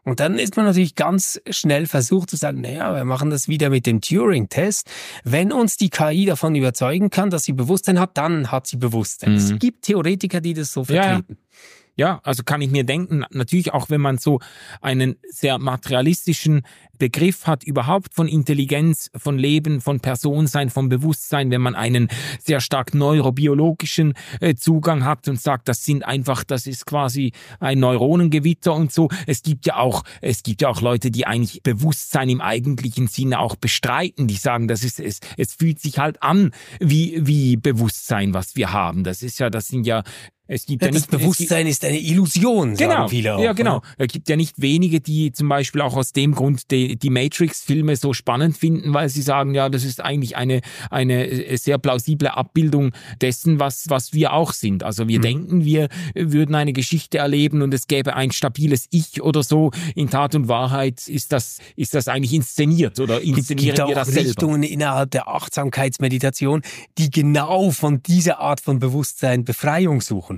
Und 0.04 0.20
dann 0.20 0.38
ist 0.38 0.56
man 0.56 0.66
natürlich 0.66 0.94
ganz 0.94 1.40
schnell 1.50 1.86
versucht 1.86 2.30
zu 2.30 2.36
sagen, 2.36 2.60
naja, 2.60 2.94
wir 2.94 3.04
machen 3.04 3.30
das 3.30 3.48
wieder 3.48 3.70
mit 3.70 3.86
dem 3.86 4.00
Turing-Test. 4.00 4.90
Wenn 5.24 5.52
uns 5.52 5.76
die 5.76 5.90
KI 5.90 6.26
davon 6.26 6.54
überzeugen 6.54 7.10
kann, 7.10 7.30
dass 7.30 7.44
sie 7.44 7.52
Bewusstsein 7.52 7.98
hat, 7.98 8.16
dann 8.16 8.50
hat 8.50 8.66
sie 8.66 8.76
Bewusstsein. 8.76 9.32
Mhm. 9.32 9.36
Es 9.36 9.58
gibt 9.58 9.82
Theoretiker, 9.82 10.40
die 10.40 10.54
das 10.54 10.72
so 10.72 10.84
vertreten. 10.84 11.24
Ja. 11.28 11.36
Ja, 11.36 11.83
also 12.22 12.42
kann 12.42 12.60
ich 12.60 12.70
mir 12.70 12.84
denken, 12.84 13.24
natürlich 13.30 13.72
auch 13.72 13.90
wenn 13.90 14.00
man 14.00 14.18
so 14.18 14.40
einen 14.80 15.16
sehr 15.28 15.58
materialistischen 15.58 16.62
Begriff 16.98 17.46
hat, 17.46 17.64
überhaupt 17.64 18.14
von 18.14 18.28
Intelligenz, 18.28 19.10
von 19.16 19.38
Leben, 19.38 19.80
von 19.80 20.00
Personsein, 20.00 20.70
von 20.70 20.88
Bewusstsein, 20.88 21.50
wenn 21.50 21.60
man 21.60 21.74
einen 21.74 22.08
sehr 22.40 22.60
stark 22.60 22.94
neurobiologischen 22.94 24.14
äh, 24.40 24.54
Zugang 24.54 25.04
hat 25.04 25.28
und 25.28 25.40
sagt, 25.40 25.68
das 25.68 25.84
sind 25.84 26.04
einfach, 26.04 26.44
das 26.44 26.66
ist 26.66 26.86
quasi 26.86 27.32
ein 27.60 27.80
Neuronengewitter 27.80 28.74
und 28.74 28.92
so. 28.92 29.08
Es 29.26 29.42
gibt 29.42 29.66
ja 29.66 29.76
auch, 29.76 30.04
es 30.20 30.42
gibt 30.42 30.62
ja 30.62 30.68
auch 30.68 30.80
Leute, 30.80 31.10
die 31.10 31.26
eigentlich 31.26 31.62
Bewusstsein 31.62 32.28
im 32.28 32.40
eigentlichen 32.40 33.06
Sinne 33.06 33.40
auch 33.40 33.56
bestreiten, 33.56 34.26
die 34.26 34.36
sagen, 34.36 34.68
das 34.68 34.84
ist, 34.84 35.00
es, 35.00 35.20
es 35.36 35.54
fühlt 35.54 35.80
sich 35.80 35.98
halt 35.98 36.22
an 36.22 36.52
wie, 36.80 37.18
wie 37.26 37.56
Bewusstsein, 37.56 38.34
was 38.34 38.56
wir 38.56 38.72
haben. 38.72 39.04
Das 39.04 39.22
ist 39.22 39.38
ja, 39.38 39.50
das 39.50 39.68
sind 39.68 39.86
ja 39.86 40.02
es 40.46 40.66
gibt 40.66 40.82
ja, 40.82 40.88
ja 40.88 40.92
nicht, 40.92 41.10
das 41.10 41.20
Bewusstsein 41.20 41.66
ist 41.66 41.84
eine 41.86 41.98
Illusion, 41.98 42.76
genau, 42.76 42.90
sagen 42.90 43.08
viele 43.08 43.36
auch. 43.36 43.40
Ja, 43.40 43.54
genau. 43.54 43.78
Oder? 43.78 43.84
Es 43.96 44.08
gibt 44.08 44.28
ja 44.28 44.36
nicht 44.36 44.60
wenige, 44.60 45.00
die 45.00 45.32
zum 45.32 45.48
Beispiel 45.48 45.80
auch 45.80 45.96
aus 45.96 46.12
dem 46.12 46.34
Grund 46.34 46.70
die, 46.70 46.96
die 46.96 47.08
Matrix-Filme 47.08 47.96
so 47.96 48.12
spannend 48.12 48.58
finden, 48.58 48.92
weil 48.92 49.08
sie 49.08 49.22
sagen, 49.22 49.54
ja, 49.54 49.70
das 49.70 49.84
ist 49.84 50.02
eigentlich 50.02 50.36
eine, 50.36 50.60
eine 50.90 51.26
äh, 51.30 51.56
sehr 51.56 51.78
plausible 51.78 52.36
Abbildung 52.36 52.92
dessen, 53.22 53.58
was, 53.58 53.88
was 53.88 54.12
wir 54.12 54.34
auch 54.34 54.52
sind. 54.52 54.82
Also 54.82 55.08
wir 55.08 55.18
mhm. 55.18 55.22
denken, 55.22 55.64
wir 55.64 55.88
würden 56.14 56.54
eine 56.54 56.74
Geschichte 56.74 57.18
erleben 57.18 57.62
und 57.62 57.72
es 57.72 57.86
gäbe 57.86 58.14
ein 58.14 58.30
stabiles 58.30 58.86
Ich 58.90 59.22
oder 59.22 59.42
so. 59.42 59.70
In 59.94 60.10
Tat 60.10 60.34
und 60.34 60.48
Wahrheit 60.48 61.08
ist 61.08 61.32
das, 61.32 61.58
ist 61.74 61.94
das 61.94 62.06
eigentlich 62.06 62.34
inszeniert 62.34 63.00
oder 63.00 63.22
inszenieren 63.22 63.76
gibt 63.76 63.88
wir 63.88 63.94
das 63.94 64.08
selber. 64.08 64.28
Richtungen 64.28 64.62
innerhalb 64.62 65.10
der 65.10 65.26
Achtsamkeitsmeditation, 65.26 66.60
die 66.98 67.08
genau 67.10 67.70
von 67.70 68.02
dieser 68.02 68.40
Art 68.40 68.60
von 68.60 68.78
Bewusstsein 68.78 69.44
Befreiung 69.44 70.02
suchen. 70.02 70.33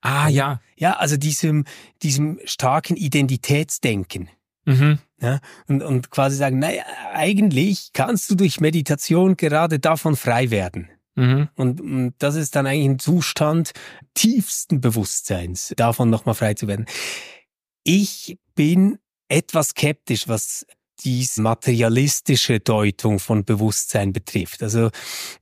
Ah, 0.00 0.28
ja. 0.28 0.60
Ja, 0.76 0.96
also 0.96 1.16
diesem, 1.16 1.64
diesem 2.02 2.38
starken 2.44 2.96
Identitätsdenken. 2.96 4.30
Mhm. 4.64 4.98
Ja, 5.20 5.40
und, 5.66 5.82
und 5.82 6.10
quasi 6.10 6.36
sagen, 6.36 6.58
naja, 6.58 6.84
eigentlich 7.12 7.90
kannst 7.92 8.30
du 8.30 8.34
durch 8.36 8.60
Meditation 8.60 9.36
gerade 9.36 9.78
davon 9.78 10.14
frei 10.14 10.50
werden. 10.50 10.90
Mhm. 11.16 11.48
Und, 11.56 11.80
und 11.80 12.14
das 12.18 12.36
ist 12.36 12.54
dann 12.54 12.66
eigentlich 12.66 12.88
ein 12.88 12.98
Zustand 13.00 13.72
tiefsten 14.14 14.80
Bewusstseins, 14.80 15.72
davon 15.76 16.10
nochmal 16.10 16.36
frei 16.36 16.54
zu 16.54 16.68
werden. 16.68 16.86
Ich 17.82 18.38
bin 18.54 18.98
etwas 19.28 19.70
skeptisch, 19.70 20.28
was 20.28 20.66
diese 21.04 21.42
materialistische 21.42 22.60
Deutung 22.60 23.18
von 23.18 23.44
Bewusstsein 23.44 24.12
betrifft. 24.12 24.62
Also, 24.62 24.90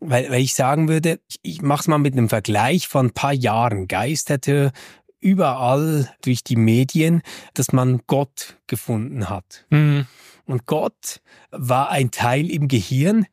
weil, 0.00 0.30
weil 0.30 0.42
ich 0.42 0.54
sagen 0.54 0.88
würde, 0.88 1.20
ich, 1.28 1.38
ich 1.42 1.62
mache 1.62 1.80
es 1.80 1.88
mal 1.88 1.98
mit 1.98 2.12
einem 2.12 2.28
Vergleich 2.28 2.88
von 2.88 3.06
ein 3.06 3.12
paar 3.12 3.32
Jahren, 3.32 3.88
geisterte 3.88 4.72
überall 5.20 6.14
durch 6.22 6.44
die 6.44 6.56
Medien, 6.56 7.22
dass 7.54 7.72
man 7.72 8.02
Gott 8.06 8.58
gefunden 8.66 9.28
hat. 9.28 9.66
Mhm. 9.70 10.06
Und 10.44 10.66
Gott 10.66 11.20
war 11.50 11.90
ein 11.90 12.10
Teil 12.10 12.50
im 12.50 12.68
Gehirn, 12.68 13.26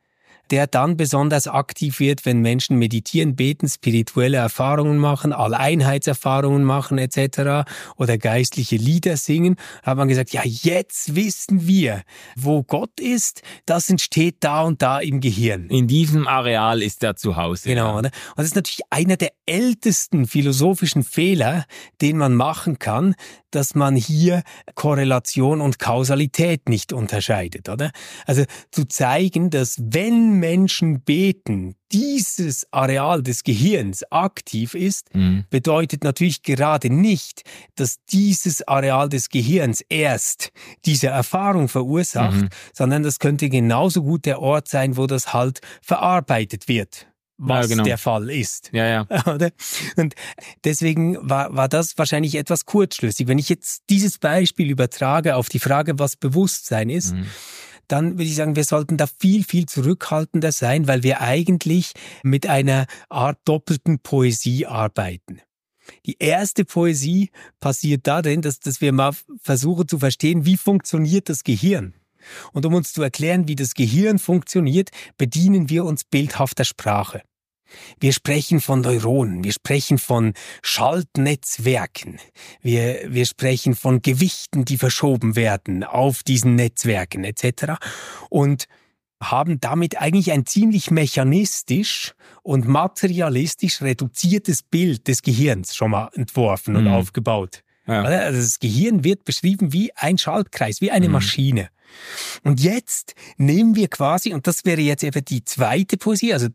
der 0.52 0.68
dann 0.68 0.98
besonders 0.98 1.48
aktiv 1.48 2.00
wird, 2.00 2.26
wenn 2.26 2.40
Menschen 2.40 2.78
meditieren, 2.78 3.36
beten, 3.36 3.68
spirituelle 3.68 4.38
Erfahrungen 4.38 4.98
machen, 4.98 5.34
Alleinheitserfahrungen 5.34 6.64
machen 6.64 6.98
etc. 6.98 7.70
oder 7.96 8.18
geistliche 8.18 8.76
Lieder 8.76 9.18
singen, 9.18 9.56
hat 9.84 9.98
man 9.98 10.08
gesagt, 10.08 10.32
ja, 10.32 10.42
jetzt 10.44 11.16
wissen 11.16 11.68
wir, 11.68 12.04
wo 12.36 12.64
Gott 12.64 13.00
ist, 13.00 13.42
das 13.66 13.90
entsteht 13.90 14.38
da 14.42 14.62
und 14.62 14.82
da 14.82 15.00
im 15.00 15.22
Gehirn. 15.22 15.68
In 15.70 15.88
diesem 15.88 16.28
Areal 16.28 16.82
ist 16.82 17.04
er 17.04 17.16
zu 17.16 17.36
Hause. 17.36 17.70
Genau. 17.70 17.92
Ja. 17.92 17.98
Und 17.98 18.12
das 18.36 18.46
ist 18.46 18.56
natürlich 18.56 18.82
einer 18.90 19.18
der 19.18 19.32
ältesten 19.46 20.28
philosophischen 20.28 21.04
Fehler, 21.04 21.66
den 22.02 22.18
man 22.18 22.36
machen 22.36 22.80
kann, 22.80 23.16
dass 23.52 23.76
man 23.76 23.96
hier 23.96 24.44
Korrelation 24.76 25.62
und 25.62 25.80
Kausalität 25.80 26.70
nicht 26.70 26.92
unterscheidet, 26.92 27.70
oder? 27.70 27.92
Also 28.26 28.44
zu 28.72 28.86
zeigen, 28.86 29.50
dass 29.50 29.78
wenn 29.80 30.33
wenn 30.34 30.40
Menschen 30.40 31.02
beten, 31.02 31.76
dieses 31.92 32.68
Areal 32.72 33.22
des 33.22 33.44
Gehirns 33.44 34.04
aktiv 34.12 34.74
ist, 34.74 35.14
mhm. 35.14 35.46
bedeutet 35.50 36.04
natürlich 36.04 36.42
gerade 36.42 36.90
nicht, 36.90 37.44
dass 37.76 38.04
dieses 38.06 38.68
Areal 38.68 39.10
des 39.10 39.30
Gehirns 39.30 39.82
erst 39.90 40.52
diese 40.86 41.08
Erfahrung 41.08 41.68
verursacht, 41.68 42.42
mhm. 42.42 42.50
sondern 42.74 43.04
das 43.04 43.20
könnte 43.20 43.50
genauso 43.50 44.04
gut 44.04 44.26
der 44.26 44.42
Ort 44.42 44.68
sein, 44.68 44.98
wo 44.98 45.08
das 45.08 45.34
halt 45.34 45.62
verarbeitet 45.82 46.68
wird 46.68 47.08
was 47.40 47.68
ja, 47.68 47.76
genau. 47.76 47.84
der 47.84 47.98
Fall 47.98 48.30
ist. 48.30 48.70
Ja, 48.74 48.86
ja. 48.86 49.08
Und 49.98 50.14
deswegen 50.64 51.18
war, 51.28 51.54
war 51.54 51.68
das 51.68 51.98
wahrscheinlich 51.98 52.36
etwas 52.36 52.66
kurzschlüssig. 52.66 53.28
Wenn 53.28 53.40
ich 53.40 53.50
jetzt 53.50 53.82
dieses 53.90 54.20
Beispiel 54.20 54.70
übertrage 54.70 55.36
auf 55.36 55.50
die 55.50 55.60
Frage, 55.60 55.98
was 55.98 56.16
Bewusstsein 56.16 56.90
ist, 56.90 57.16
mhm. 57.16 57.26
Dann 57.94 58.14
würde 58.14 58.24
ich 58.24 58.36
sagen, 58.36 58.56
wir 58.56 58.64
sollten 58.64 58.98
da 58.98 59.06
viel, 59.06 59.44
viel 59.44 59.68
zurückhaltender 59.68 60.52
sein, 60.52 60.88
weil 60.88 61.04
wir 61.04 61.22
eigentlich 61.22 61.92
mit 62.24 62.48
einer 62.48 62.88
Art 63.08 63.38
doppelten 63.46 64.00
Poesie 64.00 64.66
arbeiten. 64.66 65.42
Die 66.08 66.18
erste 66.18 66.66
Poesie 66.66 67.30
passiert 67.60 68.08
darin, 68.08 68.42
dass, 68.42 68.60
dass 68.60 68.82
wir 68.82 68.94
mal 68.94 69.14
versuchen 69.44 69.88
zu 69.88 70.00
verstehen, 70.00 70.44
wie 70.44 70.58
funktioniert 70.58 71.30
das 71.30 71.44
Gehirn. 71.44 71.94
Und 72.52 72.66
um 72.66 72.74
uns 72.74 72.94
zu 72.94 73.04
erklären, 73.04 73.48
wie 73.48 73.56
das 73.56 73.76
Gehirn 73.76 74.18
funktioniert, 74.18 74.90
bedienen 75.20 75.70
wir 75.70 75.86
uns 75.86 76.04
bildhafter 76.04 76.66
Sprache. 76.66 77.22
Wir 78.00 78.14
sprechen 78.14 78.60
von 78.60 78.82
Neuronen, 78.82 79.44
wir 79.44 79.52
sprechen 79.52 79.98
von 79.98 80.34
Schaltnetzwerken, 80.62 82.20
wir, 82.62 83.02
wir 83.08 83.26
sprechen 83.26 83.76
von 83.76 84.02
Gewichten, 84.02 84.66
die 84.66 84.78
verschoben 84.78 85.36
werden 85.36 85.84
auf 85.84 86.24
diesen 86.24 86.56
Netzwerken 86.56 87.24
etc. 87.24 87.74
Und 88.30 88.66
haben 89.22 89.60
damit 89.60 90.00
eigentlich 90.02 90.32
ein 90.32 90.46
ziemlich 90.46 90.92
mechanistisch 90.92 92.14
und 92.42 92.68
materialistisch 92.68 93.82
reduziertes 93.82 94.64
Bild 94.64 95.08
des 95.08 95.22
Gehirns 95.22 95.76
schon 95.76 95.92
mal 95.92 96.10
entworfen 96.14 96.76
und 96.76 96.86
mhm. 96.86 96.92
aufgebaut. 96.92 97.64
Ja. 97.88 98.04
Also 98.04 98.40
das 98.40 98.60
Gehirn 98.60 99.04
wird 99.04 99.26
beschrieben 99.26 99.74
wie 99.74 99.94
ein 99.96 100.18
Schaltkreis, 100.18 100.82
wie 100.82 100.92
eine 100.92 101.08
mhm. 101.08 101.14
Maschine. 101.14 101.70
Und 102.44 102.60
jetzt 102.60 103.16
nehmen 103.38 103.76
wir 103.76 103.88
quasi, 103.88 104.34
und 104.34 104.48
das 104.48 104.66
wäre 104.66 104.82
jetzt 104.82 105.04
eben 105.04 105.24
die 105.26 105.44
zweite 105.44 105.98
Poesie, 105.98 106.34
also 106.34 106.48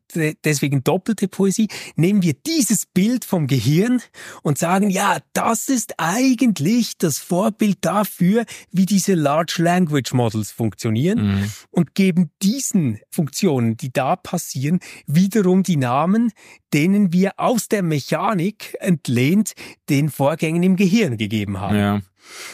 deswegen 0.44 0.84
doppelte 0.84 1.28
Poesie, 1.28 1.68
nehmen 1.96 2.22
wir 2.22 2.34
dieses 2.34 2.86
Bild 2.86 3.24
vom 3.24 3.46
Gehirn 3.46 4.02
und 4.42 4.58
sagen, 4.58 4.90
ja, 4.90 5.18
das 5.32 5.68
ist 5.68 5.94
eigentlich 5.98 6.98
das 6.98 7.18
Vorbild 7.18 7.78
dafür, 7.82 8.44
wie 8.70 8.86
diese 8.86 9.14
Large 9.14 9.62
Language 9.62 10.12
Models 10.12 10.50
funktionieren 10.50 11.40
mhm. 11.40 11.50
und 11.70 11.94
geben 11.94 12.30
diesen 12.42 12.98
Funktionen, 13.10 13.76
die 13.76 13.92
da 13.92 14.16
passieren, 14.16 14.80
wiederum 15.06 15.62
die 15.62 15.76
Namen, 15.76 16.32
denen 16.72 17.12
wir 17.12 17.32
aus 17.36 17.68
der 17.68 17.82
Mechanik 17.82 18.76
entlehnt 18.80 19.54
den 19.88 20.10
Vorgängen 20.10 20.62
im 20.62 20.76
Gehirn 20.76 21.16
gegeben 21.16 21.60
haben. 21.60 21.76
Ja. 21.76 22.00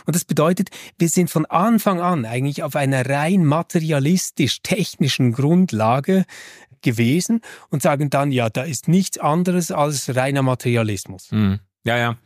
Und 0.07 0.17
das 0.17 0.25
bedeutet, 0.25 0.71
wir 0.99 1.09
sind 1.09 1.31
von 1.31 1.47
Anfang 1.47 2.01
an 2.01 2.25
eigentlich 2.25 2.63
auf 2.63 2.77
einer 2.77 3.09
rein 3.09 3.45
materialistisch-technischen 3.45 5.33
Grundlage 5.33 6.25
gewesen 6.85 7.41
und 7.71 7.83
sagen 7.83 8.11
dann, 8.11 8.31
ja, 8.31 8.49
da 8.49 8.63
ist 8.63 8.87
nichts 8.87 9.19
anderes 9.19 9.73
als 9.73 10.15
reiner 10.15 10.43
Materialismus. 10.43 11.33
Mhm. 11.33 11.59
Ja, 11.85 11.99
ja. 11.99 12.17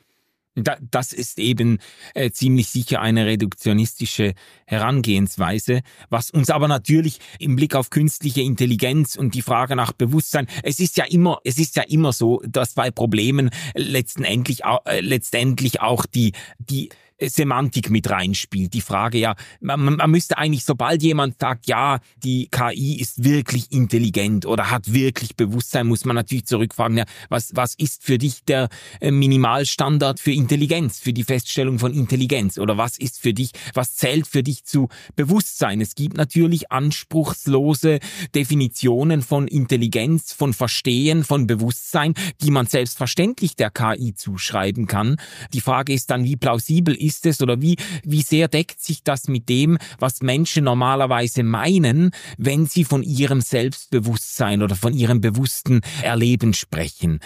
Das 0.90 1.12
ist 1.12 1.38
eben 1.38 1.78
äh, 2.14 2.32
ziemlich 2.32 2.68
sicher 2.68 3.00
eine 3.00 3.26
reduktionistische 3.26 4.34
Herangehensweise, 4.66 5.82
was 6.08 6.32
uns 6.32 6.50
aber 6.50 6.66
natürlich 6.66 7.20
im 7.38 7.54
Blick 7.54 7.76
auf 7.76 7.90
künstliche 7.90 8.42
Intelligenz 8.42 9.14
und 9.14 9.34
die 9.34 9.42
Frage 9.42 9.76
nach 9.76 9.92
Bewusstsein, 9.92 10.48
es 10.64 10.80
ist 10.80 10.96
ja 10.96 11.04
immer, 11.04 11.38
es 11.44 11.58
ist 11.58 11.76
ja 11.76 11.84
immer 11.84 12.12
so, 12.12 12.42
dass 12.44 12.74
bei 12.74 12.90
Problemen 12.90 13.50
letztendlich, 13.74 14.62
äh, 14.64 15.00
letztendlich 15.00 15.80
auch 15.80 16.06
die, 16.06 16.32
die 16.58 16.88
Semantik 17.20 17.90
mit 17.90 18.08
reinspielt. 18.08 18.74
Die 18.74 18.80
Frage 18.80 19.18
ja, 19.18 19.34
man, 19.60 19.96
man 19.96 20.10
müsste 20.10 20.38
eigentlich, 20.38 20.64
sobald 20.64 21.02
jemand 21.02 21.40
sagt, 21.40 21.66
ja, 21.66 21.98
die 22.22 22.48
KI 22.50 23.00
ist 23.00 23.24
wirklich 23.24 23.72
intelligent 23.72 24.46
oder 24.46 24.70
hat 24.70 24.92
wirklich 24.92 25.34
Bewusstsein, 25.36 25.86
muss 25.86 26.04
man 26.04 26.16
natürlich 26.16 26.46
zurückfragen, 26.46 26.98
ja, 26.98 27.04
was, 27.28 27.54
was 27.54 27.74
ist 27.74 28.04
für 28.04 28.18
dich 28.18 28.44
der 28.44 28.68
äh, 29.00 29.10
Minimalstandard 29.10 30.20
für 30.20 30.32
Intelligenz, 30.32 31.00
für 31.00 31.12
die 31.12 31.24
Feststellung 31.24 31.78
von 31.78 31.92
Intelligenz? 31.92 32.58
Oder 32.58 32.78
was 32.78 32.98
ist 32.98 33.20
für 33.20 33.34
dich, 33.34 33.50
was 33.74 33.96
zählt 33.96 34.26
für 34.26 34.42
dich 34.42 34.64
zu 34.64 34.88
Bewusstsein? 35.16 35.80
Es 35.80 35.94
gibt 35.94 36.16
natürlich 36.16 36.70
anspruchslose 36.70 37.98
Definitionen 38.34 39.22
von 39.22 39.48
Intelligenz, 39.48 40.32
von 40.32 40.52
Verstehen, 40.52 41.24
von 41.24 41.46
Bewusstsein, 41.46 42.14
die 42.42 42.50
man 42.50 42.66
selbstverständlich 42.66 43.56
der 43.56 43.70
KI 43.70 44.14
zuschreiben 44.14 44.86
kann. 44.86 45.16
Die 45.52 45.60
Frage 45.60 45.92
ist 45.92 46.10
dann, 46.10 46.24
wie 46.24 46.36
plausibel 46.36 46.94
ist 46.94 47.07
ist 47.08 47.26
es 47.26 47.42
oder 47.42 47.60
wie, 47.60 47.76
wie 48.04 48.22
sehr 48.22 48.48
deckt 48.48 48.80
sich 48.80 49.02
das 49.02 49.28
mit 49.28 49.48
dem, 49.48 49.78
was 49.98 50.20
Menschen 50.20 50.64
normalerweise 50.64 51.42
meinen, 51.42 52.10
wenn 52.36 52.66
sie 52.66 52.84
von 52.84 53.02
ihrem 53.02 53.40
Selbstbewusstsein 53.40 54.62
oder 54.62 54.76
von 54.76 54.92
ihrem 54.92 55.20
bewussten 55.20 55.80
Erleben 56.02 56.52
sprechen? 56.54 57.20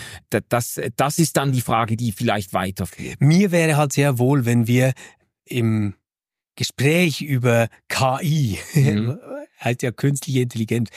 Das, 0.48 0.80
das 0.96 1.18
ist 1.18 1.36
dann 1.36 1.52
die 1.52 1.60
Frage, 1.60 1.96
die 1.96 2.12
vielleicht 2.12 2.52
weiterführt. 2.52 3.20
Mir 3.20 3.50
wäre 3.50 3.76
halt 3.76 3.92
sehr 3.92 4.18
wohl, 4.18 4.46
wenn 4.46 4.66
wir 4.66 4.92
im 5.44 5.94
Gespräch 6.56 7.22
über 7.22 7.68
KI, 7.88 8.58
mhm. 8.74 9.18
halt 9.58 9.82
ja 9.82 9.90
künstliche 9.90 10.40
Intelligenz, 10.40 10.90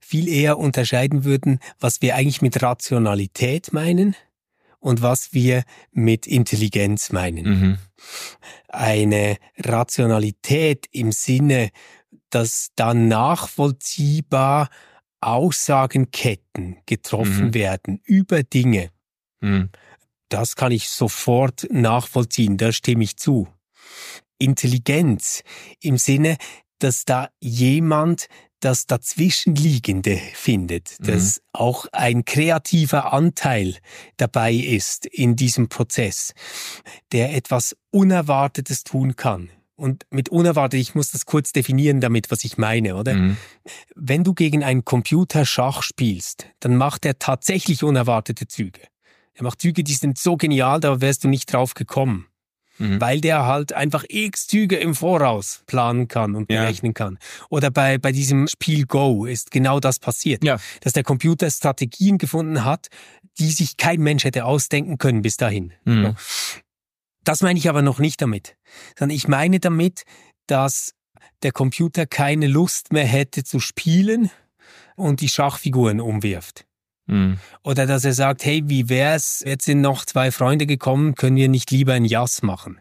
viel 0.00 0.28
eher 0.28 0.58
unterscheiden 0.58 1.24
würden, 1.24 1.60
was 1.78 2.02
wir 2.02 2.14
eigentlich 2.16 2.42
mit 2.42 2.62
Rationalität 2.62 3.72
meinen 3.72 4.14
und 4.80 5.02
was 5.02 5.32
wir 5.32 5.64
mit 5.90 6.26
Intelligenz 6.26 7.10
meinen. 7.10 7.44
Mhm. 7.44 7.78
Eine 8.68 9.36
Rationalität 9.58 10.86
im 10.92 11.12
Sinne, 11.12 11.70
dass 12.30 12.68
dann 12.76 13.08
nachvollziehbar 13.08 14.68
Aussagenketten 15.20 16.78
getroffen 16.86 17.46
mhm. 17.46 17.54
werden 17.54 18.00
über 18.04 18.42
Dinge. 18.42 18.90
Mhm. 19.40 19.70
Das 20.28 20.56
kann 20.56 20.72
ich 20.72 20.88
sofort 20.88 21.66
nachvollziehen, 21.70 22.56
da 22.56 22.72
stimme 22.72 23.04
ich 23.04 23.16
zu. 23.16 23.48
Intelligenz 24.38 25.42
im 25.80 25.96
Sinne, 25.98 26.36
dass 26.78 27.04
da 27.04 27.30
jemand 27.40 28.28
das 28.60 28.86
Dazwischenliegende 28.86 30.20
findet, 30.34 30.96
mhm. 31.00 31.06
dass 31.06 31.40
auch 31.52 31.86
ein 31.92 32.24
kreativer 32.24 33.12
Anteil 33.12 33.76
dabei 34.16 34.52
ist 34.52 35.06
in 35.06 35.36
diesem 35.36 35.68
Prozess, 35.68 36.34
der 37.12 37.34
etwas 37.34 37.76
Unerwartetes 37.90 38.84
tun 38.84 39.16
kann. 39.16 39.50
Und 39.76 40.06
mit 40.10 40.28
unerwartet, 40.28 40.80
ich 40.80 40.96
muss 40.96 41.12
das 41.12 41.24
kurz 41.24 41.52
definieren 41.52 42.00
damit, 42.00 42.32
was 42.32 42.42
ich 42.42 42.58
meine, 42.58 42.96
oder? 42.96 43.14
Mhm. 43.14 43.36
Wenn 43.94 44.24
du 44.24 44.34
gegen 44.34 44.64
einen 44.64 44.84
Computer 44.84 45.46
Schach 45.46 45.82
spielst, 45.82 46.46
dann 46.58 46.76
macht 46.76 47.06
er 47.06 47.20
tatsächlich 47.20 47.84
unerwartete 47.84 48.48
Züge. 48.48 48.80
Er 49.34 49.44
macht 49.44 49.62
Züge, 49.62 49.84
die 49.84 49.94
sind 49.94 50.18
so 50.18 50.36
genial, 50.36 50.80
da 50.80 51.00
wärst 51.00 51.22
du 51.22 51.28
nicht 51.28 51.52
drauf 51.52 51.74
gekommen 51.74 52.26
mhm. 52.78 53.00
weil 53.00 53.20
der 53.20 53.46
halt 53.46 53.72
einfach 53.72 54.04
x 54.08 54.46
Züge 54.46 54.76
im 54.76 54.94
Voraus 54.94 55.62
planen 55.66 56.08
kann 56.08 56.34
und 56.34 56.48
berechnen 56.48 56.90
ja. 56.90 56.94
kann. 56.94 57.18
Oder 57.50 57.70
bei, 57.70 57.98
bei 57.98 58.12
diesem 58.12 58.46
Spiel 58.48 58.86
Go 58.86 59.24
ist 59.24 59.50
genau 59.50 59.80
das 59.80 59.98
passiert, 59.98 60.44
ja. 60.44 60.58
dass 60.80 60.92
der 60.92 61.02
Computer 61.02 61.50
Strategien 61.50 62.18
gefunden 62.18 62.64
hat, 62.64 62.88
die 63.38 63.50
sich 63.50 63.76
kein 63.76 64.00
Mensch 64.00 64.24
hätte 64.24 64.44
ausdenken 64.44 64.98
können 64.98 65.22
bis 65.22 65.36
dahin. 65.36 65.72
Mhm. 65.84 66.16
Das 67.24 67.42
meine 67.42 67.58
ich 67.58 67.68
aber 67.68 67.82
noch 67.82 67.98
nicht 67.98 68.22
damit, 68.22 68.56
sondern 68.98 69.16
ich 69.16 69.28
meine 69.28 69.60
damit, 69.60 70.04
dass 70.46 70.94
der 71.42 71.52
Computer 71.52 72.06
keine 72.06 72.46
Lust 72.46 72.92
mehr 72.92 73.04
hätte 73.04 73.44
zu 73.44 73.60
spielen 73.60 74.30
und 74.96 75.20
die 75.20 75.28
Schachfiguren 75.28 76.00
umwirft. 76.00 76.67
Mhm. 77.08 77.38
Oder 77.64 77.86
dass 77.86 78.04
er 78.04 78.12
sagt, 78.12 78.44
hey, 78.44 78.62
wie 78.66 78.88
wär's, 78.88 79.42
jetzt 79.44 79.64
sind 79.64 79.80
noch 79.80 80.04
zwei 80.04 80.30
Freunde 80.30 80.66
gekommen, 80.66 81.14
können 81.14 81.36
wir 81.36 81.48
nicht 81.48 81.70
lieber 81.70 81.94
ein 81.94 82.04
Jass 82.04 82.42
machen? 82.42 82.80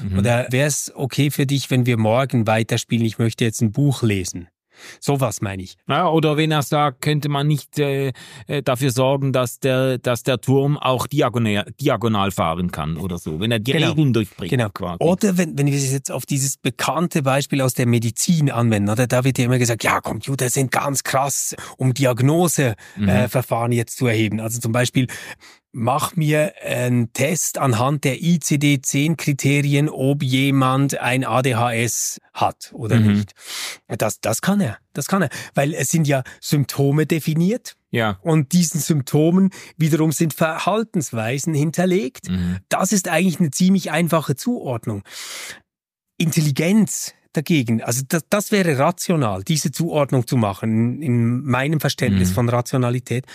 Mhm. 0.00 0.18
Oder 0.18 0.46
wäre 0.50 0.66
es 0.66 0.92
okay 0.94 1.30
für 1.30 1.46
dich, 1.46 1.70
wenn 1.70 1.86
wir 1.86 1.98
morgen 1.98 2.46
weiterspielen? 2.46 3.06
Ich 3.06 3.18
möchte 3.18 3.44
jetzt 3.44 3.60
ein 3.60 3.72
Buch 3.72 4.02
lesen. 4.02 4.48
Sowas 5.00 5.40
meine 5.40 5.62
ich. 5.62 5.76
Ja, 5.88 6.08
oder 6.08 6.36
wenn 6.36 6.50
er 6.50 6.62
sagt, 6.62 7.02
könnte 7.02 7.28
man 7.28 7.46
nicht 7.46 7.78
äh, 7.78 8.12
äh, 8.46 8.62
dafür 8.62 8.90
sorgen, 8.90 9.32
dass 9.32 9.58
der, 9.58 9.98
dass 9.98 10.22
der 10.22 10.40
Turm 10.40 10.76
auch 10.76 11.06
diagonal, 11.06 11.72
diagonal 11.80 12.30
fahren 12.30 12.70
kann 12.70 12.96
oder 12.96 13.18
so, 13.18 13.40
wenn 13.40 13.50
er 13.50 13.58
die 13.58 13.72
genau. 13.72 13.90
Regeln 13.90 14.12
durchbringt. 14.12 14.50
Genau. 14.50 14.68
Quasi. 14.70 15.02
Oder 15.02 15.38
wenn, 15.38 15.58
wenn 15.58 15.66
wir 15.66 15.74
es 15.74 15.92
jetzt 15.92 16.10
auf 16.10 16.26
dieses 16.26 16.56
bekannte 16.56 17.22
Beispiel 17.22 17.60
aus 17.60 17.74
der 17.74 17.86
Medizin 17.86 18.50
anwenden, 18.50 18.90
oder 18.90 19.06
da 19.06 19.24
wird 19.24 19.38
ja 19.38 19.44
immer 19.44 19.58
gesagt, 19.58 19.84
ja, 19.84 20.00
Computer 20.00 20.48
sind 20.50 20.70
ganz 20.70 21.02
krass, 21.02 21.54
um 21.76 21.94
Diagnoseverfahren 21.94 23.70
mhm. 23.70 23.72
äh, 23.72 23.76
jetzt 23.76 23.96
zu 23.96 24.06
erheben. 24.06 24.40
Also 24.40 24.60
zum 24.60 24.72
Beispiel 24.72 25.06
mach 25.76 26.16
mir 26.16 26.54
einen 26.64 27.12
Test 27.12 27.58
anhand 27.58 28.04
der 28.04 28.16
ICD-10-Kriterien, 28.22 29.90
ob 29.90 30.22
jemand 30.22 30.98
ein 30.98 31.24
ADHS 31.24 32.18
hat 32.32 32.70
oder 32.72 32.98
mhm. 32.98 33.12
nicht. 33.12 33.34
Das, 33.86 34.20
das 34.20 34.40
kann 34.40 34.60
er, 34.60 34.78
das 34.94 35.06
kann 35.06 35.22
er, 35.22 35.28
weil 35.54 35.74
es 35.74 35.90
sind 35.90 36.08
ja 36.08 36.24
Symptome 36.40 37.04
definiert. 37.04 37.76
Ja. 37.90 38.18
Und 38.22 38.52
diesen 38.52 38.80
Symptomen 38.80 39.50
wiederum 39.76 40.12
sind 40.12 40.32
Verhaltensweisen 40.32 41.52
hinterlegt. 41.52 42.30
Mhm. 42.30 42.58
Das 42.70 42.92
ist 42.92 43.08
eigentlich 43.08 43.38
eine 43.38 43.50
ziemlich 43.50 43.90
einfache 43.90 44.34
Zuordnung. 44.34 45.02
Intelligenz 46.16 47.12
dagegen, 47.34 47.82
also 47.82 48.02
das, 48.08 48.22
das 48.30 48.50
wäre 48.50 48.78
rational, 48.78 49.44
diese 49.44 49.72
Zuordnung 49.72 50.26
zu 50.26 50.38
machen, 50.38 51.02
in 51.02 51.44
meinem 51.44 51.80
Verständnis 51.80 52.30
mhm. 52.30 52.34
von 52.34 52.48
Rationalität. 52.48 53.26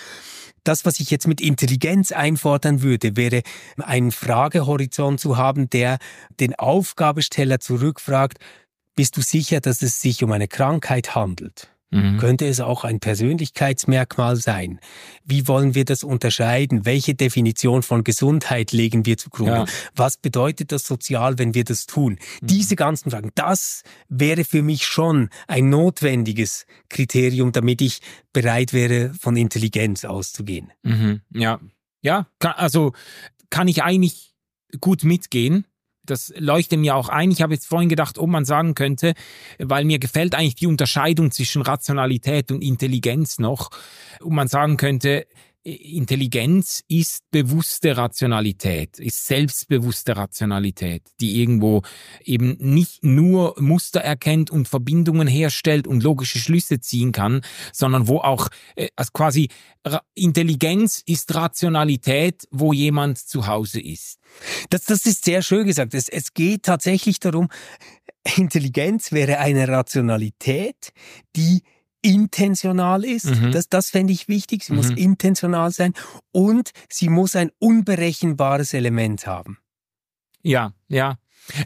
Das, 0.64 0.84
was 0.84 1.00
ich 1.00 1.10
jetzt 1.10 1.26
mit 1.26 1.40
Intelligenz 1.40 2.12
einfordern 2.12 2.82
würde, 2.82 3.16
wäre 3.16 3.42
einen 3.78 4.12
Fragehorizont 4.12 5.18
zu 5.18 5.36
haben, 5.36 5.68
der 5.70 5.98
den 6.38 6.54
Aufgabesteller 6.54 7.58
zurückfragt, 7.58 8.38
bist 8.94 9.16
du 9.16 9.22
sicher, 9.22 9.60
dass 9.60 9.82
es 9.82 10.00
sich 10.00 10.22
um 10.22 10.32
eine 10.32 10.48
Krankheit 10.48 11.14
handelt? 11.14 11.71
Mhm. 11.92 12.16
Könnte 12.18 12.46
es 12.46 12.60
auch 12.60 12.84
ein 12.84 13.00
Persönlichkeitsmerkmal 13.00 14.36
sein? 14.36 14.80
Wie 15.24 15.46
wollen 15.46 15.74
wir 15.74 15.84
das 15.84 16.02
unterscheiden? 16.02 16.86
Welche 16.86 17.14
Definition 17.14 17.82
von 17.82 18.02
Gesundheit 18.02 18.72
legen 18.72 19.04
wir 19.04 19.18
zugrunde? 19.18 19.52
Ja. 19.52 19.64
Was 19.94 20.16
bedeutet 20.16 20.72
das 20.72 20.86
sozial, 20.86 21.38
wenn 21.38 21.54
wir 21.54 21.64
das 21.64 21.86
tun? 21.86 22.18
Mhm. 22.40 22.46
Diese 22.46 22.76
ganzen 22.76 23.10
Fragen, 23.10 23.30
das 23.34 23.82
wäre 24.08 24.44
für 24.44 24.62
mich 24.62 24.86
schon 24.86 25.28
ein 25.46 25.68
notwendiges 25.68 26.66
Kriterium, 26.88 27.52
damit 27.52 27.82
ich 27.82 28.00
bereit 28.32 28.72
wäre, 28.72 29.12
von 29.12 29.36
Intelligenz 29.36 30.04
auszugehen. 30.04 30.72
Mhm. 30.82 31.20
Ja, 31.30 31.60
ja, 32.00 32.26
also 32.40 32.92
kann 33.50 33.68
ich 33.68 33.82
eigentlich 33.82 34.34
gut 34.80 35.04
mitgehen 35.04 35.66
das 36.04 36.32
leuchtet 36.36 36.78
mir 36.78 36.96
auch 36.96 37.08
ein. 37.08 37.30
Ich 37.30 37.42
habe 37.42 37.54
jetzt 37.54 37.66
vorhin 37.66 37.88
gedacht, 37.88 38.18
ob 38.18 38.28
man 38.28 38.44
sagen 38.44 38.74
könnte, 38.74 39.14
weil 39.58 39.84
mir 39.84 39.98
gefällt 39.98 40.34
eigentlich 40.34 40.56
die 40.56 40.66
Unterscheidung 40.66 41.30
zwischen 41.30 41.62
Rationalität 41.62 42.50
und 42.50 42.62
Intelligenz 42.62 43.38
noch, 43.38 43.70
ob 44.20 44.32
man 44.32 44.48
sagen 44.48 44.76
könnte, 44.76 45.26
Intelligenz 45.64 46.82
ist 46.88 47.30
bewusste 47.30 47.96
Rationalität, 47.96 48.98
ist 48.98 49.26
selbstbewusste 49.26 50.16
Rationalität, 50.16 51.02
die 51.20 51.40
irgendwo 51.40 51.82
eben 52.24 52.56
nicht 52.58 53.04
nur 53.04 53.54
Muster 53.60 54.00
erkennt 54.00 54.50
und 54.50 54.66
Verbindungen 54.66 55.28
herstellt 55.28 55.86
und 55.86 56.02
logische 56.02 56.40
Schlüsse 56.40 56.80
ziehen 56.80 57.12
kann, 57.12 57.42
sondern 57.72 58.08
wo 58.08 58.18
auch 58.18 58.48
äh, 58.74 58.88
also 58.96 59.10
quasi 59.12 59.48
Intelligenz 60.14 61.02
ist 61.06 61.34
Rationalität, 61.34 62.46
wo 62.50 62.72
jemand 62.72 63.18
zu 63.18 63.46
Hause 63.46 63.80
ist. 63.80 64.18
Das, 64.70 64.84
das 64.84 65.06
ist 65.06 65.24
sehr 65.24 65.42
schön 65.42 65.66
gesagt. 65.66 65.94
Es, 65.94 66.08
es 66.08 66.34
geht 66.34 66.64
tatsächlich 66.64 67.20
darum, 67.20 67.48
Intelligenz 68.36 69.12
wäre 69.12 69.38
eine 69.38 69.68
Rationalität, 69.68 70.92
die 71.34 71.62
intentional 72.02 73.04
ist. 73.04 73.26
Mhm. 73.26 73.52
Das, 73.52 73.68
das 73.68 73.90
fände 73.90 74.12
ich 74.12 74.28
wichtig. 74.28 74.64
Sie 74.64 74.72
mhm. 74.72 74.78
muss 74.78 74.90
intentional 74.90 75.70
sein 75.70 75.94
und 76.32 76.72
sie 76.88 77.08
muss 77.08 77.36
ein 77.36 77.50
unberechenbares 77.58 78.74
Element 78.74 79.26
haben. 79.26 79.58
Ja, 80.42 80.72
ja. 80.88 81.16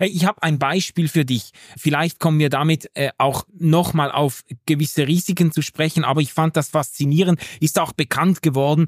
Ich 0.00 0.24
habe 0.24 0.42
ein 0.42 0.58
Beispiel 0.58 1.06
für 1.08 1.26
dich. 1.26 1.50
Vielleicht 1.76 2.18
kommen 2.18 2.38
wir 2.38 2.48
damit 2.48 2.90
äh, 2.94 3.10
auch 3.18 3.46
nochmal 3.58 4.10
auf 4.10 4.42
gewisse 4.64 5.06
Risiken 5.06 5.52
zu 5.52 5.60
sprechen, 5.60 6.02
aber 6.02 6.22
ich 6.22 6.32
fand 6.32 6.56
das 6.56 6.70
faszinierend, 6.70 7.40
ist 7.60 7.78
auch 7.78 7.92
bekannt 7.92 8.40
geworden. 8.40 8.86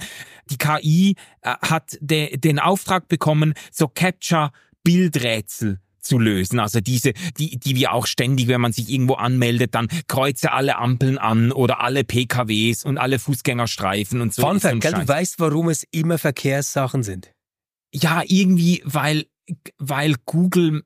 Die 0.50 0.56
KI 0.56 1.16
äh, 1.42 1.54
hat 1.60 1.98
de, 2.00 2.38
den 2.38 2.58
Auftrag 2.58 3.06
bekommen, 3.08 3.52
so 3.70 3.86
Capture-Bildrätsel 3.86 5.80
zu 6.08 6.18
lösen. 6.18 6.58
Also 6.58 6.80
diese, 6.80 7.12
die, 7.38 7.58
die 7.58 7.76
wir 7.76 7.92
auch 7.92 8.06
ständig, 8.06 8.48
wenn 8.48 8.60
man 8.60 8.72
sich 8.72 8.88
irgendwo 8.88 9.14
anmeldet, 9.14 9.74
dann 9.74 9.88
kreuze 10.08 10.52
alle 10.52 10.78
Ampeln 10.78 11.18
an 11.18 11.52
oder 11.52 11.80
alle 11.80 12.04
PKWs 12.04 12.84
und 12.84 12.98
alle 12.98 13.18
Fußgängerstreifen 13.18 14.20
und 14.20 14.34
so. 14.34 14.42
Fun 14.42 14.60
Fact, 14.60 14.80
gell, 14.80 14.92
du 14.92 15.06
weißt, 15.06 15.38
warum 15.38 15.68
es 15.68 15.84
immer 15.90 16.18
Verkehrssachen 16.18 17.02
sind. 17.02 17.32
Ja, 17.92 18.22
irgendwie, 18.26 18.82
weil, 18.84 19.26
weil 19.78 20.14
Google 20.24 20.82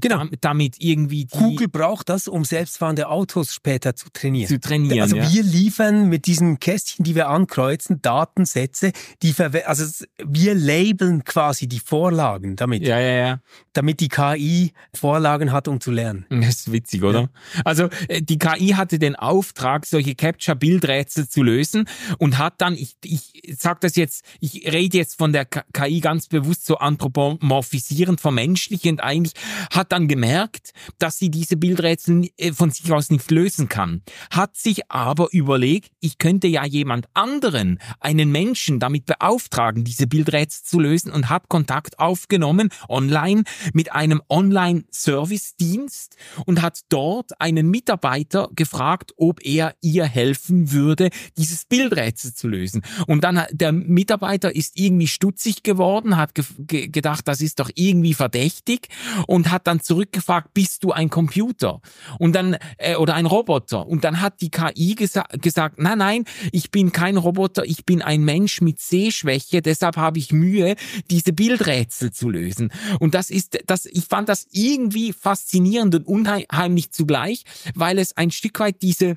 genau. 0.00 0.24
damit 0.40 0.76
irgendwie 0.78 1.26
die 1.26 1.38
Google 1.38 1.68
braucht 1.68 2.08
das, 2.08 2.28
um 2.28 2.44
selbstfahrende 2.44 3.08
Autos 3.08 3.54
später 3.54 3.94
zu 3.94 4.08
trainieren. 4.12 4.48
Zu 4.48 4.60
trainieren. 4.60 5.00
Also 5.00 5.16
ja. 5.16 5.30
wir 5.30 5.42
liefern 5.42 6.08
mit 6.08 6.26
diesen 6.26 6.58
Kästchen, 6.58 7.04
die 7.04 7.14
wir 7.14 7.28
ankreuzen, 7.28 8.02
Datensätze, 8.02 8.92
die 9.22 9.34
also 9.64 10.04
wir 10.24 10.54
labeln 10.54 11.24
quasi 11.24 11.66
die 11.66 11.80
Vorlagen 11.80 12.56
damit. 12.56 12.82
Ja, 12.82 12.98
ja, 12.98 13.12
ja. 13.12 13.40
Damit 13.72 14.00
die 14.00 14.08
KI 14.08 14.72
Vorlagen 14.94 15.52
hat, 15.52 15.68
um 15.68 15.80
zu 15.80 15.90
lernen. 15.90 16.26
Das 16.50 16.60
ist 16.60 16.72
witzig, 16.72 17.02
oder? 17.04 17.20
Ja. 17.20 17.28
Also 17.64 17.88
äh, 18.08 18.22
die 18.22 18.38
KI 18.38 18.70
hatte 18.70 18.98
den 18.98 19.14
Auftrag, 19.14 19.86
solche 19.86 20.14
Capture-Bildrätsel 20.14 21.28
zu 21.28 21.42
lösen 21.42 21.84
und 22.18 22.38
hat 22.38 22.54
dann, 22.58 22.74
ich, 22.74 22.96
ich 23.04 23.32
sag 23.56 23.80
das 23.82 23.94
jetzt, 23.94 24.24
ich 24.40 24.72
rede 24.72 24.98
jetzt 24.98 25.16
von 25.16 25.32
der 25.32 25.44
KI 25.44 26.00
ganz 26.00 26.26
bewusst 26.26 26.66
so 26.66 26.78
anthropomorphisierend, 26.78 28.20
vermenschlichend 28.20 29.02
eigentlich, 29.02 29.34
hat 29.72 29.89
dann 29.92 30.08
gemerkt, 30.08 30.72
dass 30.98 31.18
sie 31.18 31.30
diese 31.30 31.56
Bildrätsel 31.56 32.28
äh, 32.36 32.52
von 32.52 32.70
sich 32.70 32.90
aus 32.92 33.10
nicht 33.10 33.30
lösen 33.30 33.68
kann, 33.68 34.02
hat 34.30 34.56
sich 34.56 34.90
aber 34.90 35.28
überlegt, 35.32 35.92
ich 36.00 36.18
könnte 36.18 36.46
ja 36.46 36.64
jemand 36.64 37.06
anderen, 37.14 37.78
einen 38.00 38.30
Menschen 38.30 38.80
damit 38.80 39.06
beauftragen, 39.06 39.84
diese 39.84 40.06
Bildrätsel 40.06 40.64
zu 40.64 40.80
lösen 40.80 41.12
und 41.12 41.28
hat 41.28 41.48
Kontakt 41.48 41.98
aufgenommen 41.98 42.70
online 42.88 43.44
mit 43.72 43.92
einem 43.92 44.22
Online-Service-Dienst 44.28 46.16
und 46.46 46.62
hat 46.62 46.80
dort 46.88 47.40
einen 47.40 47.70
Mitarbeiter 47.70 48.48
gefragt, 48.54 49.12
ob 49.16 49.44
er 49.44 49.74
ihr 49.80 50.04
helfen 50.04 50.72
würde, 50.72 51.10
dieses 51.36 51.64
Bildrätsel 51.64 52.34
zu 52.34 52.48
lösen. 52.48 52.82
Und 53.06 53.24
dann 53.24 53.44
der 53.50 53.72
Mitarbeiter 53.72 54.54
ist 54.54 54.78
irgendwie 54.78 55.08
stutzig 55.08 55.62
geworden, 55.62 56.16
hat 56.16 56.34
ge 56.34 56.88
gedacht, 56.88 57.26
das 57.28 57.40
ist 57.40 57.60
doch 57.60 57.70
irgendwie 57.74 58.14
verdächtig 58.14 58.88
und 59.26 59.50
hat 59.50 59.66
dann 59.70 59.80
zurückgefragt, 59.80 60.52
bist 60.52 60.84
du 60.84 60.92
ein 60.92 61.08
Computer? 61.10 61.80
Und 62.18 62.34
dann, 62.34 62.56
äh, 62.78 62.96
oder 62.96 63.14
ein 63.14 63.26
Roboter? 63.26 63.86
Und 63.86 64.04
dann 64.04 64.20
hat 64.20 64.40
die 64.40 64.50
KI 64.50 64.94
gesa 64.94 65.24
gesagt, 65.40 65.78
nein, 65.78 65.98
nein, 65.98 66.24
ich 66.52 66.70
bin 66.70 66.92
kein 66.92 67.16
Roboter, 67.16 67.64
ich 67.64 67.86
bin 67.86 68.02
ein 68.02 68.22
Mensch 68.22 68.60
mit 68.60 68.80
Sehschwäche, 68.80 69.62
deshalb 69.62 69.96
habe 69.96 70.18
ich 70.18 70.32
Mühe, 70.32 70.74
diese 71.10 71.32
Bildrätsel 71.32 72.12
zu 72.12 72.28
lösen. 72.28 72.72
Und 72.98 73.14
das 73.14 73.30
ist, 73.30 73.58
das, 73.66 73.86
ich 73.86 74.06
fand 74.06 74.28
das 74.28 74.46
irgendwie 74.50 75.12
faszinierend 75.12 75.94
und 75.94 76.06
unheimlich 76.06 76.90
zugleich, 76.90 77.44
weil 77.74 77.98
es 77.98 78.16
ein 78.16 78.30
Stück 78.30 78.58
weit 78.60 78.82
diese 78.82 79.16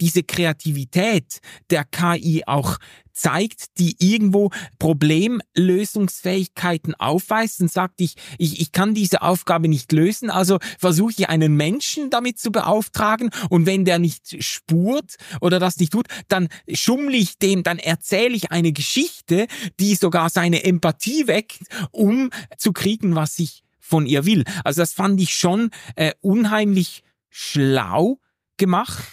diese 0.00 0.22
Kreativität 0.22 1.40
der 1.70 1.84
KI 1.84 2.44
auch 2.46 2.78
zeigt, 3.16 3.78
die 3.78 3.96
irgendwo 3.98 4.50
Problemlösungsfähigkeiten 4.78 6.94
aufweist 6.94 7.62
und 7.62 7.72
sagt, 7.72 8.02
ich, 8.02 8.16
ich, 8.38 8.60
ich 8.60 8.72
kann 8.72 8.92
diese 8.94 9.22
Aufgabe 9.22 9.68
nicht 9.68 9.90
lösen, 9.92 10.28
also 10.28 10.58
versuche 10.78 11.14
ich 11.16 11.30
einen 11.30 11.56
Menschen 11.56 12.10
damit 12.10 12.38
zu 12.38 12.52
beauftragen 12.52 13.30
und 13.48 13.64
wenn 13.64 13.86
der 13.86 13.98
nicht 13.98 14.44
spurt 14.44 15.14
oder 15.40 15.58
das 15.58 15.78
nicht 15.78 15.92
tut, 15.92 16.08
dann 16.28 16.48
schummle 16.72 17.16
ich 17.16 17.38
dem, 17.38 17.62
dann 17.62 17.78
erzähle 17.78 18.36
ich 18.36 18.52
eine 18.52 18.72
Geschichte, 18.72 19.46
die 19.80 19.94
sogar 19.94 20.28
seine 20.28 20.64
Empathie 20.64 21.26
weckt, 21.26 21.62
um 21.90 22.28
zu 22.58 22.72
kriegen, 22.72 23.14
was 23.14 23.38
ich 23.38 23.62
von 23.80 24.04
ihr 24.04 24.26
will. 24.26 24.44
Also 24.64 24.82
das 24.82 24.92
fand 24.92 25.18
ich 25.20 25.34
schon 25.34 25.70
äh, 25.94 26.12
unheimlich 26.20 27.02
schlau 27.30 28.18
gemacht 28.56 29.04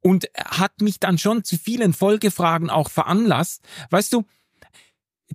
und 0.00 0.28
hat 0.36 0.80
mich 0.80 1.00
dann 1.00 1.18
schon 1.18 1.44
zu 1.44 1.56
vielen 1.56 1.92
Folgefragen 1.92 2.70
auch 2.70 2.90
veranlasst. 2.90 3.62
Weißt 3.90 4.12
du, 4.12 4.24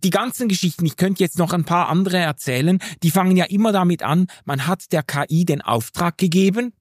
die 0.02 0.10
ganzen 0.10 0.48
Geschichten, 0.48 0.86
ich 0.86 0.98
könnte 0.98 1.24
jetzt 1.24 1.38
noch 1.38 1.54
ein 1.54 1.66
paar 1.66 1.90
andere 1.90 2.18
erzählen, 2.18 2.80
die 3.04 3.12
fangen 3.12 3.38
ja 3.38 3.46
immer 3.46 3.72
damit 3.72 4.04
an, 4.04 4.28
man 4.46 4.68
hat 4.68 4.92
der 4.92 5.04
KI 5.04 5.46
den 5.46 5.62
Auftrag 5.62 6.18
gegeben 6.18 6.74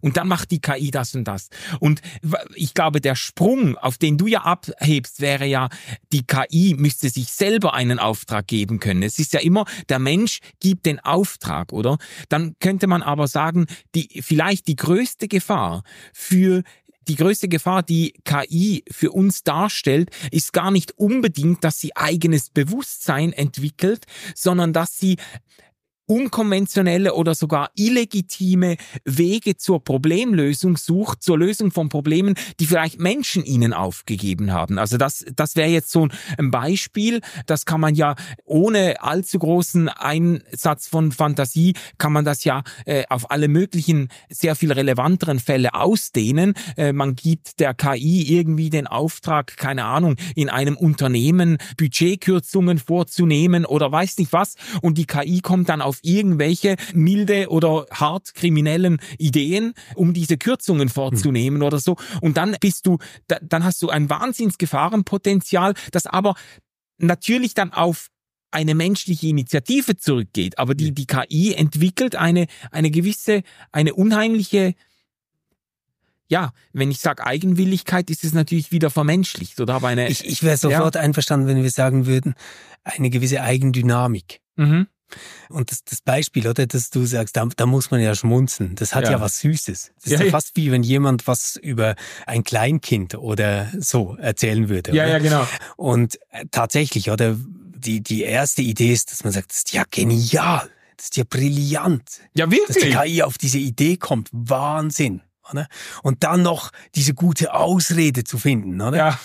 und 0.00 0.16
dann 0.16 0.28
macht 0.28 0.50
die 0.50 0.60
KI 0.60 0.90
das 0.90 1.14
und 1.14 1.24
das. 1.24 1.48
Und 1.80 2.00
ich 2.54 2.74
glaube, 2.74 3.00
der 3.00 3.16
Sprung, 3.16 3.76
auf 3.76 3.98
den 3.98 4.18
du 4.18 4.26
ja 4.26 4.42
abhebst, 4.42 5.20
wäre 5.20 5.46
ja, 5.46 5.68
die 6.12 6.26
KI 6.26 6.74
müsste 6.78 7.10
sich 7.10 7.32
selber 7.32 7.74
einen 7.74 7.98
Auftrag 7.98 8.46
geben 8.46 8.78
können. 8.78 9.02
Es 9.02 9.18
ist 9.18 9.32
ja 9.32 9.40
immer, 9.40 9.64
der 9.88 9.98
Mensch 9.98 10.38
gibt 10.60 10.86
den 10.86 11.00
Auftrag, 11.00 11.72
oder? 11.72 11.98
Dann 12.28 12.54
könnte 12.60 12.86
man 12.86 13.02
aber 13.02 13.26
sagen, 13.26 13.66
die, 13.94 14.22
vielleicht 14.22 14.68
die 14.68 14.76
größte 14.76 15.28
Gefahr 15.28 15.82
für 16.12 16.62
die 17.08 17.16
größte 17.16 17.48
Gefahr, 17.48 17.82
die 17.82 18.14
KI 18.24 18.84
für 18.90 19.10
uns 19.12 19.42
darstellt, 19.42 20.10
ist 20.30 20.52
gar 20.52 20.70
nicht 20.70 20.92
unbedingt, 20.98 21.64
dass 21.64 21.80
sie 21.80 21.96
eigenes 21.96 22.50
Bewusstsein 22.50 23.32
entwickelt, 23.32 24.04
sondern 24.34 24.72
dass 24.72 24.98
sie 24.98 25.16
unkonventionelle 26.08 27.14
oder 27.14 27.34
sogar 27.34 27.70
illegitime 27.76 28.76
Wege 29.04 29.56
zur 29.56 29.84
Problemlösung 29.84 30.76
sucht, 30.76 31.22
zur 31.22 31.38
Lösung 31.38 31.70
von 31.70 31.88
Problemen, 31.90 32.34
die 32.58 32.66
vielleicht 32.66 32.98
Menschen 32.98 33.44
ihnen 33.44 33.72
aufgegeben 33.72 34.52
haben. 34.52 34.78
Also 34.78 34.96
das, 34.96 35.24
das 35.36 35.54
wäre 35.54 35.68
jetzt 35.68 35.90
so 35.90 36.08
ein 36.38 36.50
Beispiel. 36.50 37.20
Das 37.46 37.66
kann 37.66 37.80
man 37.80 37.94
ja 37.94 38.16
ohne 38.44 39.02
allzu 39.02 39.38
großen 39.38 39.88
Einsatz 39.88 40.88
von 40.88 41.12
Fantasie, 41.12 41.74
kann 41.98 42.12
man 42.12 42.24
das 42.24 42.44
ja 42.44 42.62
äh, 42.86 43.04
auf 43.08 43.30
alle 43.30 43.48
möglichen 43.48 44.08
sehr 44.30 44.56
viel 44.56 44.72
relevanteren 44.72 45.38
Fälle 45.38 45.74
ausdehnen. 45.74 46.54
Äh, 46.76 46.92
man 46.92 47.14
gibt 47.14 47.60
der 47.60 47.74
KI 47.74 48.34
irgendwie 48.34 48.70
den 48.70 48.86
Auftrag, 48.86 49.58
keine 49.58 49.84
Ahnung, 49.84 50.16
in 50.34 50.48
einem 50.48 50.76
Unternehmen 50.76 51.58
Budgetkürzungen 51.76 52.78
vorzunehmen 52.78 53.66
oder 53.66 53.92
weiß 53.92 54.16
nicht 54.18 54.32
was. 54.32 54.54
Und 54.80 54.96
die 54.96 55.06
KI 55.06 55.40
kommt 55.40 55.68
dann 55.68 55.82
auf 55.82 55.97
auf 55.98 56.00
irgendwelche 56.02 56.76
milde 56.94 57.48
oder 57.50 57.86
hart 57.90 58.34
kriminellen 58.34 58.98
Ideen, 59.18 59.74
um 59.94 60.14
diese 60.14 60.38
Kürzungen 60.38 60.88
vorzunehmen 60.88 61.60
hm. 61.60 61.66
oder 61.66 61.78
so. 61.78 61.96
Und 62.20 62.36
dann 62.36 62.56
bist 62.60 62.86
du, 62.86 62.98
dann 63.26 63.64
hast 63.64 63.82
du 63.82 63.88
ein 63.88 64.08
Wahnsinnsgefahrenpotenzial, 64.08 65.74
das 65.92 66.06
aber 66.06 66.34
natürlich 66.98 67.54
dann 67.54 67.72
auf 67.72 68.08
eine 68.50 68.74
menschliche 68.74 69.28
Initiative 69.28 69.96
zurückgeht. 69.96 70.58
Aber 70.58 70.74
die, 70.74 70.92
die 70.92 71.06
KI 71.06 71.54
entwickelt 71.54 72.16
eine, 72.16 72.46
eine 72.70 72.90
gewisse, 72.90 73.42
eine 73.72 73.94
unheimliche 73.94 74.74
ja, 76.30 76.52
wenn 76.74 76.90
ich 76.90 76.98
sage 76.98 77.24
Eigenwilligkeit, 77.24 78.10
ist 78.10 78.22
es 78.22 78.34
natürlich 78.34 78.70
wieder 78.70 78.90
vermenschlicht, 78.90 79.58
oder? 79.60 79.76
Aber 79.76 79.88
eine, 79.88 80.10
ich 80.10 80.26
ich 80.26 80.42
wäre 80.42 80.58
sofort 80.58 80.94
ja. 80.94 81.00
einverstanden, 81.00 81.46
wenn 81.46 81.62
wir 81.62 81.70
sagen 81.70 82.04
würden, 82.04 82.34
eine 82.84 83.08
gewisse 83.08 83.40
Eigendynamik. 83.40 84.42
Mhm. 84.56 84.88
Und 85.48 85.70
das, 85.70 85.84
das 85.84 86.00
Beispiel, 86.00 86.46
oder, 86.46 86.66
dass 86.66 86.90
du 86.90 87.04
sagst, 87.04 87.36
da, 87.36 87.46
da 87.56 87.66
muss 87.66 87.90
man 87.90 88.00
ja 88.00 88.14
schmunzeln. 88.14 88.74
Das 88.74 88.94
hat 88.94 89.04
ja, 89.04 89.12
ja 89.12 89.20
was 89.20 89.40
Süßes. 89.40 89.92
Das 89.96 90.04
ist 90.04 90.18
ja, 90.18 90.24
ja, 90.24 90.30
fast 90.30 90.56
wie 90.56 90.70
wenn 90.70 90.82
jemand 90.82 91.26
was 91.26 91.56
über 91.56 91.94
ein 92.26 92.44
Kleinkind 92.44 93.14
oder 93.14 93.70
so 93.78 94.16
erzählen 94.16 94.68
würde. 94.68 94.94
Ja, 94.94 95.04
oder? 95.04 95.12
ja, 95.12 95.18
genau. 95.18 95.46
Und 95.76 96.18
äh, 96.30 96.44
tatsächlich, 96.50 97.10
oder, 97.10 97.36
die, 97.78 98.02
die 98.02 98.22
erste 98.22 98.62
Idee 98.62 98.92
ist, 98.92 99.12
dass 99.12 99.24
man 99.24 99.32
sagt, 99.32 99.50
das 99.50 99.58
ist 99.58 99.72
ja 99.72 99.84
genial. 99.90 100.68
Das 100.96 101.06
ist 101.06 101.16
ja 101.16 101.24
brillant. 101.28 102.02
Ja, 102.34 102.50
wirklich. 102.50 102.92
Dass 102.92 103.04
die 103.04 103.10
KI 103.10 103.22
auf 103.22 103.38
diese 103.38 103.58
Idee 103.58 103.96
kommt. 103.96 104.28
Wahnsinn. 104.32 105.22
Oder? 105.50 105.68
Und 106.02 106.24
dann 106.24 106.42
noch 106.42 106.72
diese 106.94 107.14
gute 107.14 107.54
Ausrede 107.54 108.24
zu 108.24 108.36
finden, 108.36 108.80
oder? 108.80 108.96
Ja. 108.96 109.20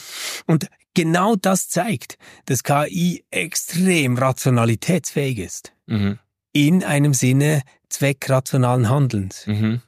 Und 0.46 0.70
genau 0.94 1.36
das 1.36 1.70
zeigt, 1.70 2.18
dass 2.46 2.64
KI 2.64 3.24
extrem 3.32 4.18
rationalitätsfähig 4.18 5.40
ist. 5.40 5.74
Mhm. 5.88 6.20
In 6.52 6.84
einem 6.84 7.14
Sinne 7.14 7.62
zweckrationalen 7.90 8.90
Handelns. 8.90 9.48
Mhm. 9.48 9.82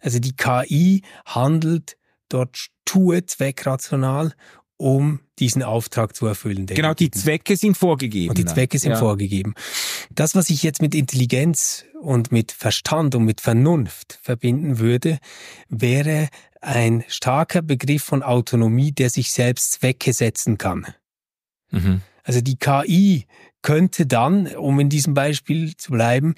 Also 0.00 0.18
die 0.18 0.34
KI 0.34 1.02
handelt 1.24 1.96
dort 2.28 2.68
tue 2.84 3.24
zweckrational, 3.24 4.32
um 4.76 5.20
diesen 5.38 5.62
Auftrag 5.62 6.16
zu 6.16 6.26
erfüllen. 6.26 6.66
Genau, 6.66 6.92
die 6.92 7.10
Zwecke 7.10 7.56
sind 7.56 7.76
vorgegeben. 7.76 8.30
Und 8.30 8.38
die 8.38 8.44
Zwecke 8.44 8.78
sind 8.78 8.92
ja. 8.92 8.98
vorgegeben. 8.98 9.54
Das, 10.10 10.34
was 10.34 10.50
ich 10.50 10.62
jetzt 10.62 10.82
mit 10.82 10.94
Intelligenz 10.94 11.84
und 12.00 12.32
mit 12.32 12.50
Verstand 12.52 13.14
und 13.14 13.24
mit 13.24 13.40
Vernunft 13.40 14.18
verbinden 14.22 14.78
würde, 14.78 15.18
wäre 15.68 16.28
ein 16.62 17.04
starker 17.08 17.60
Begriff 17.60 18.04
von 18.04 18.22
Autonomie, 18.22 18.92
der 18.92 19.10
sich 19.10 19.32
selbst 19.32 19.72
Zwecke 19.72 20.12
setzen 20.12 20.56
kann. 20.58 20.86
Mhm. 21.70 22.00
Also 22.24 22.40
die 22.40 22.56
KI 22.56 23.26
könnte 23.62 24.06
dann, 24.06 24.46
um 24.56 24.78
in 24.80 24.88
diesem 24.88 25.14
Beispiel 25.14 25.76
zu 25.76 25.92
bleiben, 25.92 26.34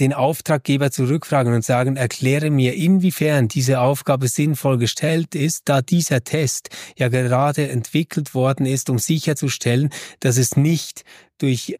den 0.00 0.12
Auftraggeber 0.12 0.90
zurückfragen 0.90 1.54
und 1.54 1.64
sagen, 1.64 1.96
erkläre 1.96 2.50
mir, 2.50 2.74
inwiefern 2.74 3.48
diese 3.48 3.80
Aufgabe 3.80 4.28
sinnvoll 4.28 4.78
gestellt 4.78 5.34
ist, 5.34 5.62
da 5.66 5.82
dieser 5.82 6.24
Test 6.24 6.70
ja 6.96 7.08
gerade 7.08 7.68
entwickelt 7.68 8.34
worden 8.34 8.66
ist, 8.66 8.90
um 8.90 8.98
sicherzustellen, 8.98 9.90
dass 10.20 10.38
es 10.38 10.56
nicht 10.56 11.04
durch 11.38 11.78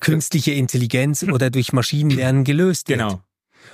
künstliche 0.00 0.52
Intelligenz 0.52 1.22
oder 1.30 1.50
durch 1.50 1.72
Maschinenlernen 1.72 2.44
gelöst 2.44 2.88
wird. 2.88 3.00
Genau. 3.00 3.22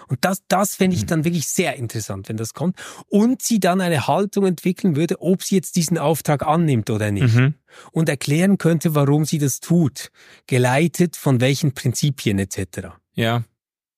Und 0.08 0.24
das, 0.24 0.42
das 0.48 0.74
fände 0.74 0.96
ich 0.96 1.02
mhm. 1.02 1.06
dann 1.08 1.24
wirklich 1.24 1.46
sehr 1.48 1.76
interessant, 1.76 2.28
wenn 2.28 2.36
das 2.36 2.54
kommt. 2.54 2.78
Und 3.08 3.42
sie 3.42 3.60
dann 3.60 3.80
eine 3.80 4.06
Haltung 4.06 4.46
entwickeln 4.46 4.96
würde, 4.96 5.20
ob 5.20 5.42
sie 5.42 5.56
jetzt 5.56 5.76
diesen 5.76 5.98
Auftrag 5.98 6.46
annimmt 6.46 6.90
oder 6.90 7.10
nicht. 7.10 7.34
Mhm. 7.34 7.54
Und 7.92 8.08
erklären 8.08 8.58
könnte, 8.58 8.94
warum 8.94 9.24
sie 9.24 9.38
das 9.38 9.60
tut. 9.60 10.10
Geleitet 10.46 11.16
von 11.16 11.40
welchen 11.40 11.72
Prinzipien 11.72 12.38
etc. 12.38 12.88
Ja. 13.14 13.44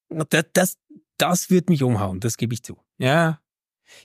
Das, 0.08 0.44
das, 0.52 0.76
das 1.18 1.50
wird 1.50 1.68
mich 1.68 1.82
umhauen, 1.82 2.20
das 2.20 2.36
gebe 2.36 2.54
ich 2.54 2.62
zu. 2.62 2.78
Ja. 2.98 3.40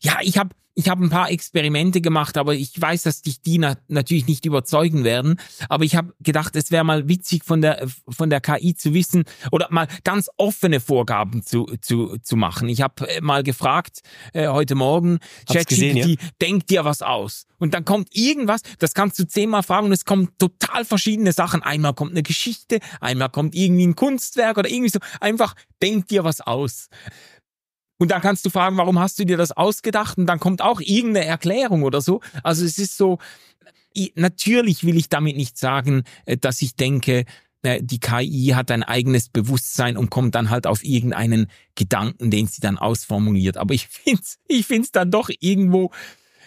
Ja, 0.01 0.19
ich 0.21 0.37
habe 0.37 0.51
ich 0.75 0.89
habe 0.89 1.03
ein 1.03 1.09
paar 1.09 1.29
Experimente 1.29 2.01
gemacht, 2.01 2.37
aber 2.37 2.55
ich 2.55 2.79
weiß, 2.79 3.03
dass 3.03 3.21
dich 3.21 3.41
die 3.41 3.59
na 3.59 3.77
natürlich 3.87 4.27
nicht 4.27 4.45
überzeugen 4.45 5.03
werden. 5.03 5.39
Aber 5.69 5.83
ich 5.83 5.95
habe 5.95 6.13
gedacht, 6.19 6.55
es 6.55 6.71
wäre 6.71 6.83
mal 6.83 7.07
witzig 7.07 7.43
von 7.43 7.61
der 7.61 7.87
von 8.09 8.29
der 8.29 8.41
KI 8.41 8.73
zu 8.73 8.93
wissen 8.93 9.23
oder 9.51 9.67
mal 9.69 9.87
ganz 10.03 10.29
offene 10.37 10.79
Vorgaben 10.79 11.43
zu 11.43 11.65
zu, 11.81 12.17
zu 12.21 12.35
machen. 12.35 12.69
Ich 12.69 12.81
habe 12.81 13.07
äh, 13.07 13.21
mal 13.21 13.43
gefragt 13.43 14.01
äh, 14.33 14.47
heute 14.47 14.75
Morgen, 14.75 15.19
ChatGPT, 15.47 15.95
ja? 15.95 16.15
denkt 16.41 16.69
dir 16.69 16.85
was 16.85 17.01
aus? 17.01 17.45
Und 17.59 17.73
dann 17.73 17.85
kommt 17.85 18.09
irgendwas, 18.11 18.61
das 18.79 18.93
kannst 18.93 19.17
du 19.19 19.27
zehnmal 19.27 19.63
fragen 19.63 19.87
und 19.87 19.93
es 19.93 20.05
kommen 20.05 20.29
total 20.37 20.85
verschiedene 20.85 21.31
Sachen. 21.31 21.61
Einmal 21.61 21.93
kommt 21.93 22.11
eine 22.11 22.23
Geschichte, 22.23 22.79
einmal 22.99 23.29
kommt 23.29 23.55
irgendwie 23.55 23.87
ein 23.87 23.95
Kunstwerk 23.95 24.57
oder 24.57 24.69
irgendwie 24.69 24.89
so. 24.89 24.99
Einfach 25.21 25.55
denk 25.81 26.07
dir 26.07 26.23
was 26.23 26.41
aus. 26.41 26.89
Und 27.97 28.11
dann 28.11 28.21
kannst 28.21 28.45
du 28.45 28.49
fragen, 28.49 28.77
warum 28.77 28.99
hast 28.99 29.19
du 29.19 29.25
dir 29.25 29.37
das 29.37 29.51
ausgedacht? 29.51 30.17
Und 30.17 30.25
dann 30.25 30.39
kommt 30.39 30.61
auch 30.61 30.81
irgendeine 30.81 31.25
Erklärung 31.25 31.83
oder 31.83 32.01
so. 32.01 32.21
Also 32.41 32.65
es 32.65 32.77
ist 32.77 32.97
so, 32.97 33.19
natürlich 34.15 34.83
will 34.83 34.97
ich 34.97 35.09
damit 35.09 35.37
nicht 35.37 35.57
sagen, 35.57 36.03
äh, 36.25 36.37
dass 36.37 36.61
ich 36.61 36.75
denke, 36.75 37.25
die 37.79 37.99
KI 37.99 38.51
hat 38.55 38.71
ein 38.71 38.83
eigenes 38.83 39.29
Bewusstsein 39.29 39.95
und 39.95 40.09
kommt 40.09 40.35
dann 40.35 40.49
halt 40.49 40.67
auf 40.67 40.83
irgendeinen 40.83 41.47
Gedanken, 41.75 42.29
den 42.29 42.47
sie 42.47 42.59
dann 42.59 42.77
ausformuliert. 42.77 43.57
Aber 43.57 43.73
ich 43.73 43.87
find's, 43.89 44.37
ich 44.47 44.65
find's 44.65 44.91
dann 44.91 45.11
doch 45.11 45.29
irgendwo 45.39 45.91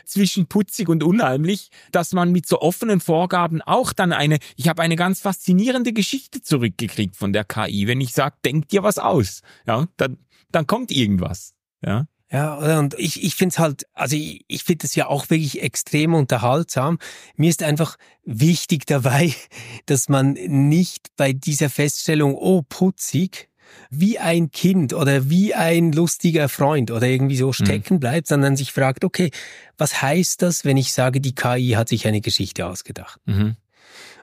zwischen 0.05 0.47
putzig 0.47 0.89
und 0.89 1.03
unheimlich, 1.03 1.71
dass 1.91 2.13
man 2.13 2.33
mit 2.33 2.47
so 2.47 2.61
offenen 2.61 3.01
Vorgaben 3.01 3.61
auch 3.63 3.93
dann 3.93 4.13
eine, 4.13 4.39
ich 4.57 4.69
habe 4.69 4.83
eine 4.83 4.95
ganz 4.95 5.21
faszinierende 5.21 5.93
Geschichte 5.93 6.43
zurückgekriegt 6.43 7.17
von 7.17 7.33
der 7.33 7.45
KI. 7.45 7.87
Wenn 7.87 8.01
ich 8.01 8.13
sage, 8.13 8.37
denk 8.45 8.69
dir 8.69 8.83
was 8.83 8.99
aus, 8.99 9.43
ja, 9.67 9.89
dann 9.97 10.19
dann 10.51 10.67
kommt 10.67 10.91
irgendwas. 10.91 11.55
Ja. 11.85 12.07
Ja, 12.31 12.79
und 12.81 12.95
ich, 12.99 13.23
ich 13.23 13.37
finde 13.37 13.53
es 13.53 13.59
halt, 13.61 13.87
also 13.93 14.17
ich, 14.17 14.45
ich 14.49 14.65
finde 14.65 14.85
es 14.87 14.97
ja 14.97 15.07
auch 15.07 15.31
wirklich 15.31 15.63
extrem 15.63 16.13
unterhaltsam. 16.13 16.99
Mir 17.37 17.51
ist 17.51 17.63
einfach 17.63 17.97
wichtig 18.25 18.85
dabei, 18.87 19.33
dass 19.87 20.09
man 20.09 20.33
nicht 20.33 21.11
bei 21.17 21.33
dieser 21.33 21.71
Feststellung, 21.71 22.35
oh, 22.35 22.63
putzig, 22.69 23.49
wie 23.91 24.19
ein 24.19 24.51
Kind 24.51 24.93
oder 24.93 25.31
wie 25.31 25.55
ein 25.55 25.93
lustiger 25.93 26.49
Freund 26.49 26.91
oder 26.91 27.07
irgendwie 27.07 27.37
so 27.37 27.49
mhm. 27.49 27.53
stecken 27.53 28.01
bleibt, 28.01 28.29
sondern 28.29 28.57
sich 28.57 28.73
fragt, 28.73 29.05
okay, 29.05 29.31
was 29.77 30.03
heißt 30.03 30.43
das, 30.43 30.65
wenn 30.65 30.77
ich 30.77 30.93
sage, 30.93 31.21
die 31.21 31.35
KI 31.35 31.75
hat 31.77 31.89
sich 31.89 32.07
eine 32.07 32.21
Geschichte 32.21 32.67
ausgedacht? 32.67 33.21
Mhm. 33.27 33.57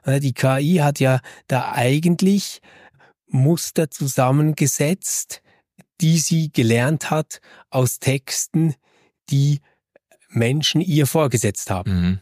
Die 0.06 0.34
KI 0.34 0.80
hat 0.82 1.00
ja 1.00 1.20
da 1.46 1.72
eigentlich 1.72 2.60
Muster 3.26 3.90
zusammengesetzt, 3.90 5.40
die 6.00 6.18
sie 6.18 6.52
gelernt 6.52 7.10
hat 7.10 7.40
aus 7.70 7.98
Texten, 7.98 8.74
die 9.30 9.60
Menschen 10.28 10.80
ihr 10.80 11.06
vorgesetzt 11.06 11.70
haben. 11.70 12.00
Mhm. 12.00 12.20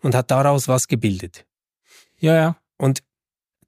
Und 0.00 0.14
hat 0.14 0.30
daraus 0.30 0.68
was 0.68 0.86
gebildet. 0.86 1.46
Ja, 2.18 2.34
ja. 2.34 2.56
Und 2.76 3.02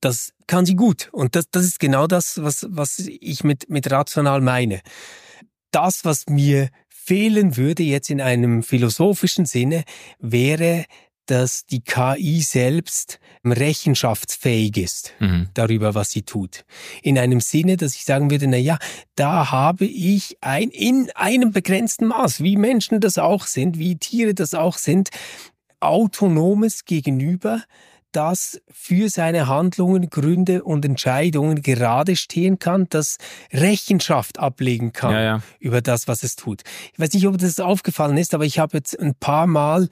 das 0.01 0.33
kann 0.47 0.67
sie 0.67 0.77
gut. 0.77 1.09
Und 1.13 1.35
das, 1.35 1.51
das 1.51 1.65
ist 1.65 1.81
genau 1.81 2.07
das, 2.07 2.43
was, 2.43 2.67
was 2.69 2.99
ich 2.99 3.43
mit, 3.43 3.69
mit 3.71 3.91
rational 3.91 4.41
meine. 4.41 4.83
Das, 5.71 6.05
was 6.05 6.27
mir 6.29 6.69
fehlen 6.89 7.57
würde 7.57 7.83
jetzt 7.83 8.11
in 8.11 8.21
einem 8.21 8.63
philosophischen 8.63 9.47
Sinne, 9.47 9.85
wäre 10.19 10.85
dass 11.27 11.67
die 11.67 11.81
KI 11.81 12.41
selbst 12.41 13.19
rechenschaftsfähig 13.45 14.77
ist 14.77 15.13
mhm. 15.21 15.49
darüber, 15.55 15.95
was 15.95 16.11
sie 16.11 16.23
tut. 16.23 16.65
In 17.03 17.19
einem 17.19 17.41
Sinne, 17.41 17.77
dass 17.77 17.95
ich 17.95 18.05
sagen 18.05 18.31
würde, 18.31 18.47
na 18.47 18.57
ja, 18.57 18.79
da 19.15 19.51
habe 19.51 19.85
ich 19.85 20.37
ein, 20.41 20.71
in 20.71 21.11
einem 21.15 21.53
begrenzten 21.53 22.07
Maß, 22.07 22.43
wie 22.43 22.57
Menschen 22.57 23.01
das 23.01 23.19
auch 23.19 23.47
sind, 23.47 23.79
wie 23.79 23.97
Tiere 23.97 24.35
das 24.35 24.55
auch 24.55 24.79
sind, 24.79 25.11
autonomes 25.81 26.85
Gegenüber, 26.85 27.63
das 28.17 28.61
für 28.71 29.11
seine 29.11 29.47
Handlungen, 29.47 30.09
Gründe 30.09 30.65
und 30.65 30.85
Entscheidungen 30.87 31.61
gerade 31.61 32.17
stehen 32.17 32.59
kann, 32.59 32.87
das 32.89 33.19
Rechenschaft 33.53 34.39
ablegen 34.39 34.93
kann 34.93 35.13
ja, 35.13 35.23
ja. 35.23 35.43
über 35.61 35.83
das, 35.83 36.09
was 36.09 36.23
es 36.23 36.35
tut. 36.35 36.63
Ich 36.95 36.99
weiß 36.99 37.13
nicht, 37.13 37.27
ob 37.27 37.37
das 37.37 37.61
aufgefallen 37.61 38.17
ist, 38.17 38.33
aber 38.33 38.45
ich 38.45 38.59
habe 38.59 38.79
jetzt 38.79 38.99
ein 38.99 39.15
paar 39.15 39.47
Mal 39.47 39.89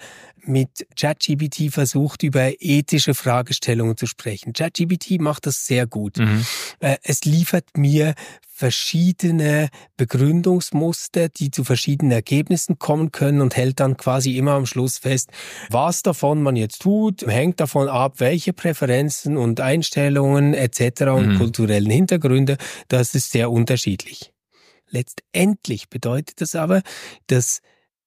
mit 0.47 0.87
ChatGPT 0.99 1.71
versucht, 1.71 2.23
über 2.23 2.53
ethische 2.61 3.15
Fragestellungen 3.15 3.97
zu 3.97 4.07
sprechen. 4.07 4.55
ChatGPT 4.55 5.21
macht 5.21 5.47
das 5.47 5.67
sehr 5.67 5.87
gut. 5.87 6.19
Mhm. 6.19 6.45
Äh, 6.81 6.97
es 7.03 7.25
liefert 7.25 7.77
mir 7.77 8.15
verschiedene 8.57 9.69
Begründungsmuster, 9.97 11.29
die 11.29 11.51
zu 11.51 11.65
verschiedenen 11.65 12.13
Ergebnissen 12.13 12.79
kommen 12.79 13.11
können 13.11 13.41
und 13.41 13.57
hält 13.57 13.81
dann 13.81 13.97
quasi 13.97 14.37
immer 14.39 14.53
am 14.53 14.65
Schluss 14.65 14.99
fest, 14.99 15.31
was 15.71 16.03
davon 16.03 16.41
man 16.41 16.55
jetzt 16.55 16.81
tut, 16.81 17.27
hängt 17.27 17.59
davon 17.59 17.89
ab, 17.89 18.21
welche 18.21 18.53
Präferenzen 18.53 19.37
und 19.37 19.61
Einstellungen 19.61 20.55
etc. 20.55 21.03
und 21.03 21.33
mhm. 21.33 21.39
kulturellen 21.39 21.91
Hintergründe, 21.91 22.57
das 22.87 23.17
ist 23.17 23.33
sehr 23.33 23.51
unterschiedlich. 23.51 24.33
Letztendlich 24.89 25.89
bedeutet 25.89 26.41
das 26.41 26.55
aber, 26.55 26.83
dass 27.27 27.61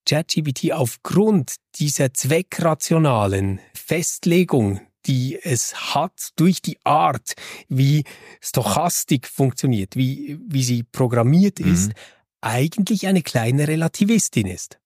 ChatGPT 0.08 0.72
aufgrund 0.72 1.56
dieser 1.74 2.14
zweckrationalen 2.14 3.60
Festlegung 3.74 4.80
die 5.08 5.38
es 5.42 5.94
hat 5.94 6.30
durch 6.36 6.62
die 6.62 6.78
Art, 6.84 7.34
wie 7.68 8.04
Stochastik 8.40 9.26
funktioniert, 9.26 9.96
wie, 9.96 10.38
wie 10.46 10.62
sie 10.62 10.84
programmiert 10.84 11.58
mhm. 11.58 11.72
ist, 11.72 11.92
eigentlich 12.40 13.06
eine 13.06 13.22
kleine 13.22 13.66
Relativistin 13.66 14.46
ist. 14.46 14.78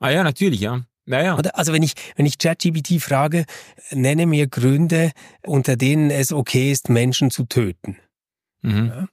Ah 0.00 0.10
ja, 0.10 0.22
natürlich, 0.22 0.60
ja. 0.60 0.84
Naja. 1.06 1.36
Also 1.54 1.72
wenn 1.72 1.82
ich, 1.82 1.94
wenn 2.16 2.26
ich 2.26 2.36
ChatGPT 2.36 3.00
frage, 3.00 3.46
nenne 3.90 4.26
mir 4.26 4.46
Gründe, 4.46 5.12
unter 5.46 5.76
denen 5.76 6.10
es 6.10 6.32
okay 6.32 6.70
ist, 6.70 6.90
Menschen 6.90 7.30
zu 7.30 7.44
töten. 7.44 7.96
Mhm. 8.60 8.86
Ja, 8.88 9.08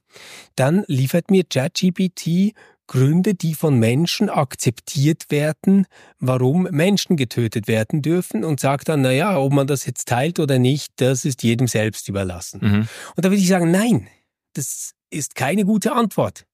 dann 0.56 0.84
liefert 0.88 1.30
mir 1.30 1.44
ChatGPT 1.44 2.54
Gründe, 2.86 3.34
die 3.34 3.54
von 3.54 3.78
Menschen 3.78 4.28
akzeptiert 4.28 5.30
werden, 5.30 5.86
warum 6.18 6.64
Menschen 6.64 7.16
getötet 7.16 7.68
werden 7.68 8.02
dürfen 8.02 8.44
und 8.44 8.60
sagt 8.60 8.88
dann, 8.88 9.02
na 9.02 9.12
ja, 9.12 9.38
ob 9.38 9.52
man 9.52 9.66
das 9.66 9.86
jetzt 9.86 10.08
teilt 10.08 10.38
oder 10.38 10.58
nicht, 10.58 10.92
das 10.96 11.24
ist 11.24 11.42
jedem 11.42 11.66
selbst 11.66 12.08
überlassen. 12.08 12.60
Mhm. 12.62 12.88
Und 13.16 13.24
da 13.24 13.30
würde 13.30 13.42
ich 13.42 13.48
sagen, 13.48 13.70
nein, 13.70 14.08
das 14.54 14.92
ist 15.10 15.34
keine 15.34 15.64
gute 15.64 15.92
Antwort. 15.92 16.46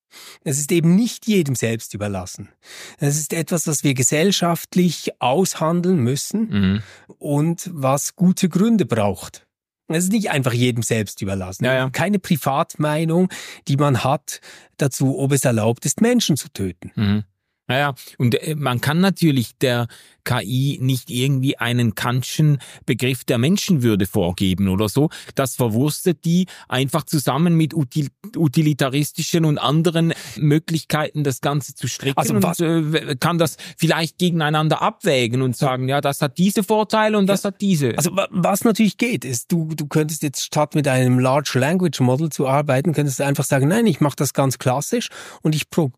Es 0.45 0.59
ist 0.59 0.71
eben 0.73 0.95
nicht 0.95 1.27
jedem 1.27 1.55
selbst 1.55 1.95
überlassen. 1.95 2.51
Es 2.99 3.19
ist 3.19 3.33
etwas, 3.33 3.67
was 3.67 3.83
wir 3.83 3.95
gesellschaftlich 3.95 5.11
aushandeln 5.21 5.99
müssen 5.99 6.49
mhm. 6.51 6.83
und 7.19 7.71
was 7.73 8.15
gute 8.15 8.49
Gründe 8.49 8.85
braucht. 8.85 9.47
Es 9.95 10.05
ist 10.05 10.13
nicht 10.13 10.31
einfach 10.31 10.53
jedem 10.53 10.83
selbst 10.83 11.21
überlassen. 11.23 11.65
Ja, 11.65 11.75
ja. 11.75 11.91
Keine 11.91 12.19
Privatmeinung, 12.19 13.29
die 13.69 13.77
man 13.77 14.05
hat 14.05 14.41
dazu, 14.77 15.19
ob 15.19 15.33
es 15.33 15.45
erlaubt 15.45 15.85
ist, 15.87 16.01
Menschen 16.01 16.37
zu 16.37 16.49
töten. 16.49 16.93
Mhm. 16.95 17.25
Naja, 17.73 17.95
und 18.19 18.35
äh, 18.35 18.55
man 18.55 18.83
kann 18.83 19.01
natürlich 19.01 19.57
der 19.57 19.87
KI 20.25 20.79
nicht 20.83 21.11
irgendwie 21.11 21.57
einen 21.57 21.95
Kantschen 21.95 22.59
Begriff 22.85 23.25
der 23.25 23.39
Menschenwürde 23.39 24.07
vorgeben 24.07 24.69
oder 24.69 24.91
so. 24.91 25.09
Das 25.37 25.57
verwurstet 25.57 26.27
die 26.27 26.49
einfach 26.69 27.05
zusammen 27.05 27.57
mit 27.57 27.73
util 27.73 28.09
utilitaristischen 28.37 29.47
und 29.47 29.57
anderen 29.57 30.13
Möglichkeiten, 30.37 31.25
das 31.25 31.41
Ganze 31.41 31.75
zu 31.75 31.89
stricken 31.89 32.19
also 32.19 32.35
und 32.35 32.95
äh, 32.95 33.17
kann 33.19 33.39
das 33.39 33.57
vielleicht 33.79 34.19
gegeneinander 34.19 34.83
abwägen 34.83 35.41
und 35.41 35.57
sagen, 35.57 35.89
ja, 35.89 36.03
das 36.03 36.21
hat 36.21 36.37
diese 36.37 36.63
Vorteile 36.63 37.17
und 37.17 37.27
das 37.27 37.43
ja, 37.43 37.49
hat 37.49 37.63
diese. 37.63 37.97
Also 37.97 38.11
was 38.29 38.65
natürlich 38.65 38.99
geht, 38.99 39.25
ist, 39.25 39.51
du, 39.51 39.71
du 39.75 39.87
könntest 39.87 40.23
jetzt 40.23 40.43
statt 40.43 40.75
mit 40.75 40.87
einem 40.89 41.19
Large 41.19 41.59
Language 41.59 42.01
Model 42.01 42.29
zu 42.29 42.47
arbeiten, 42.47 42.93
könntest 42.93 43.19
du 43.19 43.25
einfach 43.25 43.45
sagen, 43.45 43.69
nein, 43.69 43.87
ich 43.87 44.03
mache 44.03 44.17
das 44.17 44.35
ganz 44.35 44.59
klassisch 44.59 45.09
und 45.41 45.55
ich 45.55 45.71
pro 45.71 45.91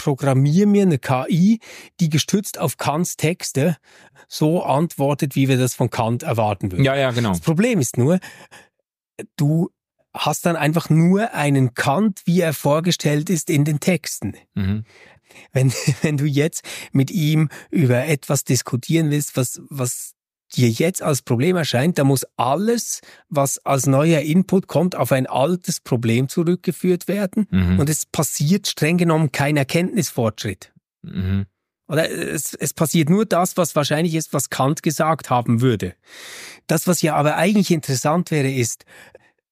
programmiere 0.00 0.66
mir 0.66 0.82
eine 0.82 0.98
KI, 0.98 1.60
die 2.00 2.08
gestützt 2.08 2.58
auf 2.58 2.78
Kants 2.78 3.16
Texte 3.16 3.76
so 4.28 4.62
antwortet, 4.62 5.34
wie 5.34 5.48
wir 5.48 5.58
das 5.58 5.74
von 5.74 5.90
Kant 5.90 6.22
erwarten 6.22 6.72
würden. 6.72 6.84
Ja, 6.84 6.96
ja, 6.96 7.10
genau. 7.10 7.30
Das 7.30 7.40
Problem 7.40 7.80
ist 7.80 7.98
nur, 7.98 8.18
du 9.36 9.70
hast 10.14 10.46
dann 10.46 10.56
einfach 10.56 10.88
nur 10.88 11.34
einen 11.34 11.74
Kant, 11.74 12.22
wie 12.24 12.40
er 12.40 12.54
vorgestellt 12.54 13.28
ist 13.28 13.50
in 13.50 13.64
den 13.64 13.80
Texten. 13.80 14.34
Mhm. 14.54 14.84
Wenn, 15.52 15.72
wenn 16.02 16.16
du 16.16 16.24
jetzt 16.24 16.62
mit 16.92 17.10
ihm 17.10 17.50
über 17.70 18.06
etwas 18.06 18.44
diskutieren 18.44 19.10
willst, 19.10 19.36
was, 19.36 19.60
was 19.68 20.14
dir 20.56 20.68
jetzt 20.68 21.02
als 21.02 21.22
Problem 21.22 21.56
erscheint, 21.56 21.98
da 21.98 22.04
muss 22.04 22.26
alles, 22.36 23.00
was 23.28 23.58
als 23.64 23.86
neuer 23.86 24.20
Input 24.20 24.66
kommt, 24.66 24.96
auf 24.96 25.12
ein 25.12 25.26
altes 25.26 25.80
Problem 25.80 26.28
zurückgeführt 26.28 27.08
werden. 27.08 27.46
Mhm. 27.50 27.78
Und 27.78 27.88
es 27.88 28.06
passiert 28.06 28.66
streng 28.66 28.98
genommen 28.98 29.32
kein 29.32 29.56
Erkenntnisfortschritt. 29.56 30.72
Mhm. 31.02 31.46
Oder 31.88 32.08
es, 32.08 32.54
es 32.54 32.72
passiert 32.72 33.10
nur 33.10 33.26
das, 33.26 33.56
was 33.56 33.74
wahrscheinlich 33.74 34.14
ist, 34.14 34.32
was 34.32 34.48
Kant 34.48 34.82
gesagt 34.82 35.28
haben 35.28 35.60
würde. 35.60 35.94
Das, 36.68 36.86
was 36.86 37.02
ja 37.02 37.16
aber 37.16 37.36
eigentlich 37.36 37.72
interessant 37.72 38.30
wäre, 38.30 38.50
ist, 38.50 38.84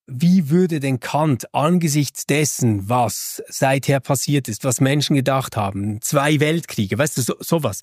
wie 0.07 0.49
würde 0.49 0.81
denn 0.81 1.01
Kant 1.01 1.53
angesichts 1.53 2.27
dessen, 2.27 2.89
was 2.89 3.43
seither 3.49 4.01
passiert 4.01 4.49
ist, 4.49 4.65
was 4.65 4.81
Menschen 4.81 5.17
gedacht 5.17 5.57
haben, 5.57 6.01
zwei 6.01 6.41
Weltkriege, 6.41 6.97
weißt 6.97 7.19
du, 7.19 7.23
so, 7.23 7.35
sowas, 7.41 7.83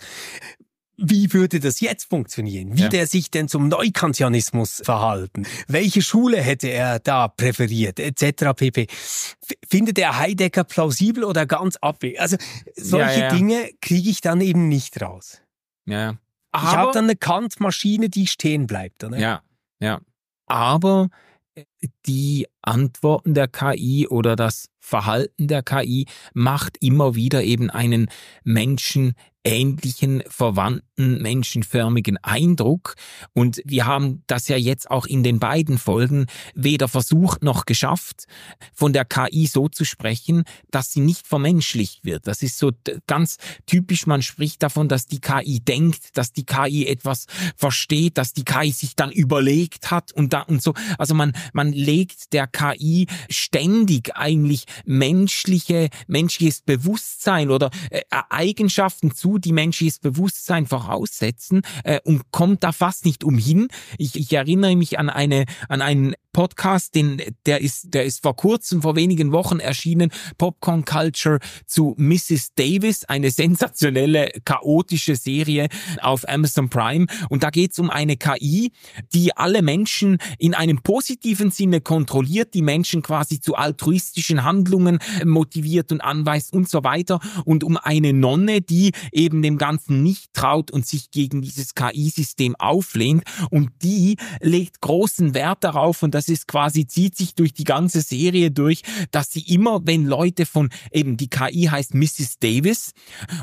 wie 0.97 1.33
würde 1.33 1.59
das 1.59 1.79
jetzt 1.79 2.09
funktionieren? 2.09 2.77
Wie 2.77 2.83
ja. 2.83 2.89
der 2.89 3.07
sich 3.07 3.31
denn 3.31 3.47
zum 3.47 3.67
Neukantianismus 3.67 4.81
verhalten? 4.83 5.45
Welche 5.67 6.01
Schule 6.01 6.41
hätte 6.41 6.67
er 6.69 6.99
da 6.99 7.27
präferiert? 7.27 7.99
Etc. 7.99 8.53
pp. 8.55 8.87
Findet 9.67 9.99
er 9.99 10.17
Heidegger 10.17 10.63
plausibel 10.63 11.23
oder 11.23 11.45
ganz 11.45 11.75
abwegig? 11.77 12.19
Also 12.19 12.37
solche 12.75 13.19
ja, 13.19 13.27
ja. 13.27 13.29
Dinge 13.29 13.69
kriege 13.81 14.09
ich 14.09 14.21
dann 14.21 14.41
eben 14.41 14.67
nicht 14.67 15.01
raus. 15.01 15.41
Ja. 15.85 16.17
Aber, 16.51 16.67
ich 16.67 16.75
habe 16.75 16.91
dann 16.93 17.05
eine 17.05 17.15
Kant-Maschine, 17.17 18.09
die 18.09 18.27
stehen 18.27 18.65
bleibt. 18.65 19.03
Oder? 19.03 19.17
Ja, 19.17 19.41
ja. 19.79 19.99
Aber 20.45 21.09
äh, 21.55 21.65
die 22.05 22.47
Antworten 22.61 23.33
der 23.33 23.47
KI 23.47 24.07
oder 24.07 24.35
das 24.35 24.69
Verhalten 24.79 25.47
der 25.47 25.63
KI 25.63 26.05
macht 26.33 26.77
immer 26.79 27.15
wieder 27.15 27.43
eben 27.43 27.69
einen 27.69 28.09
Menschen 28.43 29.15
ähnlichen, 29.45 30.23
verwandten, 30.27 31.21
menschenförmigen 31.21 32.17
Eindruck. 32.17 32.95
Und 33.33 33.61
wir 33.63 33.85
haben 33.85 34.23
das 34.27 34.47
ja 34.47 34.57
jetzt 34.57 34.89
auch 34.89 35.05
in 35.05 35.23
den 35.23 35.39
beiden 35.39 35.77
Folgen 35.77 36.25
weder 36.55 36.87
versucht 36.87 37.43
noch 37.43 37.65
geschafft, 37.65 38.25
von 38.73 38.91
der 38.91 39.05
KI 39.05 39.45
so 39.45 39.69
zu 39.69 39.85
sprechen, 39.85 40.43
dass 40.71 40.91
sie 40.91 40.99
nicht 40.99 41.27
vermenschlicht 41.27 42.03
wird. 42.03 42.27
Das 42.27 42.41
ist 42.41 42.57
so 42.57 42.71
ganz 43.07 43.37
typisch. 43.67 44.07
Man 44.07 44.23
spricht 44.23 44.63
davon, 44.63 44.89
dass 44.89 45.05
die 45.05 45.21
KI 45.21 45.59
denkt, 45.59 46.17
dass 46.17 46.33
die 46.33 46.45
KI 46.45 46.87
etwas 46.87 47.27
versteht, 47.55 48.17
dass 48.17 48.33
die 48.33 48.43
KI 48.43 48.71
sich 48.71 48.95
dann 48.95 49.11
überlegt 49.11 49.91
hat 49.91 50.11
und 50.11 50.33
da 50.33 50.41
und 50.41 50.61
so. 50.61 50.73
Also 50.97 51.13
man, 51.13 51.33
man 51.53 51.71
legt 51.71 52.33
der 52.33 52.47
KI 52.47 53.07
ständig 53.29 54.15
eigentlich 54.15 54.65
menschliche, 54.85 55.89
menschliches 56.07 56.61
Bewusstsein 56.61 57.51
oder 57.51 57.69
äh, 57.91 58.01
Eigenschaften 58.09 59.13
zu, 59.13 59.34
die 59.37 59.53
menschliches 59.53 59.99
Bewusstsein 59.99 60.65
voraussetzen 60.65 61.61
äh, 61.83 61.99
und 62.03 62.31
kommt 62.31 62.63
da 62.63 62.71
fast 62.71 63.05
nicht 63.05 63.23
umhin. 63.23 63.67
Ich, 63.97 64.15
ich 64.15 64.31
erinnere 64.33 64.75
mich 64.75 64.99
an 64.99 65.09
eine 65.09 65.45
an 65.69 65.81
einen 65.81 66.15
Podcast, 66.35 66.95
den 66.95 67.21
der 67.45 67.61
ist 67.61 67.93
der 67.93 68.03
ist 68.03 68.21
vor 68.21 68.35
kurzem 68.35 68.81
vor 68.81 68.97
wenigen 68.97 69.31
Wochen 69.31 69.61
erschienen, 69.61 70.11
Popcorn 70.37 70.83
Culture 70.83 71.39
zu 71.65 71.95
Mrs. 71.97 72.49
Davis, 72.55 73.05
eine 73.05 73.31
sensationelle 73.31 74.31
chaotische 74.43 75.15
Serie 75.15 75.69
auf 76.01 76.27
Amazon 76.27 76.69
Prime 76.69 77.05
und 77.29 77.43
da 77.43 77.51
geht 77.51 77.71
es 77.71 77.79
um 77.79 77.89
eine 77.89 78.17
KI, 78.17 78.73
die 79.13 79.37
alle 79.37 79.61
Menschen 79.61 80.17
in 80.37 80.53
einem 80.53 80.81
positiven 80.81 81.51
Sinne 81.51 81.79
kontrolliert, 81.79 82.53
die 82.53 82.61
Menschen 82.61 83.01
quasi 83.01 83.39
zu 83.39 83.55
altruistischen 83.55 84.43
Handlungen 84.43 84.99
motiviert 85.23 85.93
und 85.93 86.01
anweist 86.01 86.51
und 86.51 86.67
so 86.67 86.83
weiter 86.83 87.21
und 87.45 87.63
um 87.63 87.77
eine 87.77 88.11
Nonne, 88.11 88.59
die 88.59 88.91
eben 89.13 89.41
dem 89.41 89.57
Ganzen 89.57 90.03
nicht 90.03 90.33
traut 90.33 90.69
und 90.69 90.85
sich 90.85 91.11
gegen 91.11 91.41
dieses 91.41 91.75
KI-System 91.75 92.57
auflehnt. 92.57 93.23
Und 93.51 93.69
die 93.83 94.17
legt 94.41 94.81
großen 94.81 95.33
Wert 95.33 95.63
darauf 95.63 96.03
und 96.03 96.13
das 96.13 96.24
ist 96.29 96.47
quasi, 96.47 96.87
zieht 96.87 97.15
sich 97.15 97.35
durch 97.35 97.53
die 97.53 97.63
ganze 97.63 98.01
Serie 98.01 98.51
durch, 98.51 98.81
dass 99.11 99.31
sie 99.31 99.41
immer, 99.41 99.81
wenn 99.85 100.05
Leute 100.05 100.45
von, 100.45 100.69
eben 100.91 101.17
die 101.17 101.29
KI 101.29 101.67
heißt 101.71 101.93
Mrs. 101.93 102.39
Davis 102.39 102.91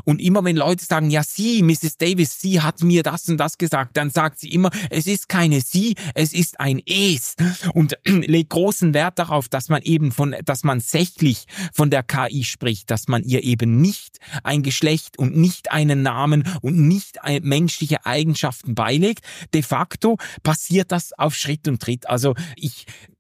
und 0.05 0.21
immer 0.21 0.45
wenn 0.45 0.57
Leute 0.57 0.85
sagen, 0.85 1.11
ja 1.11 1.23
sie, 1.23 1.63
Mrs. 1.63 1.99
Davis, 1.99 2.41
sie 2.41 2.61
hat 2.61 2.83
mir 2.83 3.03
das 3.03 3.29
und 3.29 3.39
das 3.39 3.59
gesagt, 3.59 3.97
dann 3.97 4.11
sagt 4.11 4.39
sie 4.39 4.49
immer, 4.51 4.71
es 4.91 5.07
ist 5.07 5.29
keine 5.29 5.61
sie, 5.61 5.95
es 6.15 6.33
ist 6.33 6.61
ein 6.61 6.81
es 6.87 7.37
und 7.75 7.99
legt 8.05 8.51
großen 8.51 8.95
Wert 8.95 9.19
darauf, 9.19 9.49
dass 9.49 9.69
man 9.69 9.83
eben 9.83 10.13
von, 10.13 10.35
dass 10.45 10.65
man 10.65 10.81
sächlich 10.81 11.47
von 11.73 11.91
der 11.91 12.03
KI 12.03 12.45
spricht, 12.45 12.91
dass 12.91 13.09
man 13.09 13.23
ihr 13.25 13.43
eben 13.43 13.81
nicht 13.81 14.19
ein 14.43 14.63
Geschlecht 14.63 15.19
und 15.19 15.37
nicht 15.37 15.73
einen 15.73 16.03
Namen 16.03 16.45
und 16.61 16.77
nicht 16.77 17.19
menschliche 17.43 18.05
Eigenschaften 18.07 18.75
beilegt. 18.75 19.25
De 19.55 19.63
facto 19.63 20.19
passiert 20.43 20.93
das 20.93 21.13
auf 21.13 21.35
Schritt 21.35 21.69
und 21.69 21.81
Tritt. 21.81 22.09
Also 22.09 22.35
ich 22.57 22.72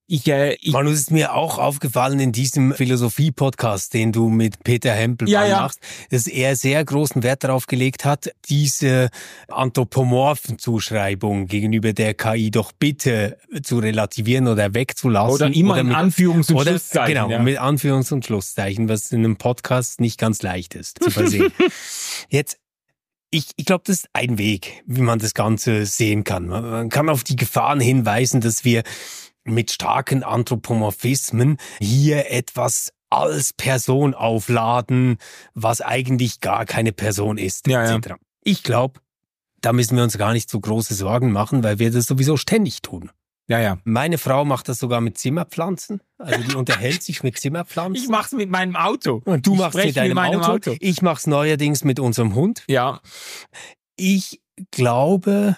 ich, 0.06 0.26
äh, 0.28 0.54
ich 0.60 0.72
Manu, 0.72 0.90
es 0.90 1.00
ist 1.00 1.10
mir 1.10 1.32
auch 1.34 1.58
aufgefallen 1.58 2.20
in 2.20 2.32
diesem 2.32 2.74
Philosophie-Podcast, 2.74 3.94
den 3.94 4.12
du 4.12 4.28
mit 4.28 4.62
Peter 4.62 4.92
Hempel 4.92 5.28
Ja, 5.28 5.46
ja. 5.46 5.60
machst, 5.62 5.80
dass 6.10 6.26
er 6.26 6.54
sehr 6.56 6.84
großen 6.84 7.22
Wert 7.22 7.44
darauf 7.44 7.66
gelegt 7.66 8.04
hat, 8.04 8.30
diese 8.50 9.08
anthropomorphen 9.48 10.58
Zuschreibungen 10.58 11.46
gegenüber 11.46 11.92
der 11.92 12.14
KI 12.14 12.50
doch 12.50 12.72
bitte 12.72 13.38
zu 13.62 13.78
relativieren 13.78 14.48
oder 14.48 14.74
wegzulassen. 14.74 15.34
oder 15.34 15.56
immer 15.56 15.78
in 15.78 15.88
mit- 15.88 15.96
Anführungs- 15.96 16.50
und 16.50 16.56
oder, 16.60 16.70
Schlusszeichen. 16.72 17.14
Genau, 17.14 17.30
ja. 17.30 17.38
mit 17.38 17.58
Anführungs- 17.58 18.12
und 18.12 18.24
Schlusszeichen, 18.26 18.88
was 18.88 19.12
in 19.12 19.20
einem 19.24 19.36
Podcast 19.36 20.00
nicht 20.00 20.18
ganz 20.18 20.42
leicht 20.42 20.74
ist 20.74 21.02
zu 21.02 21.10
versehen. 21.10 21.52
Jetzt, 22.28 22.58
ich, 23.30 23.46
ich 23.56 23.64
glaube, 23.64 23.84
das 23.86 23.96
ist 23.96 24.08
ein 24.12 24.36
Weg, 24.36 24.82
wie 24.84 25.00
man 25.00 25.18
das 25.18 25.32
Ganze 25.32 25.86
sehen 25.86 26.22
kann. 26.24 26.48
Man 26.48 26.90
kann 26.90 27.08
auf 27.08 27.24
die 27.24 27.36
Gefahren 27.36 27.80
hinweisen, 27.80 28.42
dass 28.42 28.64
wir 28.64 28.82
mit 29.44 29.70
starken 29.70 30.22
Anthropomorphismen 30.22 31.56
hier 31.80 32.30
etwas 32.30 32.92
als 33.10 33.52
Person 33.52 34.14
aufladen, 34.14 35.18
was 35.54 35.80
eigentlich 35.80 36.40
gar 36.40 36.64
keine 36.64 36.92
Person 36.92 37.36
ist, 37.38 37.66
Ja, 37.66 37.84
ja. 37.84 37.96
etc. 37.96 38.14
Ich 38.42 38.62
glaube, 38.62 39.00
da 39.60 39.72
müssen 39.72 39.96
wir 39.96 40.02
uns 40.02 40.16
gar 40.16 40.32
nicht 40.32 40.48
so 40.50 40.58
große 40.60 40.94
Sorgen 40.94 41.30
machen, 41.30 41.62
weil 41.62 41.78
wir 41.78 41.90
das 41.90 42.06
sowieso 42.06 42.36
ständig 42.36 42.80
tun. 42.82 43.10
ja, 43.48 43.58
ja. 43.60 43.78
Meine 43.84 44.16
Frau 44.18 44.44
macht 44.44 44.68
das 44.68 44.78
sogar 44.78 45.00
mit 45.02 45.18
Zimmerpflanzen. 45.18 46.00
Also 46.18 46.42
die 46.42 46.54
unterhält 46.56 47.02
sich 47.02 47.22
mit 47.22 47.38
Zimmerpflanzen. 47.38 48.02
Ich 48.02 48.08
mach's 48.08 48.32
mit 48.32 48.48
meinem 48.50 48.76
Auto. 48.76 49.20
und 49.24 49.46
du 49.46 49.52
ich 49.54 49.58
machst 49.58 49.76
mit 49.76 49.96
deinem 49.96 50.14
meinem 50.14 50.40
Auto. 50.40 50.70
Auto. 50.70 50.76
Ich 50.80 51.02
mach's 51.02 51.26
neuerdings 51.26 51.84
mit 51.84 52.00
unserem 52.00 52.34
Hund. 52.34 52.64
Ja, 52.68 53.00
Ich 53.96 54.40
glaube, 54.70 55.56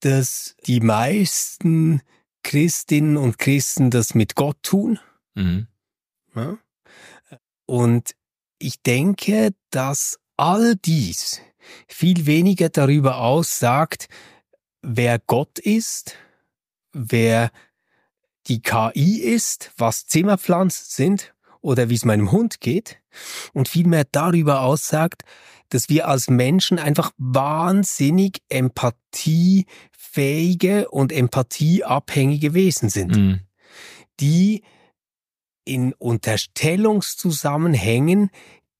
dass 0.00 0.54
die 0.66 0.80
meisten 0.80 2.00
Christinnen 2.46 3.16
und 3.16 3.38
Christen 3.38 3.90
das 3.90 4.14
mit 4.14 4.36
Gott 4.36 4.62
tun. 4.62 5.00
mhm. 5.34 5.66
Ja? 6.36 6.56
Und 7.66 8.14
ich 8.58 8.80
denke, 8.82 9.52
dass 9.70 10.20
all 10.36 10.76
dies 10.76 11.40
viel 11.88 12.26
weniger 12.26 12.68
darüber 12.68 13.18
aussagt, 13.18 14.06
wer 14.80 15.18
Gott 15.18 15.58
ist, 15.58 16.14
wer 16.92 17.50
die 18.46 18.62
KI 18.62 19.18
ist, 19.18 19.72
was 19.76 20.06
Zimmerpflanzen 20.06 20.86
sind 20.88 21.34
oder 21.60 21.88
wie 21.90 21.94
es 21.94 22.04
meinem 22.04 22.30
Hund 22.30 22.60
geht 22.60 22.98
und 23.54 23.68
vielmehr 23.68 24.04
darüber 24.04 24.60
aussagt, 24.60 25.22
dass 25.70 25.88
wir 25.88 26.06
als 26.06 26.30
Menschen 26.30 26.78
einfach 26.78 27.10
wahnsinnig 27.16 28.38
empathiefähige 30.06 30.88
und 30.90 31.12
empathieabhängige 31.12 32.54
Wesen 32.54 32.88
sind 32.88 33.16
Mhm. 33.16 33.40
die 34.20 34.62
in 35.64 35.92
Unterstellungszusammenhängen 35.94 38.30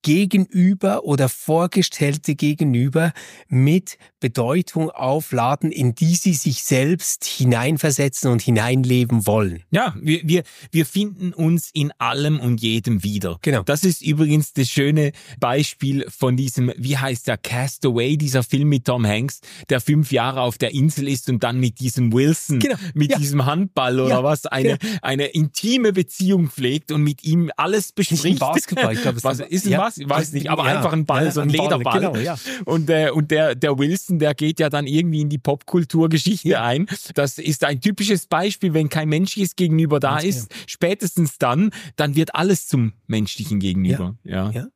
gegenüber 0.06 1.02
oder 1.02 1.28
Vorgestellte 1.28 2.36
gegenüber 2.36 3.12
mit 3.48 3.98
Bedeutung 4.20 4.90
aufladen, 4.90 5.72
in 5.72 5.96
die 5.96 6.14
sie 6.14 6.32
sich 6.34 6.62
selbst 6.62 7.24
hineinversetzen 7.24 8.30
und 8.30 8.40
hineinleben 8.40 9.26
wollen. 9.26 9.64
Ja, 9.72 9.96
wir, 10.00 10.20
wir, 10.22 10.44
wir 10.70 10.86
finden 10.86 11.32
uns 11.32 11.70
in 11.72 11.90
allem 11.98 12.38
und 12.38 12.62
jedem 12.62 13.02
wieder. 13.02 13.38
Genau. 13.42 13.64
Das 13.64 13.82
ist 13.82 14.00
übrigens 14.00 14.52
das 14.52 14.68
schöne 14.68 15.10
Beispiel 15.40 16.06
von 16.08 16.36
diesem, 16.36 16.72
wie 16.76 16.96
heißt 16.96 17.26
der, 17.26 17.36
Castaway, 17.36 18.16
dieser 18.16 18.44
Film 18.44 18.68
mit 18.68 18.84
Tom 18.84 19.04
Hanks, 19.04 19.40
der 19.70 19.80
fünf 19.80 20.12
Jahre 20.12 20.42
auf 20.42 20.56
der 20.56 20.72
Insel 20.72 21.08
ist 21.08 21.28
und 21.28 21.42
dann 21.42 21.58
mit 21.58 21.80
diesem 21.80 22.12
Wilson, 22.12 22.60
Genau. 22.60 22.76
mit 22.94 23.10
Ja. 23.10 23.18
diesem 23.18 23.44
Handball 23.44 23.98
oder 23.98 24.10
Ja, 24.16 24.22
was, 24.22 24.46
eine, 24.46 24.78
eine 25.02 25.26
intime 25.26 25.92
Beziehung 25.92 26.48
pflegt 26.48 26.92
und 26.92 27.02
mit 27.02 27.24
ihm 27.24 27.50
alles 27.56 27.90
bespricht. 27.90 28.38
Basketball, 28.38 28.92
ich 28.94 29.02
glaube, 29.02 29.18
es 29.18 29.24
Was, 29.24 29.40
ist 29.40 29.66
ein 29.66 29.72
ja. 29.72 29.78
Was? 29.98 30.04
Ich 30.04 30.08
weiß 30.10 30.32
nicht, 30.32 30.50
aber 30.50 30.64
Ja. 30.66 30.76
einfach 30.78 30.92
ein 30.92 31.04
Ball, 31.06 31.24
Ja, 31.26 31.30
so 31.30 31.40
ein, 31.40 31.50
ein 31.50 31.56
Ball, 31.56 31.64
Lederball. 31.66 32.00
genau, 32.00 32.16
ja. 32.16 32.36
Und, 32.64 32.88
äh, 32.90 33.10
und 33.10 33.30
der, 33.30 33.54
der 33.54 33.78
Wilson, 33.78 34.18
der 34.18 34.34
geht 34.34 34.60
ja 34.60 34.68
dann 34.70 34.86
irgendwie 34.86 35.20
in 35.22 35.28
die 35.28 35.38
Popkulturgeschichte 35.38 36.60
ein. 36.60 36.86
Das 37.14 37.38
ist 37.38 37.64
ein 37.64 37.80
typisches 37.80 38.26
Beispiel, 38.26 38.74
wenn 38.74 38.88
kein 38.88 39.08
menschliches 39.08 39.56
Gegenüber 39.56 40.00
da 40.00 40.14
Ganz 40.14 40.24
ist, 40.24 40.54
spätestens 40.66 41.38
dann, 41.38 41.70
dann 41.96 42.16
wird 42.16 42.34
alles 42.34 42.66
zum 42.68 42.92
menschlichen 43.06 43.58
Gegenüber. 43.60 44.16
Ja. 44.24 44.50
Ja. 44.50 44.66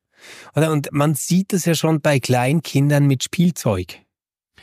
Und 0.55 0.89
man 0.93 1.15
sieht 1.15 1.53
das 1.53 1.65
ja 1.65 1.75
schon 1.75 2.01
bei 2.01 2.21
Kleinkindern 2.21 3.07
mit 3.07 3.23
Spielzeug. 3.25 3.99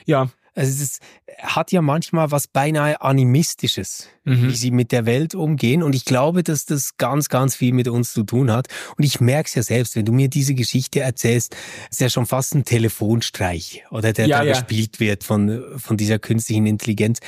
ja. 0.05 0.30
Also 0.58 0.84
es 0.84 0.99
hat 1.38 1.72
ja 1.72 1.82
manchmal 1.84 2.32
was 2.32 2.47
beinahe 2.47 2.99
Animistisches, 3.01 4.08
Mhm. 4.26 4.49
wie 4.49 4.55
sie 4.55 4.72
mit 4.72 4.91
der 4.91 5.05
Welt 5.05 5.36
umgehen. 5.36 5.84
Und 5.84 5.93
ich 5.93 6.03
glaube, 6.03 6.41
dass 6.43 6.66
das 6.66 6.97
ganz, 6.97 7.30
ganz 7.30 7.55
viel 7.55 7.74
mit 7.74 7.88
uns 7.88 8.12
zu 8.12 8.24
tun 8.24 8.51
hat. 8.51 8.68
Und 8.97 9.03
ich 9.03 9.22
merke 9.22 9.47
es 9.47 9.55
ja 9.55 9.62
selbst, 9.64 9.95
wenn 9.95 10.05
du 10.05 10.12
mir 10.12 10.30
diese 10.30 10.55
Geschichte 10.55 10.99
erzählst, 11.01 11.55
ist 11.91 12.01
ja 12.01 12.10
schon 12.10 12.26
fast 12.26 12.55
ein 12.55 12.66
Telefonstreich 12.66 13.84
oder 13.91 14.14
der 14.14 14.28
Ja, 14.28 14.39
da 14.39 14.45
ja. 14.45 14.53
gespielt 14.53 14.99
wird 14.99 15.24
von, 15.24 15.64
von 15.78 15.95
dieser 15.95 16.20
künstlichen 16.20 16.66
Intelligenz. 16.66 17.20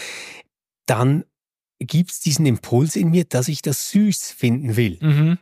Dann 0.87 1.23
gibt's 1.79 2.19
diesen 2.19 2.45
Impuls 2.45 2.95
in 2.95 3.11
mir, 3.11 3.25
dass 3.25 3.47
ich 3.47 3.61
das 3.61 3.91
süß 3.91 4.31
finden 4.31 4.75
will. 4.75 4.97
Mhm. 5.01 5.37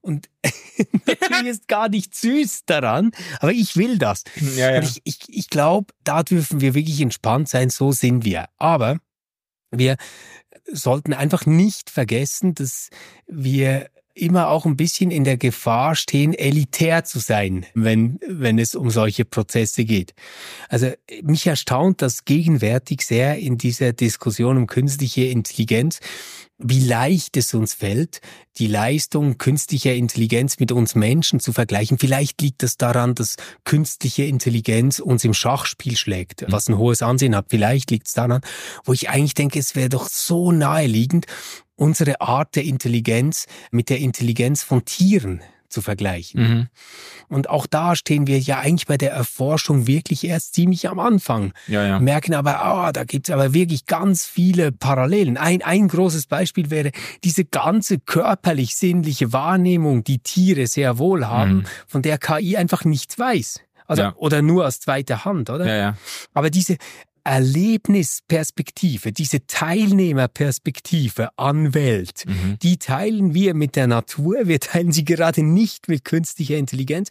Und 0.00 0.28
natürlich 1.06 1.46
ist 1.46 1.68
gar 1.68 1.88
nicht 1.88 2.14
süß 2.14 2.64
daran, 2.66 3.12
aber 3.40 3.52
ich 3.52 3.76
will 3.76 3.98
das. 3.98 4.24
Ja, 4.56 4.72
ja. 4.72 4.82
Ich, 4.82 5.00
ich, 5.04 5.18
ich 5.28 5.50
glaube, 5.50 5.92
da 6.04 6.22
dürfen 6.22 6.60
wir 6.60 6.74
wirklich 6.74 7.00
entspannt 7.00 7.48
sein, 7.48 7.70
so 7.70 7.92
sind 7.92 8.24
wir. 8.24 8.48
Aber 8.56 8.98
wir 9.70 9.96
sollten 10.72 11.12
einfach 11.12 11.46
nicht 11.46 11.90
vergessen, 11.90 12.54
dass 12.54 12.88
wir 13.26 13.90
immer 14.14 14.48
auch 14.48 14.66
ein 14.66 14.76
bisschen 14.76 15.10
in 15.10 15.24
der 15.24 15.36
Gefahr 15.36 15.94
stehen, 15.94 16.34
elitär 16.34 17.04
zu 17.04 17.18
sein, 17.18 17.64
wenn, 17.74 18.18
wenn 18.26 18.58
es 18.58 18.74
um 18.74 18.90
solche 18.90 19.24
Prozesse 19.24 19.84
geht. 19.84 20.14
Also 20.68 20.92
mich 21.22 21.46
erstaunt 21.46 22.02
das 22.02 22.24
gegenwärtig 22.24 23.02
sehr 23.02 23.38
in 23.38 23.56
dieser 23.56 23.92
Diskussion 23.92 24.56
um 24.56 24.66
künstliche 24.66 25.24
Intelligenz, 25.24 26.00
wie 26.62 26.80
leicht 26.80 27.36
es 27.36 27.54
uns 27.54 27.74
fällt, 27.74 28.20
die 28.58 28.66
Leistung 28.66 29.38
künstlicher 29.38 29.94
Intelligenz 29.94 30.58
mit 30.58 30.72
uns 30.72 30.94
Menschen 30.94 31.40
zu 31.40 31.52
vergleichen. 31.52 31.98
Vielleicht 31.98 32.40
liegt 32.42 32.62
es 32.62 32.76
daran, 32.76 33.14
dass 33.14 33.36
künstliche 33.64 34.24
Intelligenz 34.24 34.98
uns 34.98 35.24
im 35.24 35.34
Schachspiel 35.34 35.96
schlägt, 35.96 36.44
was 36.48 36.68
ein 36.68 36.76
hohes 36.76 37.02
Ansehen 37.02 37.34
hat. 37.34 37.46
Vielleicht 37.48 37.90
liegt 37.90 38.08
es 38.08 38.12
daran, 38.12 38.42
wo 38.84 38.92
ich 38.92 39.08
eigentlich 39.08 39.34
denke, 39.34 39.58
es 39.58 39.74
wäre 39.74 39.88
doch 39.88 40.08
so 40.08 40.52
naheliegend, 40.52 41.26
unsere 41.76 42.20
Art 42.20 42.56
der 42.56 42.64
Intelligenz 42.64 43.46
mit 43.70 43.88
der 43.88 43.98
Intelligenz 43.98 44.62
von 44.62 44.84
Tieren 44.84 45.40
zu 45.70 45.82
vergleichen. 45.82 46.40
Mhm. 46.40 46.68
Und 47.28 47.48
auch 47.48 47.66
da 47.66 47.94
stehen 47.96 48.26
wir 48.26 48.38
ja 48.38 48.58
eigentlich 48.58 48.86
bei 48.86 48.96
der 48.96 49.12
Erforschung 49.12 49.86
wirklich 49.86 50.24
erst 50.24 50.54
ziemlich 50.54 50.88
am 50.88 50.98
Anfang 50.98 51.52
Ja, 51.68 51.86
ja. 51.86 52.00
merken 52.00 52.34
aber, 52.34 52.62
ah, 52.62 52.92
da 52.92 53.04
gibt's 53.04 53.30
aber 53.30 53.54
wirklich 53.54 53.86
ganz 53.86 54.24
viele 54.26 54.72
Parallelen. 54.72 55.36
Ein, 55.36 55.62
ein 55.62 55.88
großes 55.88 56.26
Beispiel 56.26 56.70
wäre 56.70 56.90
diese 57.24 57.44
ganze 57.44 57.98
körperlich-sinnliche 58.50 59.32
Wahrnehmung, 59.32 60.04
die 60.04 60.18
Tiere 60.18 60.66
sehr 60.66 60.98
wohl 60.98 61.26
haben, 61.26 61.58
Mhm. 61.58 61.64
von 61.86 62.02
der 62.02 62.18
KI 62.18 62.56
einfach 62.56 62.84
nichts 62.84 63.18
weiß. 63.18 63.60
Also, 63.86 64.02
Ja. 64.02 64.14
oder 64.16 64.40
nur 64.42 64.66
aus 64.66 64.78
zweiter 64.80 65.24
Hand, 65.24 65.50
oder? 65.50 65.66
Ja, 65.66 65.76
ja. 65.76 65.96
Aber 66.32 66.50
diese 66.50 66.76
Erlebnisperspektive, 67.24 69.12
diese 69.12 69.46
Teilnehmerperspektive 69.46 71.30
an 71.36 71.74
Welt, 71.74 72.24
Mhm. 72.26 72.58
die 72.62 72.78
teilen 72.78 73.34
wir 73.34 73.54
mit 73.54 73.76
der 73.76 73.86
Natur, 73.86 74.46
wir 74.46 74.60
teilen 74.60 74.92
sie 74.92 75.04
gerade 75.04 75.42
nicht 75.42 75.88
mit 75.88 76.04
künstlicher 76.04 76.56
Intelligenz. 76.56 77.08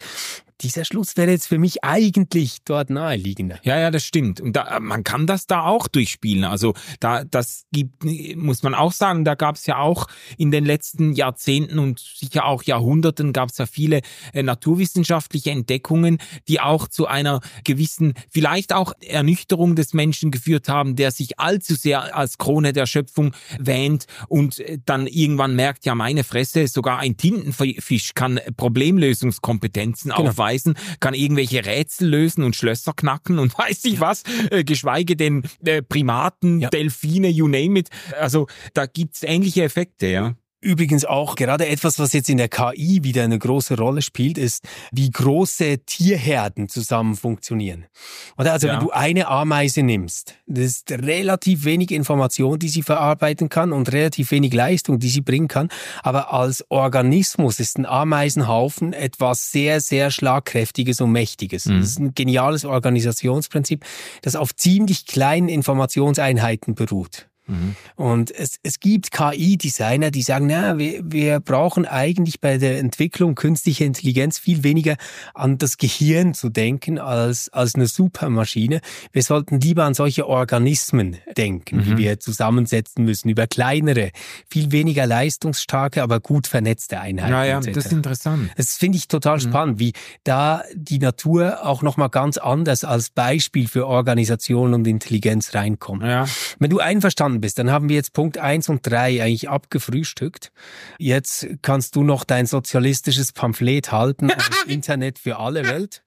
Dieser 0.60 0.84
Schluss 0.84 1.16
wäre 1.16 1.30
jetzt 1.30 1.48
für 1.48 1.58
mich 1.58 1.82
eigentlich 1.84 2.58
dort 2.64 2.90
naheliegender. 2.90 3.58
Ja, 3.62 3.78
ja, 3.78 3.90
das 3.90 4.04
stimmt. 4.04 4.40
Und 4.40 4.54
da, 4.54 4.78
man 4.80 5.04
kann 5.04 5.26
das 5.26 5.46
da 5.46 5.64
auch 5.64 5.88
durchspielen. 5.88 6.44
Also 6.44 6.74
da, 7.00 7.24
das 7.24 7.64
gibt, 7.72 8.04
muss 8.36 8.62
man 8.62 8.74
auch 8.74 8.92
sagen, 8.92 9.24
da 9.24 9.34
gab 9.34 9.56
es 9.56 9.66
ja 9.66 9.78
auch 9.78 10.06
in 10.36 10.50
den 10.50 10.64
letzten 10.64 11.12
Jahrzehnten 11.12 11.78
und 11.78 11.98
sicher 12.00 12.44
auch 12.44 12.62
Jahrhunderten 12.62 13.32
gab 13.32 13.50
es 13.50 13.58
ja 13.58 13.66
viele 13.66 14.02
äh, 14.32 14.42
naturwissenschaftliche 14.42 15.50
Entdeckungen, 15.50 16.18
die 16.48 16.60
auch 16.60 16.88
zu 16.88 17.06
einer 17.06 17.40
gewissen, 17.64 18.14
vielleicht 18.28 18.72
auch 18.72 18.92
Ernüchterung 19.06 19.76
des 19.76 19.94
Menschen 19.94 20.30
geführt 20.30 20.68
haben, 20.68 20.96
der 20.96 21.10
sich 21.10 21.38
allzu 21.38 21.74
sehr 21.74 22.14
als 22.16 22.38
Krone 22.38 22.72
der 22.72 22.86
Schöpfung 22.86 23.32
wähnt 23.58 24.06
und 24.28 24.58
äh, 24.60 24.78
dann 24.84 25.06
irgendwann 25.06 25.56
merkt, 25.56 25.84
ja, 25.86 25.94
meine 25.94 26.24
Fresse, 26.24 26.68
sogar 26.68 26.98
ein 26.98 27.16
Tintenfisch 27.16 28.14
kann 28.14 28.40
Problemlösungskompetenzen 28.56 30.10
Genau. 30.10 30.28
aufweisen, 30.30 30.49
kann 31.00 31.14
irgendwelche 31.14 31.64
Rätsel 31.64 32.08
lösen 32.08 32.44
und 32.44 32.56
Schlösser 32.56 32.92
knacken 32.94 33.38
und 33.38 33.56
weiß 33.58 33.84
ich 33.84 34.00
was, 34.00 34.22
äh, 34.50 34.64
geschweige 34.64 35.16
denn 35.16 35.42
äh, 35.64 35.82
Primaten, 35.82 36.60
Ja. 36.60 36.70
Delfine, 36.70 37.28
you 37.28 37.48
name 37.48 37.78
it. 37.78 37.88
Also 38.18 38.46
da 38.74 38.86
gibt's 38.86 39.22
ähnliche 39.22 39.62
Effekte, 39.64 40.06
ja. 40.06 40.34
Übrigens 40.62 41.06
auch 41.06 41.36
gerade 41.36 41.66
etwas, 41.66 41.98
was 41.98 42.12
jetzt 42.12 42.28
in 42.28 42.36
der 42.36 42.50
KI 42.50 43.02
wieder 43.02 43.24
eine 43.24 43.38
große 43.38 43.78
Rolle 43.78 44.02
spielt, 44.02 44.36
ist, 44.36 44.62
wie 44.92 45.10
große 45.10 45.78
Tierherden 45.86 46.68
zusammen 46.68 47.16
funktionieren. 47.16 47.86
Oder 48.36 48.52
also 48.52 48.66
ja. 48.66 48.74
wenn 48.74 48.80
du 48.80 48.90
eine 48.90 49.28
Ameise 49.28 49.82
nimmst, 49.82 50.34
das 50.46 50.64
ist 50.66 50.92
relativ 50.92 51.64
wenig 51.64 51.90
Information, 51.92 52.58
die 52.58 52.68
sie 52.68 52.82
verarbeiten 52.82 53.48
kann 53.48 53.72
und 53.72 53.90
relativ 53.90 54.32
wenig 54.32 54.52
Leistung, 54.52 54.98
die 54.98 55.08
sie 55.08 55.22
bringen 55.22 55.48
kann. 55.48 55.70
Aber 56.02 56.34
als 56.34 56.70
Organismus 56.70 57.58
ist 57.58 57.78
ein 57.78 57.86
Ameisenhaufen 57.86 58.92
etwas 58.92 59.52
sehr, 59.52 59.80
sehr 59.80 60.10
schlagkräftiges 60.10 61.00
und 61.00 61.10
mächtiges. 61.10 61.64
Mhm. 61.64 61.80
Das 61.80 61.88
ist 61.88 61.98
ein 61.98 62.14
geniales 62.14 62.66
Organisationsprinzip, 62.66 63.82
das 64.20 64.36
auf 64.36 64.54
ziemlich 64.54 65.06
kleinen 65.06 65.48
Informationseinheiten 65.48 66.74
beruht. 66.74 67.29
Mhm. 67.50 67.76
Und 67.96 68.30
es, 68.30 68.58
es 68.62 68.80
gibt 68.80 69.10
KI-Designer, 69.10 70.10
die 70.10 70.22
sagen, 70.22 70.46
na, 70.46 70.78
wir, 70.78 71.00
wir 71.04 71.40
brauchen 71.40 71.84
eigentlich 71.86 72.40
bei 72.40 72.58
der 72.58 72.78
Entwicklung 72.78 73.34
künstlicher 73.34 73.84
Intelligenz 73.84 74.38
viel 74.38 74.62
weniger 74.62 74.96
an 75.34 75.58
das 75.58 75.76
Gehirn 75.76 76.34
zu 76.34 76.48
denken 76.48 76.98
als, 76.98 77.48
als 77.50 77.74
eine 77.74 77.86
Supermaschine. 77.86 78.80
Wir 79.12 79.22
sollten 79.22 79.60
lieber 79.60 79.84
an 79.84 79.94
solche 79.94 80.26
Organismen 80.26 81.16
denken, 81.36 81.78
mhm. 81.78 81.84
die 81.84 81.96
wir 81.98 82.20
zusammensetzen 82.20 83.04
müssen, 83.04 83.28
über 83.28 83.46
kleinere, 83.46 84.10
viel 84.48 84.72
weniger 84.72 85.06
leistungsstarke, 85.06 86.02
aber 86.02 86.20
gut 86.20 86.46
vernetzte 86.46 87.00
Einheiten. 87.00 87.32
Ja, 87.32 87.44
ja, 87.44 87.60
das 87.60 87.86
ist 87.86 87.92
interessant. 87.92 88.50
Das 88.56 88.76
finde 88.76 88.98
ich 88.98 89.08
total 89.08 89.36
mhm. 89.36 89.40
spannend, 89.40 89.78
wie 89.78 89.92
da 90.24 90.62
die 90.74 90.98
Natur 90.98 91.66
auch 91.66 91.82
nochmal 91.82 92.08
ganz 92.08 92.38
anders 92.38 92.84
als 92.84 93.10
Beispiel 93.10 93.68
für 93.68 93.86
Organisation 93.86 94.74
und 94.74 94.86
Intelligenz 94.86 95.54
reinkommt. 95.54 96.02
Ja. 96.02 96.26
Wenn 96.58 96.70
du 96.70 96.78
einverstanden 96.78 97.39
bist, 97.40 97.58
dann 97.58 97.70
haben 97.70 97.88
wir 97.88 97.96
jetzt 97.96 98.12
Punkt 98.12 98.38
eins 98.38 98.68
und 98.68 98.86
drei 98.86 99.22
eigentlich 99.22 99.48
abgefrühstückt. 99.48 100.52
Jetzt 100.98 101.46
kannst 101.62 101.96
du 101.96 102.02
noch 102.02 102.24
dein 102.24 102.46
sozialistisches 102.46 103.32
Pamphlet 103.32 103.92
halten, 103.92 104.30
Internet 104.66 105.18
für 105.18 105.38
alle 105.38 105.64
Welt. 105.64 106.02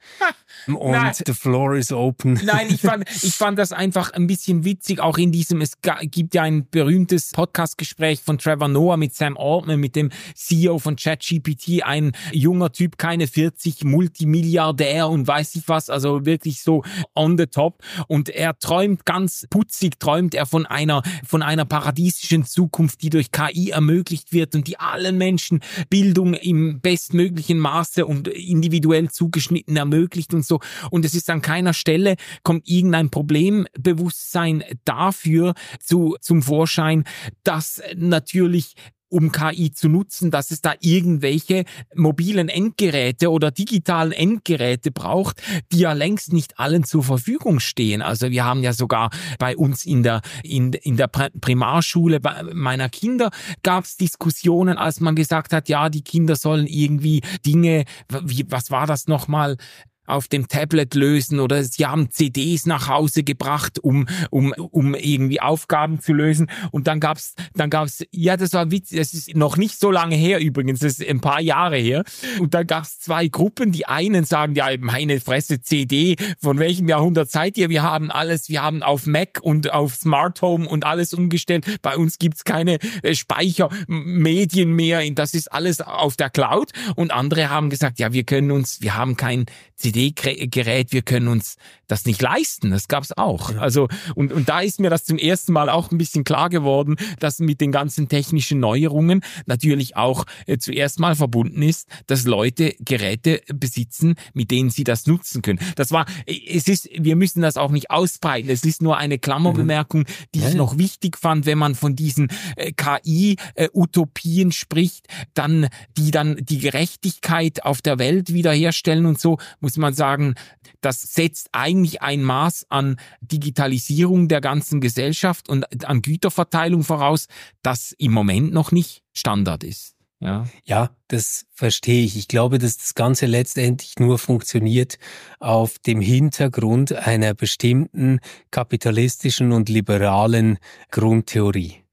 Und 0.67 0.91
Nein. 0.91 1.13
the 1.25 1.33
floor 1.33 1.75
is 1.75 1.91
open. 1.91 2.39
Nein, 2.45 2.67
ich 2.69 2.81
fand, 2.81 3.09
ich 3.09 3.33
fand 3.33 3.59
das 3.59 3.71
einfach 3.71 4.11
ein 4.11 4.27
bisschen 4.27 4.63
witzig, 4.63 4.99
auch 4.99 5.17
in 5.17 5.31
diesem, 5.31 5.61
es 5.61 5.73
gibt 6.03 6.35
ja 6.35 6.43
ein 6.43 6.67
berühmtes 6.69 7.31
Podcastgespräch 7.31 8.21
von 8.21 8.37
Trevor 8.37 8.67
Noah 8.67 8.97
mit 8.97 9.13
Sam 9.15 9.37
Altman, 9.37 9.79
mit 9.79 9.95
dem 9.95 10.09
CEO 10.35 10.79
von 10.79 10.95
ChatGPT, 10.95 11.83
ein 11.83 12.11
junger 12.31 12.71
Typ, 12.71 12.97
keine 12.97 13.27
40, 13.27 13.83
Multimilliardär 13.83 15.09
und 15.09 15.27
weiß 15.27 15.55
ich 15.55 15.67
was, 15.67 15.89
also 15.89 16.25
wirklich 16.25 16.61
so 16.61 16.83
on 17.15 17.37
the 17.37 17.47
top. 17.47 17.83
Und 18.07 18.29
er 18.29 18.57
träumt 18.57 19.05
ganz 19.05 19.47
putzig, 19.49 19.99
träumt 19.99 20.33
er 20.33 20.45
von 20.45 20.65
einer 20.65 21.03
von 21.25 21.41
einer 21.41 21.65
paradiesischen 21.65 22.45
Zukunft, 22.45 23.01
die 23.01 23.09
durch 23.09 23.31
KI 23.31 23.71
ermöglicht 23.71 24.33
wird 24.33 24.55
und 24.55 24.67
die 24.67 24.79
allen 24.79 25.17
Menschen 25.17 25.61
Bildung 25.89 26.33
im 26.33 26.79
bestmöglichen 26.79 27.59
Maße 27.59 28.05
und 28.05 28.27
individuell 28.27 29.09
zugeschnitten 29.09 29.75
ermöglicht 29.77 30.33
und 30.33 30.42
so. 30.45 30.59
Und 30.91 31.05
es 31.05 31.13
ist 31.13 31.29
an 31.29 31.41
keiner 31.41 31.73
Stelle 31.73 32.15
kommt 32.43 32.67
irgendein 32.67 33.09
Problembewusstsein 33.09 34.63
dafür 34.85 35.53
zu, 35.79 36.15
zum 36.21 36.41
Vorschein, 36.41 37.03
dass 37.43 37.81
natürlich 37.95 38.75
um 39.13 39.31
KI 39.31 39.71
zu 39.71 39.89
nutzen, 39.89 40.31
dass 40.31 40.49
es 40.49 40.61
da 40.61 40.73
irgendwelche 40.79 41.65
mobilen 41.93 42.49
Endgeräte 42.49 43.29
oder 43.29 43.51
digitalen 43.51 44.11
Endgeräte 44.11 44.91
braucht, 44.91 45.41
die 45.71 45.79
ja 45.79 45.93
längst 45.93 46.33
nicht 46.33 46.57
allen 46.57 46.83
zur 46.83 47.03
Verfügung 47.03 47.59
stehen. 47.59 48.01
Also 48.01 48.31
wir 48.31 48.43
haben 48.43 48.63
ja 48.63 48.73
sogar 48.73 49.11
bei 49.37 49.55
uns 49.55 49.85
in 49.85 50.01
der, 50.01 50.21
in, 50.41 50.73
in 50.73 50.97
der 50.97 51.07
Primarschule 51.07 52.19
meiner 52.53 52.89
Kinder 52.89 53.29
gab 53.61 53.83
es 53.83 53.97
Diskussionen, 53.97 54.79
als 54.79 54.99
man 54.99 55.15
gesagt 55.15 55.53
hat, 55.53 55.69
ja, 55.69 55.89
die 55.89 56.01
Kinder 56.03 56.35
sollen 56.35 56.65
irgendwie 56.65 57.21
Dinge, 57.45 57.85
wie, 58.23 58.45
was 58.49 58.71
war 58.71 58.87
das 58.87 59.07
nochmal, 59.07 59.57
auf 60.05 60.27
dem 60.27 60.47
Tablet 60.47 60.95
lösen 60.95 61.39
oder 61.39 61.63
sie 61.63 61.85
haben 61.85 62.11
CDs 62.11 62.65
nach 62.65 62.89
Hause 62.89 63.23
gebracht, 63.23 63.79
um, 63.79 64.07
um, 64.29 64.53
um 64.53 64.95
irgendwie 64.95 65.39
Aufgaben 65.39 66.01
zu 66.01 66.13
lösen. 66.13 66.49
Und 66.71 66.87
dann 66.87 66.99
gab's, 66.99 67.35
dann 67.55 67.69
gab's, 67.69 68.03
ja, 68.11 68.35
das 68.35 68.53
war 68.53 68.71
witzig, 68.71 68.99
das 68.99 69.13
ist 69.13 69.35
noch 69.35 69.57
nicht 69.57 69.79
so 69.79 69.91
lange 69.91 70.15
her 70.15 70.39
übrigens, 70.39 70.79
das 70.79 70.99
ist 70.99 71.09
ein 71.09 71.21
paar 71.21 71.39
Jahre 71.39 71.77
her. 71.77 72.03
Und 72.39 72.53
dann 72.53 72.67
gab's 72.67 72.99
zwei 72.99 73.27
Gruppen, 73.27 73.71
die 73.71 73.85
einen 73.85 74.25
sagen, 74.25 74.55
ja, 74.55 74.67
meine 74.79 75.21
Fresse 75.21 75.61
CD, 75.61 76.15
von 76.39 76.59
welchem 76.59 76.89
Jahrhundert 76.89 77.31
seid 77.31 77.57
ihr? 77.57 77.69
Wir 77.69 77.83
haben 77.83 78.11
alles, 78.11 78.49
wir 78.49 78.61
haben 78.61 78.83
auf 78.83 79.05
Mac 79.05 79.39
und 79.41 79.71
auf 79.71 79.95
Smart 79.95 80.41
Home 80.41 80.67
und 80.67 80.85
alles 80.85 81.13
umgestellt. 81.13 81.79
Bei 81.81 81.95
uns 81.95 82.19
gibt's 82.19 82.43
keine 82.43 82.77
äh, 83.03 83.15
Speichermedien 83.15 84.73
mehr, 84.73 85.01
das 85.11 85.33
ist 85.33 85.51
alles 85.51 85.81
auf 85.81 86.17
der 86.17 86.29
Cloud. 86.29 86.71
Und 86.95 87.11
andere 87.11 87.49
haben 87.49 87.69
gesagt, 87.69 87.99
ja, 87.99 88.11
wir 88.11 88.23
können 88.23 88.51
uns, 88.51 88.81
wir 88.81 88.95
haben 88.95 89.15
kein 89.15 89.45
CD-Gerät, 89.93 90.91
wir 90.91 91.01
können 91.01 91.27
uns 91.27 91.55
das 91.87 92.05
nicht 92.05 92.21
leisten. 92.21 92.71
Das 92.71 92.87
gab's 92.87 93.11
auch. 93.11 93.55
Also 93.57 93.87
und, 94.15 94.33
und 94.33 94.49
da 94.49 94.61
ist 94.61 94.79
mir 94.79 94.89
das 94.89 95.05
zum 95.05 95.17
ersten 95.17 95.53
Mal 95.53 95.69
auch 95.69 95.91
ein 95.91 95.97
bisschen 95.97 96.23
klar 96.23 96.49
geworden, 96.49 96.95
dass 97.19 97.39
mit 97.39 97.61
den 97.61 97.71
ganzen 97.71 98.07
technischen 98.07 98.59
Neuerungen 98.59 99.21
natürlich 99.45 99.95
auch 99.95 100.25
äh, 100.47 100.57
zuerst 100.57 100.99
mal 100.99 101.15
verbunden 101.15 101.61
ist, 101.61 101.87
dass 102.07 102.25
Leute 102.25 102.75
Geräte 102.79 103.41
besitzen, 103.53 104.15
mit 104.33 104.49
denen 104.49 104.69
sie 104.69 104.83
das 104.83 105.05
nutzen 105.05 105.41
können. 105.41 105.59
Das 105.75 105.91
war, 105.91 106.05
äh, 106.25 106.39
es 106.49 106.67
ist, 106.67 106.89
wir 106.97 107.15
müssen 107.15 107.41
das 107.41 107.57
auch 107.57 107.71
nicht 107.71 107.91
ausbreiten. 107.91 108.49
Es 108.49 108.63
ist 108.63 108.81
nur 108.81 108.97
eine 108.97 109.19
Klammerbemerkung, 109.19 110.05
die 110.33 110.39
ja. 110.39 110.49
ich 110.49 110.55
noch 110.55 110.77
wichtig 110.77 111.17
fand, 111.17 111.45
wenn 111.45 111.57
man 111.57 111.75
von 111.75 111.95
diesen 111.95 112.29
äh, 112.55 112.71
KI-Utopien 112.71 114.49
äh, 114.49 114.53
spricht, 114.53 115.07
dann 115.33 115.67
die 115.97 116.11
dann 116.11 116.37
die 116.39 116.59
Gerechtigkeit 116.59 117.63
auf 117.65 117.81
der 117.81 117.99
Welt 117.99 118.33
wiederherstellen 118.33 119.05
und 119.05 119.19
so, 119.19 119.37
muss 119.59 119.77
man 119.77 119.82
sagen, 119.91 120.35
das 120.79 121.01
setzt 121.01 121.49
eigentlich 121.51 122.01
ein 122.01 122.23
Maß 122.23 122.67
an 122.69 122.95
Digitalisierung 123.19 124.29
der 124.29 124.39
ganzen 124.39 124.79
Gesellschaft 124.79 125.49
und 125.49 125.85
an 125.85 126.01
Güterverteilung 126.01 126.83
voraus, 126.83 127.27
das 127.61 127.93
im 127.97 128.13
Moment 128.13 128.53
noch 128.53 128.71
nicht 128.71 129.03
Standard 129.11 129.65
ist. 129.65 129.95
Ja. 130.23 130.45
ja, 130.63 130.89
das 131.09 131.45
verstehe 131.51 132.05
ich. 132.05 132.15
Ich 132.15 132.29
glaube, 132.29 132.57
dass 132.57 132.77
das 132.77 132.95
Ganze 132.95 133.25
letztendlich 133.25 133.99
nur 133.99 134.17
funktioniert 134.17 134.97
auf 135.41 135.79
dem 135.79 135.99
Hintergrund 135.99 136.93
einer 136.93 137.33
bestimmten 137.33 138.21
kapitalistischen 138.49 139.51
und 139.51 139.67
liberalen 139.67 140.59
Grundtheorie. 140.91 141.83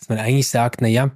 Dass 0.00 0.08
man 0.08 0.18
eigentlich 0.18 0.48
sagt, 0.48 0.80
na 0.80 0.88
ja, 0.88 1.12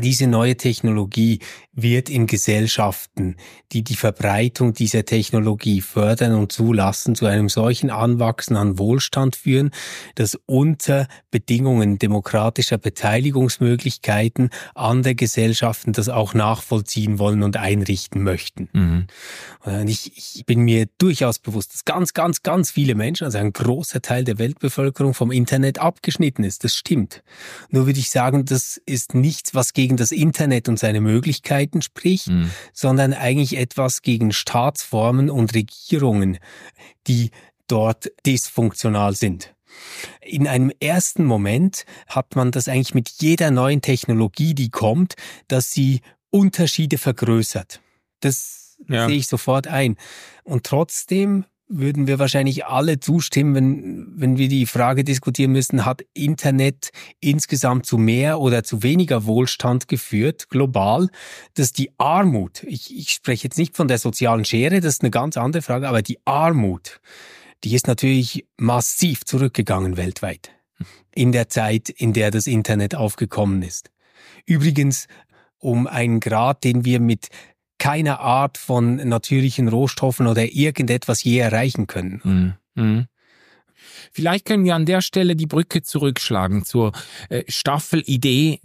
diese 0.00 0.26
neue 0.26 0.56
Technologie 0.56 1.38
wird 1.72 2.10
in 2.10 2.26
Gesellschaften, 2.26 3.36
die 3.72 3.84
die 3.84 3.94
Verbreitung 3.94 4.72
dieser 4.72 5.04
Technologie 5.04 5.80
fördern 5.80 6.34
und 6.34 6.50
zulassen, 6.50 7.14
zu 7.14 7.26
einem 7.26 7.48
solchen 7.48 7.90
Anwachsen 7.90 8.56
an 8.56 8.78
Wohlstand 8.78 9.36
führen, 9.36 9.70
dass 10.16 10.38
unter 10.46 11.06
Bedingungen 11.30 11.98
demokratischer 11.98 12.78
Beteiligungsmöglichkeiten 12.78 14.50
andere 14.74 15.14
Gesellschaften 15.14 15.92
das 15.92 16.08
auch 16.08 16.34
nachvollziehen 16.34 17.20
wollen 17.20 17.44
und 17.44 17.56
einrichten 17.56 18.22
möchten. 18.24 18.68
Mhm. 18.72 19.06
Und 19.64 19.88
ich, 19.88 20.36
ich 20.36 20.44
bin 20.44 20.60
mir 20.60 20.86
durchaus 20.98 21.38
bewusst, 21.38 21.72
dass 21.72 21.84
ganz, 21.84 22.14
ganz, 22.14 22.42
ganz 22.42 22.72
viele 22.72 22.96
Menschen, 22.96 23.24
also 23.24 23.38
ein 23.38 23.52
großer 23.52 24.02
Teil 24.02 24.24
der 24.24 24.38
Weltbevölkerung 24.38 25.14
vom 25.14 25.30
Internet 25.30 25.78
abgeschnitten 25.78 26.42
ist. 26.42 26.64
Das 26.64 26.74
stimmt. 26.74 27.22
Nur 27.70 27.86
würde 27.86 28.00
ich 28.00 28.10
sagen, 28.10 28.44
das 28.44 28.80
ist 28.86 29.14
nichts, 29.14 29.54
was 29.54 29.72
gegen 29.72 29.83
gegen 29.84 29.98
das 29.98 30.12
Internet 30.12 30.70
und 30.70 30.78
seine 30.78 31.02
Möglichkeiten 31.02 31.82
spricht, 31.82 32.28
mhm. 32.28 32.50
sondern 32.72 33.12
eigentlich 33.12 33.58
etwas 33.58 34.00
gegen 34.00 34.32
Staatsformen 34.32 35.28
und 35.28 35.52
Regierungen, 35.54 36.38
die 37.06 37.32
dort 37.66 38.10
dysfunktional 38.24 39.14
sind. 39.14 39.54
In 40.22 40.48
einem 40.48 40.72
ersten 40.80 41.26
Moment 41.26 41.84
hat 42.06 42.34
man 42.34 42.50
das 42.50 42.66
eigentlich 42.66 42.94
mit 42.94 43.10
jeder 43.18 43.50
neuen 43.50 43.82
Technologie, 43.82 44.54
die 44.54 44.70
kommt, 44.70 45.16
dass 45.48 45.70
sie 45.70 46.00
Unterschiede 46.30 46.96
vergrößert. 46.96 47.82
Das 48.20 48.78
ja. 48.88 49.06
sehe 49.06 49.16
ich 49.16 49.26
sofort 49.26 49.66
ein. 49.66 49.96
Und 50.44 50.64
trotzdem 50.64 51.44
würden 51.66 52.06
wir 52.06 52.18
wahrscheinlich 52.18 52.66
alle 52.66 53.00
zustimmen, 53.00 53.54
wenn, 53.54 54.12
wenn 54.16 54.38
wir 54.38 54.48
die 54.48 54.66
Frage 54.66 55.02
diskutieren 55.02 55.52
müssen, 55.52 55.84
hat 55.84 56.04
Internet 56.12 56.90
insgesamt 57.20 57.86
zu 57.86 57.96
mehr 57.96 58.40
oder 58.40 58.64
zu 58.64 58.82
weniger 58.82 59.24
Wohlstand 59.24 59.88
geführt, 59.88 60.50
global, 60.50 61.08
dass 61.54 61.72
die 61.72 61.90
Armut, 61.98 62.62
ich, 62.64 62.94
ich 62.96 63.10
spreche 63.10 63.44
jetzt 63.44 63.58
nicht 63.58 63.76
von 63.76 63.88
der 63.88 63.98
sozialen 63.98 64.44
Schere, 64.44 64.80
das 64.80 64.94
ist 64.94 65.02
eine 65.02 65.10
ganz 65.10 65.36
andere 65.36 65.62
Frage, 65.62 65.88
aber 65.88 66.02
die 66.02 66.18
Armut, 66.24 67.00
die 67.64 67.74
ist 67.74 67.86
natürlich 67.86 68.46
massiv 68.58 69.24
zurückgegangen 69.24 69.96
weltweit. 69.96 70.50
In 71.14 71.32
der 71.32 71.48
Zeit, 71.48 71.88
in 71.88 72.12
der 72.12 72.30
das 72.30 72.46
Internet 72.46 72.94
aufgekommen 72.94 73.62
ist. 73.62 73.90
Übrigens 74.44 75.06
um 75.58 75.86
einen 75.86 76.20
Grad, 76.20 76.62
den 76.62 76.84
wir 76.84 77.00
mit 77.00 77.28
keiner 77.84 78.20
Art 78.20 78.56
von 78.56 78.96
natürlichen 78.96 79.68
Rohstoffen 79.68 80.26
oder 80.26 80.50
irgendetwas 80.54 81.22
je 81.22 81.36
erreichen 81.36 81.86
können. 81.86 82.22
Mhm. 82.24 82.82
Mhm. 82.82 83.06
Vielleicht 84.10 84.46
können 84.46 84.64
wir 84.64 84.74
an 84.74 84.86
der 84.86 85.02
Stelle 85.02 85.36
die 85.36 85.44
Brücke 85.44 85.82
zurückschlagen 85.82 86.64
zur 86.64 86.92
äh, 87.28 87.42
Staffelidee 87.46 88.60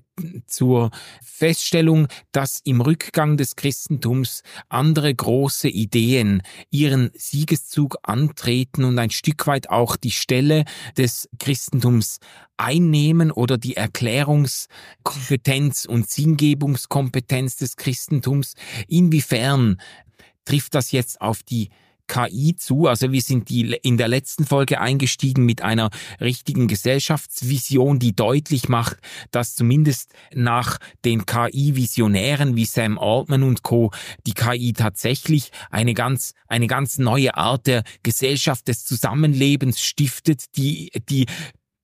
zur 0.48 0.90
Feststellung, 1.24 2.08
dass 2.32 2.60
im 2.64 2.82
Rückgang 2.82 3.38
des 3.38 3.56
Christentums 3.56 4.42
andere 4.68 5.14
große 5.14 5.70
Ideen 5.70 6.42
ihren 6.70 7.12
Siegeszug 7.16 7.98
antreten 8.04 8.84
und 8.84 9.00
ein 9.00 9.12
Stück 9.12 9.48
weit 9.48 9.70
auch 9.70 9.96
die 9.96 10.12
Stelle 10.12 10.66
des 10.98 11.30
Christentums 11.40 12.18
einnehmen 12.58 13.32
oder 13.32 13.58
die 13.58 13.78
Erklärungskompetenz 13.78 15.86
und 15.86 16.10
Sinngebungskompetenz 16.10 17.56
des 17.58 17.78
Christentums. 17.78 18.56
Inwiefern 18.88 19.80
trifft 20.46 20.74
das 20.76 20.92
jetzt 20.92 21.22
auf 21.22 21.42
die 21.44 21.70
KI 22.10 22.56
zu. 22.58 22.88
Also 22.88 23.14
wir 23.14 23.22
sind 23.22 23.50
die 23.50 23.78
in 23.82 23.98
der 23.98 24.10
letzten 24.10 24.46
Folge 24.46 24.82
eingestiegen 24.82 25.46
mit 25.46 25.62
einer 25.62 25.90
richtigen 26.20 26.68
Gesellschaftsvision, 26.68 28.00
die 28.00 28.14
deutlich 28.14 28.68
macht, 28.68 28.98
dass 29.32 29.56
zumindest 29.56 30.12
nach 30.34 30.80
den 31.06 31.26
KI-Visionären 31.26 32.58
wie 32.58 32.66
Sam 32.66 33.00
Altman 33.00 33.44
und 33.44 33.64
Co. 33.64 33.92
die 34.26 34.34
KI 34.34 34.74
tatsächlich 34.74 35.52
eine 35.70 35.94
ganz, 35.94 36.34
eine 36.48 36.68
ganz 36.68 36.98
neue 36.98 37.38
Art 37.38 37.68
der 37.68 37.84
Gesellschaft 38.04 38.68
des 38.68 38.84
Zusammenlebens 38.84 39.80
stiftet, 39.80 40.58
die, 40.58 40.92
die 41.10 41.28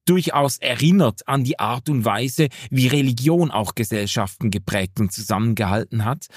durchaus 0.06 0.58
erinnert 0.58 1.28
an 1.28 1.43
die 1.43 1.60
Art 1.60 1.89
und 1.89 2.06
Weise, 2.06 2.49
wie 2.70 2.88
Religion 2.88 3.51
auch 3.51 3.76
Gesellschaften 3.76 4.51
geprägt 4.51 4.99
und 4.99 5.12
zusammengehalten 5.12 6.06
hat. 6.06 6.28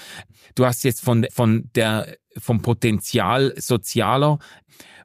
Du 0.55 0.65
hast 0.65 0.83
jetzt 0.83 1.01
von, 1.01 1.25
von 1.31 1.69
der 1.75 2.17
vom 2.37 2.61
Potenzial 2.61 3.53
sozialer 3.57 4.39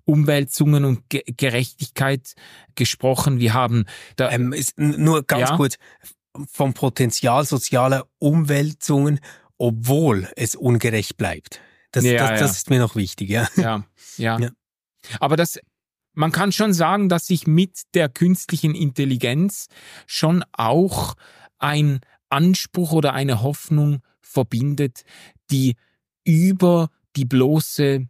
Umwälzungen 0.05 0.85
und 0.85 1.09
Ge 1.09 1.23
Gerechtigkeit 1.27 2.35
gesprochen. 2.75 3.39
Wir 3.39 3.55
haben 3.55 3.85
da 4.17 4.31
ähm, 4.31 4.53
ist 4.53 4.79
nur 4.79 5.25
ganz 5.25 5.51
ja? 5.51 5.57
kurz 5.57 5.77
vom 6.51 6.75
Potenzial 6.75 7.45
sozialer 7.45 8.07
Umwälzungen, 8.19 9.21
obwohl 9.57 10.29
es 10.37 10.55
ungerecht 10.55 11.17
bleibt. 11.17 11.61
Das, 11.93 12.05
ja, 12.05 12.19
das, 12.19 12.31
das 12.31 12.41
ja. 12.41 12.47
ist 12.47 12.71
mir 12.71 12.81
noch 12.81 12.97
wichtig, 12.97 13.31
ja. 13.31 13.49
Ja, 13.57 13.85
ja. 14.17 14.39
ja. 14.39 14.51
Aber 15.21 15.37
das, 15.37 15.59
man 16.15 16.33
kann 16.33 16.53
schon 16.53 16.73
sagen, 16.73 17.09
dass 17.09 17.27
sich 17.27 17.47
mit 17.47 17.83
der 17.95 18.09
künstlichen 18.09 18.75
Intelligenz 18.75 19.69
schon 20.07 20.45
auch 20.53 21.15
ein 21.59 22.01
Anspruch 22.29 22.93
oder 22.93 23.13
eine 23.13 23.43
Hoffnung 23.43 24.01
verbindet, 24.21 25.05
die 25.51 25.77
über 26.25 26.91
die 27.17 27.25
bloße 27.25 28.07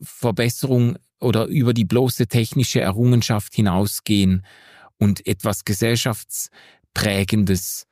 Verbesserung 0.00 0.96
oder 1.20 1.46
über 1.46 1.74
die 1.74 1.84
bloße 1.84 2.26
technische 2.26 2.80
Errungenschaft 2.80 3.54
hinausgehen 3.54 4.44
und 4.98 5.24
etwas 5.26 5.64
gesellschaftsprägendes. 5.64 7.86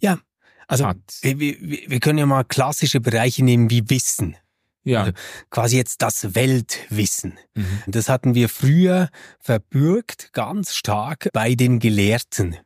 Ja, 0.00 0.20
also 0.66 0.86
hat. 0.86 0.98
Wir, 1.22 1.56
wir 1.60 2.00
können 2.00 2.18
ja 2.18 2.26
mal 2.26 2.44
klassische 2.44 3.00
Bereiche 3.00 3.44
nehmen 3.44 3.70
wie 3.70 3.88
Wissen. 3.88 4.36
Ja. 4.84 5.00
Also 5.00 5.12
quasi 5.50 5.76
jetzt 5.76 6.02
das 6.02 6.34
Weltwissen. 6.34 7.38
Mhm. 7.54 7.82
Das 7.86 8.08
hatten 8.08 8.34
wir 8.34 8.48
früher 8.48 9.08
verbürgt 9.38 10.32
ganz 10.32 10.74
stark 10.74 11.28
bei 11.32 11.54
den 11.54 11.78
Gelehrten. 11.78 12.56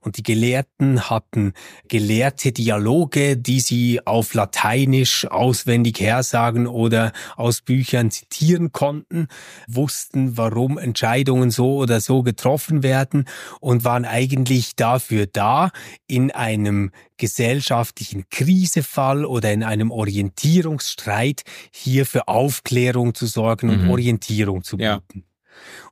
Und 0.00 0.16
die 0.16 0.22
Gelehrten 0.22 1.10
hatten 1.10 1.52
gelehrte 1.88 2.52
Dialoge, 2.52 3.36
die 3.36 3.60
sie 3.60 4.06
auf 4.06 4.34
Lateinisch 4.34 5.26
auswendig 5.26 6.00
hersagen 6.00 6.66
oder 6.66 7.12
aus 7.36 7.62
Büchern 7.62 8.10
zitieren 8.10 8.72
konnten, 8.72 9.28
wussten, 9.68 10.36
warum 10.36 10.78
Entscheidungen 10.78 11.50
so 11.50 11.76
oder 11.76 12.00
so 12.00 12.22
getroffen 12.22 12.82
werden 12.82 13.26
und 13.60 13.84
waren 13.84 14.04
eigentlich 14.04 14.76
dafür 14.76 15.26
da, 15.26 15.70
in 16.06 16.30
einem 16.30 16.90
gesellschaftlichen 17.16 18.28
Krisefall 18.30 19.24
oder 19.24 19.52
in 19.52 19.62
einem 19.62 19.90
Orientierungsstreit 19.90 21.42
hier 21.70 22.06
für 22.06 22.28
Aufklärung 22.28 23.14
zu 23.14 23.26
sorgen 23.26 23.70
und 23.70 23.84
mhm. 23.84 23.90
Orientierung 23.90 24.62
zu 24.64 24.76
bieten. 24.76 24.84
Ja. 25.14 25.22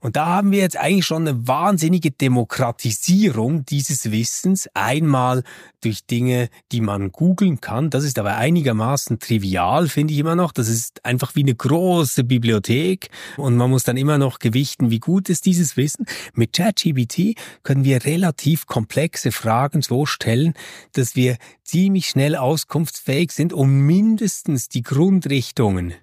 Und 0.01 0.17
da 0.17 0.27
haben 0.27 0.51
wir 0.51 0.61
jetzt 0.61 0.77
eigentlich 0.77 1.07
schon 1.07 1.27
eine 1.27 1.47
wahnsinnige 1.47 2.11
Demokratisierung 2.11 3.65
dieses 3.65 4.11
Wissens. 4.11 4.69
Einmal 4.75 5.43
durch 5.81 6.07
Dinge, 6.07 6.49
die 6.71 6.81
man 6.81 7.13
googeln 7.13 7.61
kann. 7.61 7.91
Das 7.91 8.05
ist 8.05 8.19
aber 8.19 8.37
einigermaßen 8.37 9.19
trivial, 9.19 9.89
finde 9.89 10.15
ich 10.15 10.21
immer 10.21 10.37
noch. 10.37 10.53
Das 10.53 10.69
ist 10.69 11.05
einfach 11.05 11.35
wie 11.35 11.43
eine 11.43 11.55
große 11.55 12.25
Bibliothek 12.25 13.11
und 13.37 13.57
man 13.57 13.71
muss 13.71 13.85
dann 13.85 13.97
immer 13.97 14.19
noch 14.19 14.39
gewichten, 14.39 14.91
wie 14.91 15.01
gut 15.01 15.29
ist 15.29 15.47
dieses 15.47 15.77
Wissen. 15.77 16.07
Mit 16.35 16.53
ChatGPT 16.53 17.37
können 17.63 17.85
wir 17.85 18.05
relativ 18.05 18.67
komplexe 18.67 19.33
Fragen 19.33 19.83
so 19.83 20.07
stellen, 20.07 20.55
dass 20.93 21.17
wir 21.17 21.37
ziemlich 21.65 22.07
schnell 22.07 22.37
auskunftsfähig 22.37 23.33
sind, 23.33 23.53
um 23.53 23.87
mindestens 23.87 24.69
die 24.69 24.83
Grundrichtungen 24.83 25.95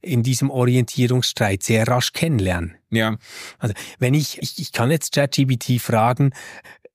in 0.00 0.22
diesem 0.22 0.50
Orientierungsstreit 0.50 1.62
sehr 1.62 1.86
rasch 1.88 2.12
kennenlernen. 2.12 2.76
Ja. 2.96 3.16
Also 3.58 3.74
wenn 3.98 4.14
ich, 4.14 4.38
ich, 4.42 4.58
ich 4.58 4.72
kann 4.72 4.90
jetzt 4.90 5.14
ChatGPT 5.14 5.80
fragen, 5.80 6.32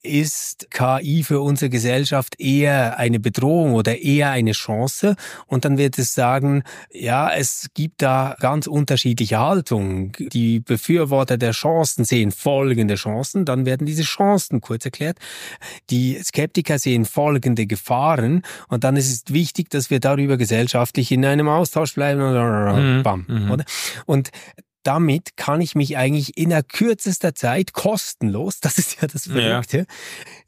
ist 0.03 0.67
KI 0.71 1.23
für 1.23 1.41
unsere 1.41 1.69
Gesellschaft 1.69 2.39
eher 2.39 2.97
eine 2.97 3.19
Bedrohung 3.19 3.73
oder 3.73 3.99
eher 3.99 4.31
eine 4.31 4.53
Chance? 4.53 5.15
Und 5.45 5.65
dann 5.65 5.77
wird 5.77 5.99
es 5.99 6.13
sagen, 6.13 6.63
ja, 6.91 7.31
es 7.31 7.67
gibt 7.73 8.01
da 8.01 8.35
ganz 8.39 8.67
unterschiedliche 8.67 9.39
Haltungen. 9.39 10.11
Die 10.17 10.59
Befürworter 10.59 11.37
der 11.37 11.51
Chancen 11.51 12.03
sehen 12.03 12.31
folgende 12.31 12.95
Chancen, 12.95 13.45
dann 13.45 13.65
werden 13.65 13.85
diese 13.85 14.03
Chancen 14.03 14.61
kurz 14.61 14.85
erklärt. 14.85 15.17
Die 15.89 16.19
Skeptiker 16.23 16.79
sehen 16.79 17.05
folgende 17.05 17.67
Gefahren 17.67 18.41
und 18.69 18.83
dann 18.83 18.95
ist 18.95 19.11
es 19.11 19.33
wichtig, 19.33 19.69
dass 19.69 19.89
wir 19.89 19.99
darüber 19.99 20.37
gesellschaftlich 20.37 21.11
in 21.11 21.25
einem 21.25 21.47
Austausch 21.47 21.93
bleiben. 21.93 22.21
Mhm. 22.21 23.03
Bam, 23.03 23.25
mhm. 23.27 23.51
Oder? 23.51 23.65
Und 24.05 24.31
damit 24.83 25.37
kann 25.37 25.61
ich 25.61 25.75
mich 25.75 25.97
eigentlich 25.97 26.37
in 26.37 26.49
der 26.49 26.63
kürzester 26.63 27.35
Zeit 27.35 27.73
kostenlos, 27.73 28.59
das 28.61 28.77
ist 28.77 29.01
ja 29.01 29.07
das 29.07 29.27
Verrückte, 29.27 29.85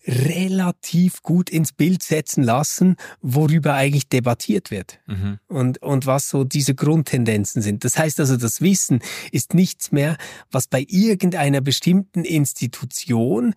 ja. 0.06 0.14
relativ 0.14 1.22
gut 1.22 1.50
ins 1.50 1.72
Bild 1.72 2.04
setzen 2.04 2.44
lassen, 2.44 2.96
worüber 3.22 3.74
eigentlich 3.74 4.10
debattiert 4.10 4.72
wird 4.72 5.00
mhm. 5.08 5.40
und, 5.48 5.82
und 5.82 6.06
was 6.06 6.30
so 6.30 6.44
diese 6.44 6.76
Grundtendenzen 6.76 7.62
sind. 7.62 7.84
Das 7.84 7.98
heißt 7.98 8.20
also, 8.20 8.38
das 8.38 8.62
Wissen 8.62 9.00
ist 9.32 9.54
nichts 9.54 9.92
mehr, 9.92 10.18
was 10.52 10.68
bei 10.68 10.86
irgendeiner 10.88 11.62
bestimmten 11.62 12.24
Institution 12.24 13.54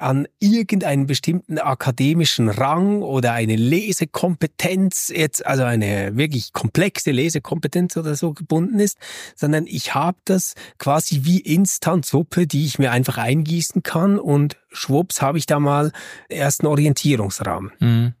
an 0.00 0.26
irgendeinen 0.38 1.06
bestimmten 1.06 1.58
akademischen 1.58 2.48
Rang 2.48 3.02
oder 3.02 3.32
eine 3.32 3.56
Lesekompetenz 3.56 5.12
jetzt, 5.14 5.44
also 5.44 5.64
eine 5.64 6.16
wirklich 6.16 6.52
komplexe 6.52 7.10
Lesekompetenz 7.10 7.96
oder 7.96 8.14
so 8.14 8.32
gebunden 8.32 8.80
ist, 8.80 8.98
sondern 9.36 9.66
ich 9.66 9.94
habe 9.94 10.18
das 10.24 10.54
quasi 10.78 11.20
wie 11.24 11.40
Instantsuppe, 11.40 12.46
die 12.46 12.64
ich 12.64 12.78
mir 12.78 12.92
einfach 12.92 13.18
eingießen 13.18 13.82
kann 13.82 14.18
und 14.18 14.56
schwupps 14.70 15.20
habe 15.20 15.38
ich 15.38 15.46
da 15.46 15.60
mal 15.60 15.92
ersten 16.28 16.66
Orientierungsrahmen. 16.66 17.72
Mhm 17.80 18.14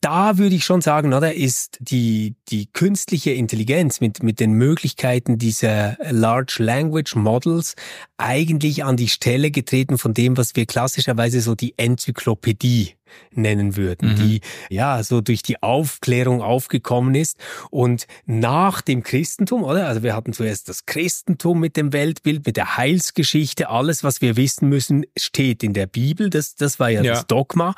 da 0.00 0.38
würde 0.38 0.54
ich 0.54 0.64
schon 0.64 0.80
sagen, 0.80 1.12
oder, 1.12 1.34
ist 1.34 1.78
die, 1.80 2.36
die 2.48 2.66
künstliche 2.72 3.32
Intelligenz 3.32 4.00
mit, 4.00 4.22
mit 4.22 4.38
den 4.38 4.52
Möglichkeiten 4.52 5.38
dieser 5.38 5.96
Large 6.10 6.56
Language 6.58 7.16
Models 7.16 7.74
eigentlich 8.16 8.84
an 8.84 8.96
die 8.96 9.08
Stelle 9.08 9.50
getreten 9.50 9.98
von 9.98 10.14
dem, 10.14 10.36
was 10.36 10.54
wir 10.54 10.66
klassischerweise 10.66 11.40
so 11.40 11.54
die 11.54 11.74
Enzyklopädie 11.76 12.94
nennen 13.32 13.76
würden, 13.76 14.12
mhm. 14.12 14.16
die 14.16 14.40
ja 14.70 15.02
so 15.02 15.20
durch 15.20 15.42
die 15.42 15.62
Aufklärung 15.62 16.42
aufgekommen 16.42 17.14
ist 17.14 17.38
und 17.70 18.06
nach 18.26 18.80
dem 18.80 19.02
Christentum, 19.02 19.62
oder? 19.62 19.86
Also 19.86 20.02
wir 20.02 20.14
hatten 20.14 20.32
zuerst 20.32 20.68
das 20.68 20.86
Christentum 20.86 21.60
mit 21.60 21.76
dem 21.76 21.92
Weltbild, 21.92 22.46
mit 22.46 22.56
der 22.56 22.76
Heilsgeschichte, 22.76 23.68
alles, 23.68 24.04
was 24.04 24.20
wir 24.20 24.36
wissen 24.36 24.68
müssen, 24.68 25.06
steht 25.16 25.62
in 25.62 25.72
der 25.72 25.86
Bibel. 25.86 26.30
Das, 26.30 26.54
das 26.54 26.78
war 26.78 26.90
ja, 26.90 27.02
ja. 27.02 27.14
das 27.14 27.26
Dogma 27.26 27.74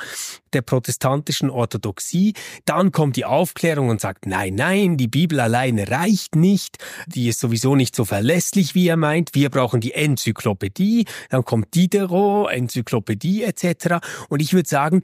der 0.55 0.63
protestantischen 0.63 1.51
Orthodoxie. 1.51 2.35
Dann 2.65 2.93
kommt 2.93 3.17
die 3.17 3.25
Aufklärung 3.25 3.89
und 3.89 4.01
sagt, 4.01 4.27
nein, 4.27 4.55
nein, 4.55 4.97
die 4.97 5.09
Bibel 5.09 5.41
alleine 5.41 5.91
reicht 5.91 6.37
nicht, 6.37 6.79
die 7.07 7.29
ist 7.29 7.41
sowieso 7.41 7.77
nicht 7.77 7.95
so 7.95 8.05
verlässlich, 8.05 8.75
wie 8.75 8.89
er 8.89 8.97
meint. 8.97 9.35
Wir 9.35 9.51
brauchen 9.51 9.81
die 9.81 9.93
Enzyklopädie. 9.93 11.05
Dann 11.31 11.45
kommt 11.45 11.75
Diderot, 11.75 12.51
Enzyklopädie 12.51 13.43
etc. 13.43 13.97
Und 14.29 14.41
ich 14.41 14.55
würde 14.55 14.69
sagen, 14.69 15.03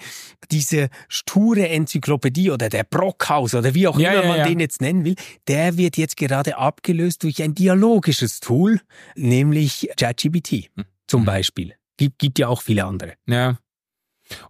diese 0.50 0.88
sture 1.08 1.68
Enzyklopädie 1.68 2.50
oder 2.50 2.68
der 2.68 2.84
Brockhaus 2.84 3.54
oder 3.54 3.74
wie 3.74 3.88
auch 3.88 3.98
ja, 3.98 4.12
immer 4.12 4.28
man 4.28 4.38
ja. 4.38 4.46
den 4.46 4.60
jetzt 4.60 4.80
nennen 4.80 5.04
will, 5.04 5.16
der 5.48 5.76
wird 5.76 5.96
jetzt 5.96 6.16
gerade 6.16 6.56
abgelöst 6.56 7.22
durch 7.22 7.42
ein 7.42 7.54
dialogisches 7.54 8.40
Tool, 8.40 8.80
nämlich 9.14 9.88
ChatGPT 9.96 10.70
hm. 10.74 10.84
zum 11.06 11.22
mhm. 11.22 11.26
Beispiel. 11.26 11.74
Gibt, 11.96 12.18
gibt 12.18 12.38
ja 12.38 12.48
auch 12.48 12.62
viele 12.62 12.84
andere. 12.84 13.14
Ja. 13.26 13.58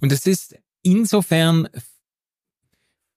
Und 0.00 0.12
es 0.12 0.26
ist 0.26 0.56
insofern 0.82 1.68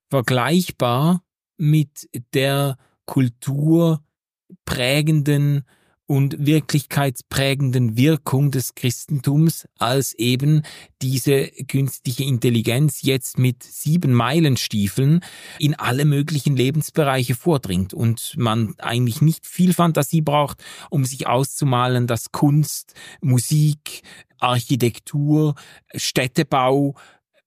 vergleichbar 0.10 1.24
mit 1.58 2.10
der 2.34 2.78
kulturprägenden 3.06 5.66
und 6.06 6.46
wirklichkeitsprägenden 6.46 7.98
Wirkung 7.98 8.52
des 8.52 8.76
Christentums, 8.76 9.68
als 9.78 10.14
eben 10.14 10.64
diese 11.02 11.48
künstliche 11.68 12.24
Intelligenz 12.24 13.02
jetzt 13.02 13.38
mit 13.38 13.64
sieben 13.64 14.14
Meilenstiefeln 14.14 15.22
in 15.60 15.76
alle 15.76 16.06
möglichen 16.06 16.56
Lebensbereiche 16.56 17.36
vordringt 17.36 17.94
und 17.94 18.34
man 18.38 18.76
eigentlich 18.80 19.22
nicht 19.22 19.48
viel 19.48 19.74
Fantasie 19.74 20.22
braucht, 20.22 20.64
um 20.90 21.06
sich 21.06 21.28
auszumalen, 21.28 22.06
dass 22.08 22.32
Kunst, 22.32 22.94
Musik, 23.22 24.02
Architektur, 24.40 25.56
Städtebau, 25.96 26.96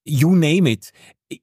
you 0.05 0.35
name 0.35 0.71
it, 0.71 0.93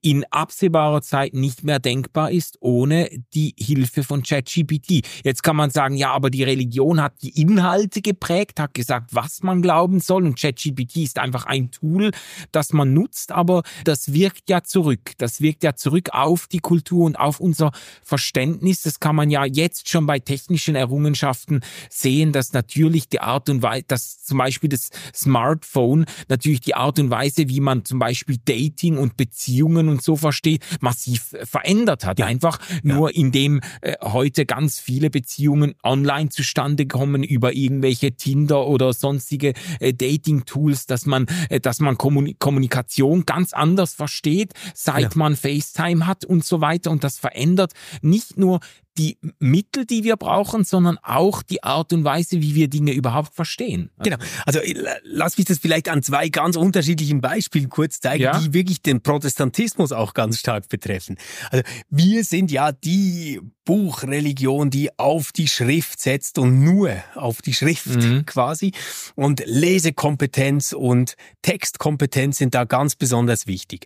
in 0.01 0.23
absehbarer 0.31 1.01
Zeit 1.01 1.33
nicht 1.33 1.63
mehr 1.63 1.79
denkbar 1.79 2.31
ist 2.31 2.57
ohne 2.61 3.09
die 3.33 3.53
Hilfe 3.57 4.03
von 4.03 4.23
ChatGPT. 4.23 5.05
Jetzt 5.23 5.43
kann 5.43 5.57
man 5.57 5.71
sagen, 5.71 5.95
ja, 5.95 6.11
aber 6.11 6.29
die 6.29 6.43
Religion 6.43 7.01
hat 7.01 7.21
die 7.21 7.41
Inhalte 7.41 8.01
geprägt, 8.01 8.59
hat 8.59 8.73
gesagt, 8.73 9.13
was 9.13 9.43
man 9.43 9.61
glauben 9.61 9.99
soll 9.99 10.25
und 10.25 10.39
ChatGPT 10.39 10.97
ist 10.97 11.19
einfach 11.19 11.45
ein 11.45 11.71
Tool, 11.71 12.11
das 12.51 12.71
man 12.71 12.93
nutzt, 12.93 13.33
aber 13.33 13.63
das 13.83 14.13
wirkt 14.13 14.49
ja 14.49 14.63
zurück. 14.63 15.11
Das 15.17 15.41
wirkt 15.41 15.63
ja 15.63 15.75
zurück 15.75 16.09
auf 16.13 16.47
die 16.47 16.59
Kultur 16.59 17.05
und 17.05 17.19
auf 17.19 17.41
unser 17.41 17.71
Verständnis. 18.03 18.83
Das 18.83 19.01
kann 19.01 19.15
man 19.15 19.29
ja 19.29 19.43
jetzt 19.43 19.89
schon 19.89 20.05
bei 20.05 20.19
technischen 20.19 20.75
Errungenschaften 20.75 21.59
sehen, 21.89 22.31
dass 22.31 22.53
natürlich 22.53 23.09
die 23.09 23.19
Art 23.19 23.49
und 23.49 23.61
Weise, 23.61 23.83
dass 23.87 24.23
zum 24.23 24.37
Beispiel 24.37 24.69
das 24.69 24.91
Smartphone 25.13 26.05
natürlich 26.29 26.61
die 26.61 26.75
Art 26.75 26.99
und 26.99 27.09
Weise, 27.09 27.49
wie 27.49 27.59
man 27.59 27.83
zum 27.83 27.99
Beispiel 27.99 28.37
Dating 28.45 28.97
und 28.97 29.17
Beziehungen 29.17 29.72
Beziehungen 29.73 29.89
und 29.89 30.01
so 30.01 30.15
versteht, 30.15 30.63
massiv 30.81 31.35
verändert 31.43 32.05
hat. 32.05 32.19
Ja. 32.19 32.25
Einfach 32.25 32.59
nur 32.83 33.11
ja. 33.11 33.17
indem 33.17 33.61
äh, 33.81 33.95
heute 34.01 34.45
ganz 34.45 34.79
viele 34.79 35.09
Beziehungen 35.09 35.75
online 35.83 36.29
zustande 36.29 36.85
kommen 36.85 37.23
über 37.23 37.53
irgendwelche 37.53 38.13
Tinder 38.13 38.67
oder 38.67 38.93
sonstige 38.93 39.53
äh, 39.79 39.93
Dating-Tools, 39.93 40.85
dass 40.85 41.05
man, 41.05 41.25
äh, 41.49 41.59
dass 41.59 41.79
man 41.79 41.97
Kommunik 41.97 42.39
Kommunikation 42.39 43.25
ganz 43.25 43.53
anders 43.53 43.93
versteht, 43.93 44.53
seit 44.73 45.01
ja. 45.01 45.09
man 45.15 45.35
FaceTime 45.35 46.05
hat 46.05 46.25
und 46.25 46.45
so 46.45 46.61
weiter. 46.61 46.91
Und 46.91 47.03
das 47.03 47.17
verändert 47.17 47.73
nicht 48.01 48.37
nur 48.37 48.59
die 48.97 49.17
Mittel, 49.39 49.85
die 49.85 50.03
wir 50.03 50.17
brauchen, 50.17 50.63
sondern 50.63 50.97
auch 51.01 51.41
die 51.41 51.63
Art 51.63 51.93
und 51.93 52.03
Weise, 52.03 52.41
wie 52.41 52.55
wir 52.55 52.67
Dinge 52.67 52.93
überhaupt 52.93 53.33
verstehen. 53.33 53.89
Genau. 53.99 54.17
Also 54.45 54.59
äh, 54.59 54.75
lass 55.03 55.37
mich 55.37 55.47
das 55.47 55.59
vielleicht 55.59 55.89
an 55.89 56.03
zwei 56.03 56.29
ganz 56.29 56.55
unterschiedlichen 56.55 57.21
Beispielen 57.21 57.69
kurz 57.69 57.99
zeigen, 57.99 58.23
ja? 58.23 58.39
die 58.39 58.53
wirklich 58.53 58.81
den 58.81 59.01
Protestantismus 59.01 59.91
auch 59.91 60.13
ganz 60.13 60.39
stark 60.39 60.69
betreffen. 60.69 61.17
Also 61.49 61.63
wir 61.89 62.23
sind 62.23 62.51
ja 62.51 62.71
die 62.71 63.39
Buchreligion, 63.65 64.69
die 64.69 64.97
auf 64.99 65.31
die 65.31 65.47
Schrift 65.47 65.99
setzt 65.99 66.37
und 66.37 66.63
nur 66.63 66.91
auf 67.15 67.41
die 67.41 67.53
Schrift 67.53 67.85
mhm. 67.95 68.25
quasi. 68.25 68.73
Und 69.15 69.41
Lesekompetenz 69.45 70.73
und 70.73 71.15
Textkompetenz 71.41 72.37
sind 72.37 72.55
da 72.55 72.65
ganz 72.65 72.95
besonders 72.95 73.47
wichtig. 73.47 73.85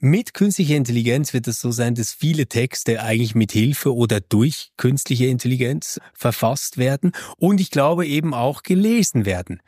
Mit 0.00 0.34
künstlicher 0.34 0.74
Intelligenz 0.74 1.32
wird 1.32 1.46
es 1.46 1.60
so 1.60 1.70
sein, 1.70 1.94
dass 1.94 2.12
viele 2.12 2.46
Texte 2.46 3.00
eigentlich 3.02 3.34
mit 3.34 3.52
Hilfe 3.52 3.94
oder 3.94 4.20
durch 4.20 4.41
künstliche 4.76 5.26
Intelligenz 5.26 6.00
verfasst 6.14 6.78
werden 6.78 7.12
und 7.38 7.60
ich 7.60 7.70
glaube 7.70 8.06
eben 8.06 8.34
auch 8.34 8.62
gelesen 8.62 9.24
werden. 9.26 9.60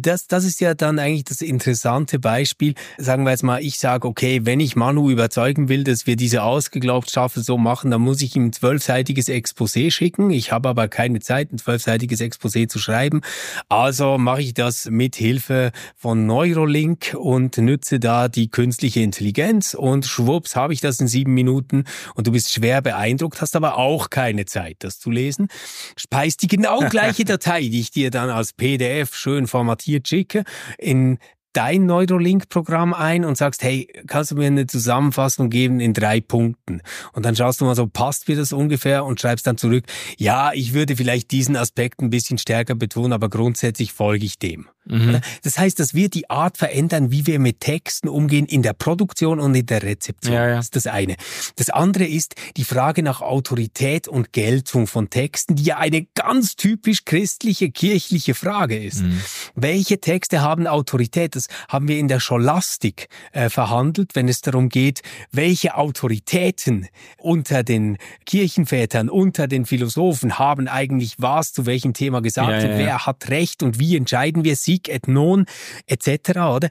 Das, 0.00 0.26
das 0.26 0.44
ist 0.44 0.60
ja 0.60 0.74
dann 0.74 0.98
eigentlich 0.98 1.24
das 1.24 1.40
interessante 1.40 2.18
Beispiel. 2.18 2.74
Sagen 2.98 3.24
wir 3.24 3.30
jetzt 3.30 3.42
mal, 3.42 3.62
ich 3.62 3.78
sage, 3.78 4.06
okay, 4.06 4.40
wenn 4.44 4.60
ich 4.60 4.76
Manu 4.76 5.10
überzeugen 5.10 5.68
will, 5.68 5.84
dass 5.84 6.06
wir 6.06 6.16
diese 6.16 6.42
ausgeglaubt 6.42 7.10
so 7.10 7.58
machen, 7.58 7.90
dann 7.90 8.00
muss 8.00 8.22
ich 8.22 8.36
ihm 8.36 8.52
zwölfseitiges 8.52 9.28
Exposé 9.28 9.90
schicken. 9.90 10.30
Ich 10.30 10.52
habe 10.52 10.68
aber 10.68 10.88
keine 10.88 11.20
Zeit, 11.20 11.52
ein 11.52 11.58
zwölfseitiges 11.58 12.20
Exposé 12.20 12.68
zu 12.68 12.78
schreiben. 12.78 13.22
Also 13.68 14.18
mache 14.18 14.42
ich 14.42 14.54
das 14.54 14.88
mit 14.90 15.16
Hilfe 15.16 15.72
von 15.96 16.26
Neurolink 16.26 17.16
und 17.18 17.58
nütze 17.58 17.98
da 17.98 18.28
die 18.28 18.50
künstliche 18.50 19.00
Intelligenz 19.00 19.74
und 19.74 20.06
schwupps 20.06 20.54
habe 20.56 20.72
ich 20.72 20.80
das 20.80 21.00
in 21.00 21.08
sieben 21.08 21.34
Minuten 21.34 21.84
und 22.14 22.26
du 22.26 22.32
bist 22.32 22.52
schwer 22.52 22.82
beeindruckt, 22.82 23.40
hast 23.40 23.56
aber 23.56 23.76
auch 23.76 23.87
keine 24.10 24.44
Zeit, 24.46 24.76
das 24.80 24.98
zu 24.98 25.10
lesen. 25.10 25.48
Speist 25.96 26.42
die 26.42 26.48
genau 26.48 26.80
gleiche 26.88 27.24
Datei, 27.26 27.62
die 27.62 27.80
ich 27.80 27.90
dir 27.90 28.10
dann 28.10 28.30
als 28.30 28.52
PDF 28.52 29.14
schön 29.14 29.46
formatiert 29.46 30.06
schicke, 30.06 30.44
in 30.78 31.18
dein 31.52 31.86
Neurolink-Programm 31.86 32.94
ein 32.94 33.24
und 33.24 33.36
sagst, 33.36 33.62
hey, 33.62 33.88
kannst 34.06 34.30
du 34.30 34.36
mir 34.36 34.46
eine 34.46 34.66
Zusammenfassung 34.66 35.50
geben 35.50 35.80
in 35.80 35.94
drei 35.94 36.20
Punkten? 36.20 36.82
Und 37.12 37.24
dann 37.24 37.36
schaust 37.36 37.60
du 37.60 37.64
mal 37.64 37.74
so, 37.74 37.86
passt 37.86 38.28
mir 38.28 38.36
das 38.36 38.52
ungefähr 38.52 39.04
und 39.04 39.20
schreibst 39.20 39.46
dann 39.46 39.58
zurück, 39.58 39.84
ja, 40.16 40.52
ich 40.52 40.74
würde 40.74 40.96
vielleicht 40.96 41.30
diesen 41.30 41.56
Aspekt 41.56 42.00
ein 42.00 42.10
bisschen 42.10 42.38
stärker 42.38 42.74
betonen, 42.74 43.12
aber 43.12 43.28
grundsätzlich 43.28 43.92
folge 43.92 44.24
ich 44.24 44.38
dem. 44.38 44.68
Mhm. 44.88 45.20
Das 45.42 45.58
heißt, 45.58 45.78
das 45.78 45.94
wird 45.94 46.14
die 46.14 46.30
Art 46.30 46.56
verändern, 46.56 47.10
wie 47.10 47.26
wir 47.26 47.38
mit 47.38 47.60
Texten 47.60 48.08
umgehen 48.08 48.46
in 48.46 48.62
der 48.62 48.72
Produktion 48.72 49.38
und 49.38 49.54
in 49.54 49.66
der 49.66 49.82
Rezeption. 49.82 50.34
Ja, 50.34 50.48
ja. 50.48 50.56
Das 50.56 50.66
ist 50.66 50.76
das 50.76 50.86
eine. 50.86 51.16
Das 51.56 51.70
andere 51.70 52.04
ist 52.04 52.34
die 52.56 52.64
Frage 52.64 53.02
nach 53.02 53.20
Autorität 53.20 54.08
und 54.08 54.32
Geltung 54.32 54.86
von 54.86 55.10
Texten, 55.10 55.56
die 55.56 55.64
ja 55.64 55.76
eine 55.76 56.06
ganz 56.14 56.56
typisch 56.56 57.04
christliche, 57.04 57.70
kirchliche 57.70 58.34
Frage 58.34 58.78
ist. 58.82 59.02
Mhm. 59.02 59.20
Welche 59.54 60.00
Texte 60.00 60.40
haben 60.40 60.66
Autorität? 60.66 61.36
Das 61.38 61.48
haben 61.68 61.88
wir 61.88 61.98
in 61.98 62.08
der 62.08 62.20
Scholastik 62.20 63.08
äh, 63.32 63.48
verhandelt, 63.48 64.14
wenn 64.14 64.28
es 64.28 64.40
darum 64.40 64.68
geht, 64.68 65.02
welche 65.32 65.76
Autoritäten 65.76 66.88
unter 67.18 67.64
den 67.64 67.98
Kirchenvätern, 68.26 69.08
unter 69.08 69.48
den 69.48 69.66
Philosophen 69.66 70.38
haben 70.38 70.68
eigentlich 70.68 71.16
was 71.18 71.52
zu 71.52 71.66
welchem 71.66 71.94
Thema 71.94 72.22
gesagt 72.22 72.62
ja, 72.62 72.70
und 72.70 72.78
wer 72.78 73.06
hat 73.06 73.28
Recht 73.28 73.62
und 73.62 73.78
wie 73.78 73.96
entscheiden 73.96 74.44
wir 74.44 74.54
sie 74.54 74.68
Sieg 74.68 74.88
et 74.88 75.08
non 75.08 75.46
etc. 75.86 76.38
Oder? 76.54 76.68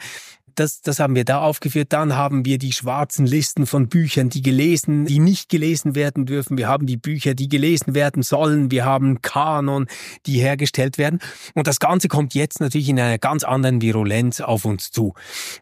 Das, 0.57 0.81
das 0.81 0.99
haben 0.99 1.13
wir 1.13 1.23
da 1.23 1.41
aufgeführt. 1.41 1.93
Dann 1.93 2.15
haben 2.15 2.43
wir 2.43 2.57
die 2.57 2.73
schwarzen 2.73 3.27
Listen 3.27 3.67
von 3.67 3.89
Büchern, 3.89 4.29
die 4.29 4.41
gelesen, 4.41 5.05
die 5.05 5.19
nicht 5.19 5.49
gelesen 5.49 5.93
werden 5.93 6.25
dürfen. 6.25 6.57
Wir 6.57 6.67
haben 6.67 6.87
die 6.87 6.97
Bücher, 6.97 7.35
die 7.35 7.47
gelesen 7.47 7.93
werden 7.93 8.23
sollen. 8.23 8.71
Wir 8.71 8.83
haben 8.83 9.21
Kanon, 9.21 9.85
die 10.25 10.39
hergestellt 10.39 10.97
werden. 10.97 11.19
Und 11.53 11.67
das 11.67 11.79
Ganze 11.79 12.07
kommt 12.07 12.33
jetzt 12.33 12.59
natürlich 12.59 12.89
in 12.89 12.99
einer 12.99 13.19
ganz 13.19 13.43
anderen 13.43 13.81
Virulenz 13.81 14.41
auf 14.41 14.65
uns 14.65 14.89
zu. 14.89 15.13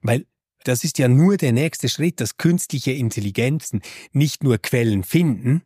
Weil 0.01 0.25
das 0.63 0.85
ist 0.85 0.97
ja 0.97 1.09
nur 1.09 1.35
der 1.35 1.51
nächste 1.51 1.89
Schritt, 1.89 2.21
dass 2.21 2.37
künstliche 2.37 2.91
Intelligenzen 2.91 3.81
nicht 4.13 4.43
nur 4.43 4.57
Quellen 4.57 5.03
finden, 5.03 5.61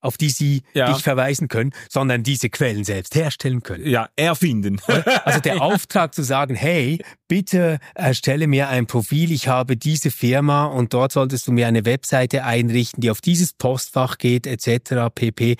auf 0.00 0.16
die 0.16 0.30
sie 0.30 0.62
ja. 0.74 0.92
dich 0.92 1.02
verweisen 1.02 1.48
können, 1.48 1.72
sondern 1.88 2.22
diese 2.22 2.50
Quellen 2.50 2.84
selbst 2.84 3.14
herstellen 3.14 3.62
können. 3.62 3.86
Ja, 3.86 4.08
erfinden. 4.16 4.80
Also 5.24 5.40
der 5.40 5.60
Auftrag 5.62 6.14
zu 6.14 6.22
sagen, 6.22 6.54
hey, 6.54 7.00
bitte 7.28 7.78
erstelle 7.94 8.46
mir 8.46 8.68
ein 8.68 8.86
Profil, 8.86 9.30
ich 9.30 9.48
habe 9.48 9.76
diese 9.76 10.10
Firma 10.10 10.64
und 10.64 10.94
dort 10.94 11.12
solltest 11.12 11.46
du 11.46 11.52
mir 11.52 11.68
eine 11.68 11.84
Webseite 11.84 12.44
einrichten, 12.44 13.02
die 13.02 13.10
auf 13.10 13.20
dieses 13.20 13.52
Postfach 13.52 14.18
geht, 14.18 14.46
etc. 14.46 15.14
pp. 15.14 15.56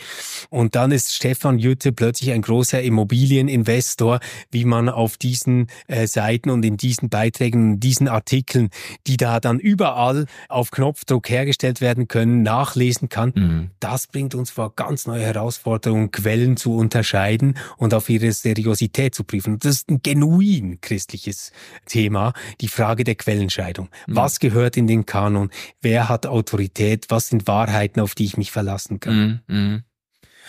Und 0.48 0.74
dann 0.74 0.90
ist 0.90 1.14
Stefan 1.14 1.58
Jütte 1.58 1.92
plötzlich 1.92 2.32
ein 2.32 2.42
großer 2.42 2.82
Immobilieninvestor, 2.82 4.20
wie 4.50 4.64
man 4.64 4.88
auf 4.88 5.18
diesen 5.18 5.68
äh, 5.86 6.06
Seiten 6.06 6.50
und 6.50 6.64
in 6.64 6.78
diesen 6.78 7.10
Beiträgen, 7.10 7.74
in 7.74 7.80
diesen 7.80 8.08
Artikeln, 8.08 8.70
die 9.06 9.18
da 9.18 9.38
dann 9.38 9.60
überall 9.60 10.26
auf 10.48 10.70
Knopfdruck 10.70 11.28
hergestellt 11.28 11.80
werden 11.80 12.08
können, 12.08 12.42
nachlesen 12.42 13.10
kann. 13.10 13.32
Mhm. 13.34 13.70
Das 13.78 14.06
bringt 14.06 14.34
uns 14.34 14.50
vor 14.50 14.74
ganz 14.74 15.06
neue 15.06 15.22
Herausforderungen, 15.22 16.10
Quellen 16.10 16.56
zu 16.56 16.74
unterscheiden 16.74 17.58
und 17.76 17.92
auf 17.92 18.08
ihre 18.08 18.32
Seriosität 18.32 19.14
zu 19.14 19.24
prüfen. 19.24 19.58
Das 19.58 19.72
ist 19.72 19.90
ein 19.90 20.00
genuin 20.02 20.80
christliches 20.80 21.52
Thema, 21.86 22.32
die 22.60 22.68
Frage 22.68 23.04
der 23.04 23.14
Quellenscheidung. 23.14 23.88
Mhm. 24.06 24.16
Was 24.16 24.40
gehört 24.40 24.76
in 24.76 24.86
den 24.86 25.06
Kanon? 25.06 25.50
Wer 25.80 26.08
hat 26.08 26.26
Autorität? 26.26 27.06
Was 27.08 27.28
sind 27.28 27.46
Wahrheiten, 27.46 28.00
auf 28.00 28.14
die 28.14 28.24
ich 28.24 28.36
mich 28.36 28.50
verlassen 28.50 29.00
kann? 29.00 29.42
Mhm. 29.48 29.56
mhm. 29.56 29.82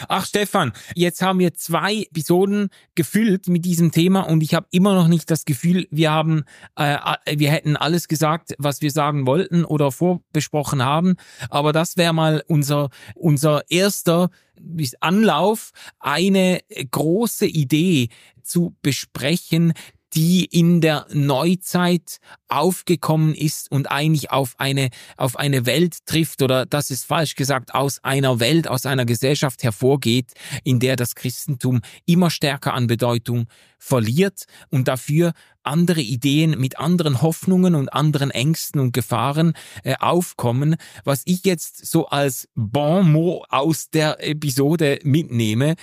Ach 0.07 0.25
Stefan, 0.25 0.71
jetzt 0.95 1.21
haben 1.21 1.39
wir 1.39 1.53
zwei 1.53 2.03
Episoden 2.03 2.69
gefüllt 2.95 3.47
mit 3.47 3.65
diesem 3.65 3.91
Thema 3.91 4.21
und 4.21 4.41
ich 4.41 4.53
habe 4.53 4.67
immer 4.71 4.93
noch 4.93 5.07
nicht 5.07 5.29
das 5.29 5.43
Gefühl, 5.43 5.87
wir 5.91 6.11
haben, 6.11 6.43
äh, 6.77 6.97
wir 7.35 7.51
hätten 7.51 7.75
alles 7.75 8.07
gesagt, 8.07 8.55
was 8.57 8.81
wir 8.81 8.91
sagen 8.91 9.25
wollten 9.25 9.65
oder 9.65 9.91
vorbesprochen 9.91 10.83
haben. 10.83 11.15
Aber 11.49 11.73
das 11.73 11.97
wäre 11.97 12.13
mal 12.13 12.43
unser 12.47 12.89
unser 13.15 13.69
erster 13.69 14.29
Anlauf, 14.99 15.71
eine 15.99 16.61
große 16.91 17.45
Idee 17.45 18.09
zu 18.41 18.75
besprechen, 18.81 19.73
die 20.13 20.45
in 20.45 20.81
der 20.81 21.05
Neuzeit 21.11 22.17
aufgekommen 22.47 23.35
ist 23.35 23.71
und 23.71 23.91
eigentlich 23.91 24.31
auf 24.31 24.55
eine, 24.57 24.89
auf 25.17 25.37
eine 25.37 25.65
Welt 25.65 26.05
trifft 26.05 26.41
oder 26.41 26.65
das 26.65 26.89
ist 26.89 27.05
falsch 27.05 27.35
gesagt, 27.35 27.73
aus 27.75 28.03
einer 28.03 28.39
Welt, 28.39 28.67
aus 28.67 28.85
einer 28.85 29.05
Gesellschaft 29.05 29.63
hervorgeht, 29.63 30.33
in 30.63 30.79
der 30.79 30.95
das 30.95 31.15
Christentum 31.15 31.81
immer 32.05 32.31
stärker 32.31 32.73
an 32.73 32.87
Bedeutung 32.87 33.47
verliert 33.79 34.43
und 34.69 34.87
dafür 34.87 35.33
andere 35.63 36.01
Ideen 36.01 36.59
mit 36.59 36.79
anderen 36.79 37.21
Hoffnungen 37.21 37.75
und 37.75 37.89
anderen 37.89 38.31
Ängsten 38.31 38.79
und 38.79 38.93
Gefahren 38.93 39.53
äh, 39.83 39.95
aufkommen. 39.99 40.75
Was 41.03 41.21
ich 41.25 41.45
jetzt 41.45 41.85
so 41.85 42.07
als 42.07 42.47
Bon 42.55 43.11
mot 43.11 43.45
aus 43.49 43.89
der 43.89 44.23
Episode 44.25 44.99
mitnehme, 45.03 45.75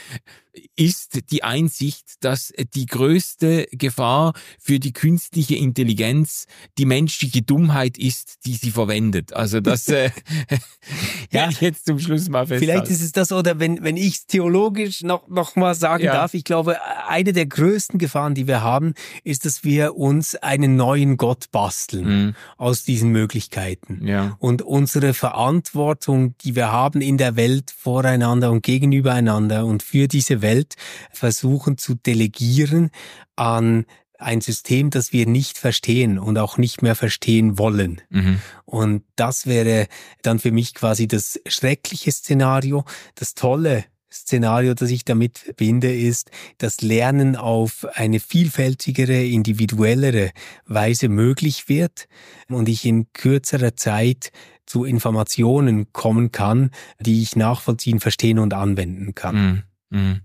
ist 0.76 1.30
die 1.30 1.42
Einsicht, 1.42 2.14
dass 2.20 2.52
die 2.74 2.86
größte 2.86 3.66
Gefahr 3.72 4.32
für 4.58 4.78
die 4.78 4.92
künstliche 4.92 5.56
Intelligenz 5.56 6.46
die 6.78 6.86
menschliche 6.86 7.42
Dummheit 7.42 7.98
ist, 7.98 8.46
die 8.46 8.54
sie 8.54 8.70
verwendet. 8.70 9.32
Also 9.32 9.60
das 9.60 9.88
äh, 9.88 10.10
ja, 11.30 11.48
ich 11.50 11.60
jetzt 11.60 11.86
zum 11.86 11.98
Schluss 11.98 12.28
mal 12.28 12.46
festhalten. 12.46 12.64
Vielleicht 12.64 12.90
ist 12.90 13.02
es 13.02 13.12
das, 13.12 13.32
oder 13.32 13.58
wenn, 13.58 13.82
wenn 13.82 13.96
ich 13.96 14.14
es 14.14 14.26
theologisch 14.26 15.02
noch, 15.02 15.28
noch 15.28 15.56
mal 15.56 15.74
sagen 15.74 16.04
ja. 16.04 16.12
darf, 16.12 16.34
ich 16.34 16.44
glaube, 16.44 16.78
eine 17.06 17.32
der 17.32 17.46
größten 17.46 17.85
Gefahren, 17.94 18.34
die 18.34 18.46
wir 18.46 18.62
haben, 18.62 18.94
ist, 19.24 19.44
dass 19.44 19.64
wir 19.64 19.96
uns 19.96 20.34
einen 20.34 20.76
neuen 20.76 21.16
Gott 21.16 21.50
basteln 21.52 22.26
mhm. 22.26 22.34
aus 22.56 22.84
diesen 22.84 23.10
Möglichkeiten. 23.10 24.06
Ja. 24.06 24.36
Und 24.38 24.62
unsere 24.62 25.14
Verantwortung, 25.14 26.36
die 26.38 26.54
wir 26.54 26.72
haben 26.72 27.00
in 27.00 27.18
der 27.18 27.36
Welt 27.36 27.70
voreinander 27.70 28.50
und 28.50 28.62
gegenübereinander 28.62 29.64
und 29.64 29.82
für 29.82 30.08
diese 30.08 30.42
Welt 30.42 30.74
versuchen 31.12 31.78
zu 31.78 31.94
delegieren 31.94 32.90
an 33.36 33.86
ein 34.18 34.40
System, 34.40 34.90
das 34.90 35.12
wir 35.12 35.26
nicht 35.26 35.58
verstehen 35.58 36.18
und 36.18 36.38
auch 36.38 36.58
nicht 36.58 36.82
mehr 36.82 36.94
verstehen 36.94 37.58
wollen. 37.58 38.00
Mhm. 38.10 38.40
Und 38.64 39.04
das 39.16 39.46
wäre 39.46 39.86
dann 40.22 40.38
für 40.38 40.52
mich 40.52 40.74
quasi 40.74 41.06
das 41.06 41.40
schreckliche 41.46 42.12
Szenario. 42.12 42.84
Das 43.14 43.34
tolle 43.34 43.84
Szenario, 44.12 44.74
das 44.74 44.90
ich 44.90 45.04
damit 45.04 45.38
verbinde, 45.38 45.94
ist, 45.94 46.30
dass 46.58 46.80
Lernen 46.80 47.36
auf 47.36 47.86
eine 47.94 48.20
vielfältigere, 48.20 49.24
individuellere 49.24 50.30
Weise 50.64 51.08
möglich 51.08 51.68
wird 51.68 52.08
und 52.48 52.68
ich 52.68 52.84
in 52.84 53.12
kürzerer 53.12 53.76
Zeit 53.76 54.32
zu 54.64 54.84
Informationen 54.84 55.92
kommen 55.92 56.32
kann, 56.32 56.70
die 57.00 57.22
ich 57.22 57.36
nachvollziehen, 57.36 58.00
verstehen 58.00 58.38
und 58.38 58.54
anwenden 58.54 59.14
kann. 59.14 59.64
Mm, 59.90 59.96
mm. 59.96 60.20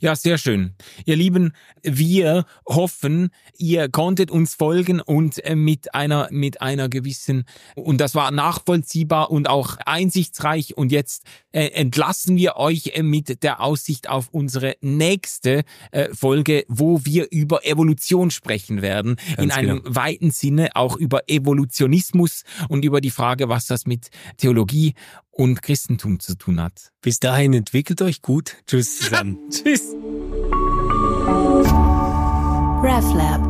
Ja, 0.00 0.16
sehr 0.16 0.38
schön. 0.38 0.74
Ihr 1.04 1.16
Lieben, 1.16 1.52
wir 1.82 2.44
hoffen, 2.66 3.30
ihr 3.56 3.88
konntet 3.88 4.30
uns 4.30 4.54
folgen 4.54 5.00
und 5.00 5.44
äh, 5.44 5.54
mit 5.54 5.94
einer, 5.94 6.28
mit 6.30 6.60
einer 6.60 6.88
gewissen, 6.88 7.44
und 7.74 8.00
das 8.00 8.14
war 8.14 8.30
nachvollziehbar 8.30 9.30
und 9.30 9.48
auch 9.48 9.76
einsichtsreich. 9.84 10.76
Und 10.76 10.92
jetzt 10.92 11.24
äh, 11.52 11.68
entlassen 11.68 12.36
wir 12.36 12.56
euch 12.56 12.92
äh, 12.94 13.02
mit 13.02 13.42
der 13.42 13.60
Aussicht 13.60 14.08
auf 14.08 14.28
unsere 14.30 14.76
nächste 14.80 15.64
äh, 15.92 16.08
Folge, 16.14 16.64
wo 16.68 17.04
wir 17.04 17.28
über 17.30 17.64
Evolution 17.64 18.30
sprechen 18.30 18.82
werden. 18.82 19.16
Ganz 19.16 19.42
in 19.42 19.50
einem 19.50 19.82
genau. 19.82 19.96
weiten 19.96 20.30
Sinne 20.30 20.70
auch 20.74 20.96
über 20.96 21.22
Evolutionismus 21.28 22.44
und 22.68 22.84
über 22.84 23.00
die 23.00 23.10
Frage, 23.10 23.48
was 23.48 23.66
das 23.66 23.86
mit 23.86 24.08
Theologie 24.36 24.94
und 25.38 25.62
Christentum 25.62 26.18
zu 26.20 26.36
tun 26.36 26.60
hat. 26.60 26.92
Bis 27.00 27.20
dahin 27.20 27.54
entwickelt 27.54 28.02
euch 28.02 28.22
gut. 28.22 28.56
Tschüss 28.66 28.98
zusammen. 28.98 29.38
Tschüss. 29.50 29.94
RefLab 32.82 33.47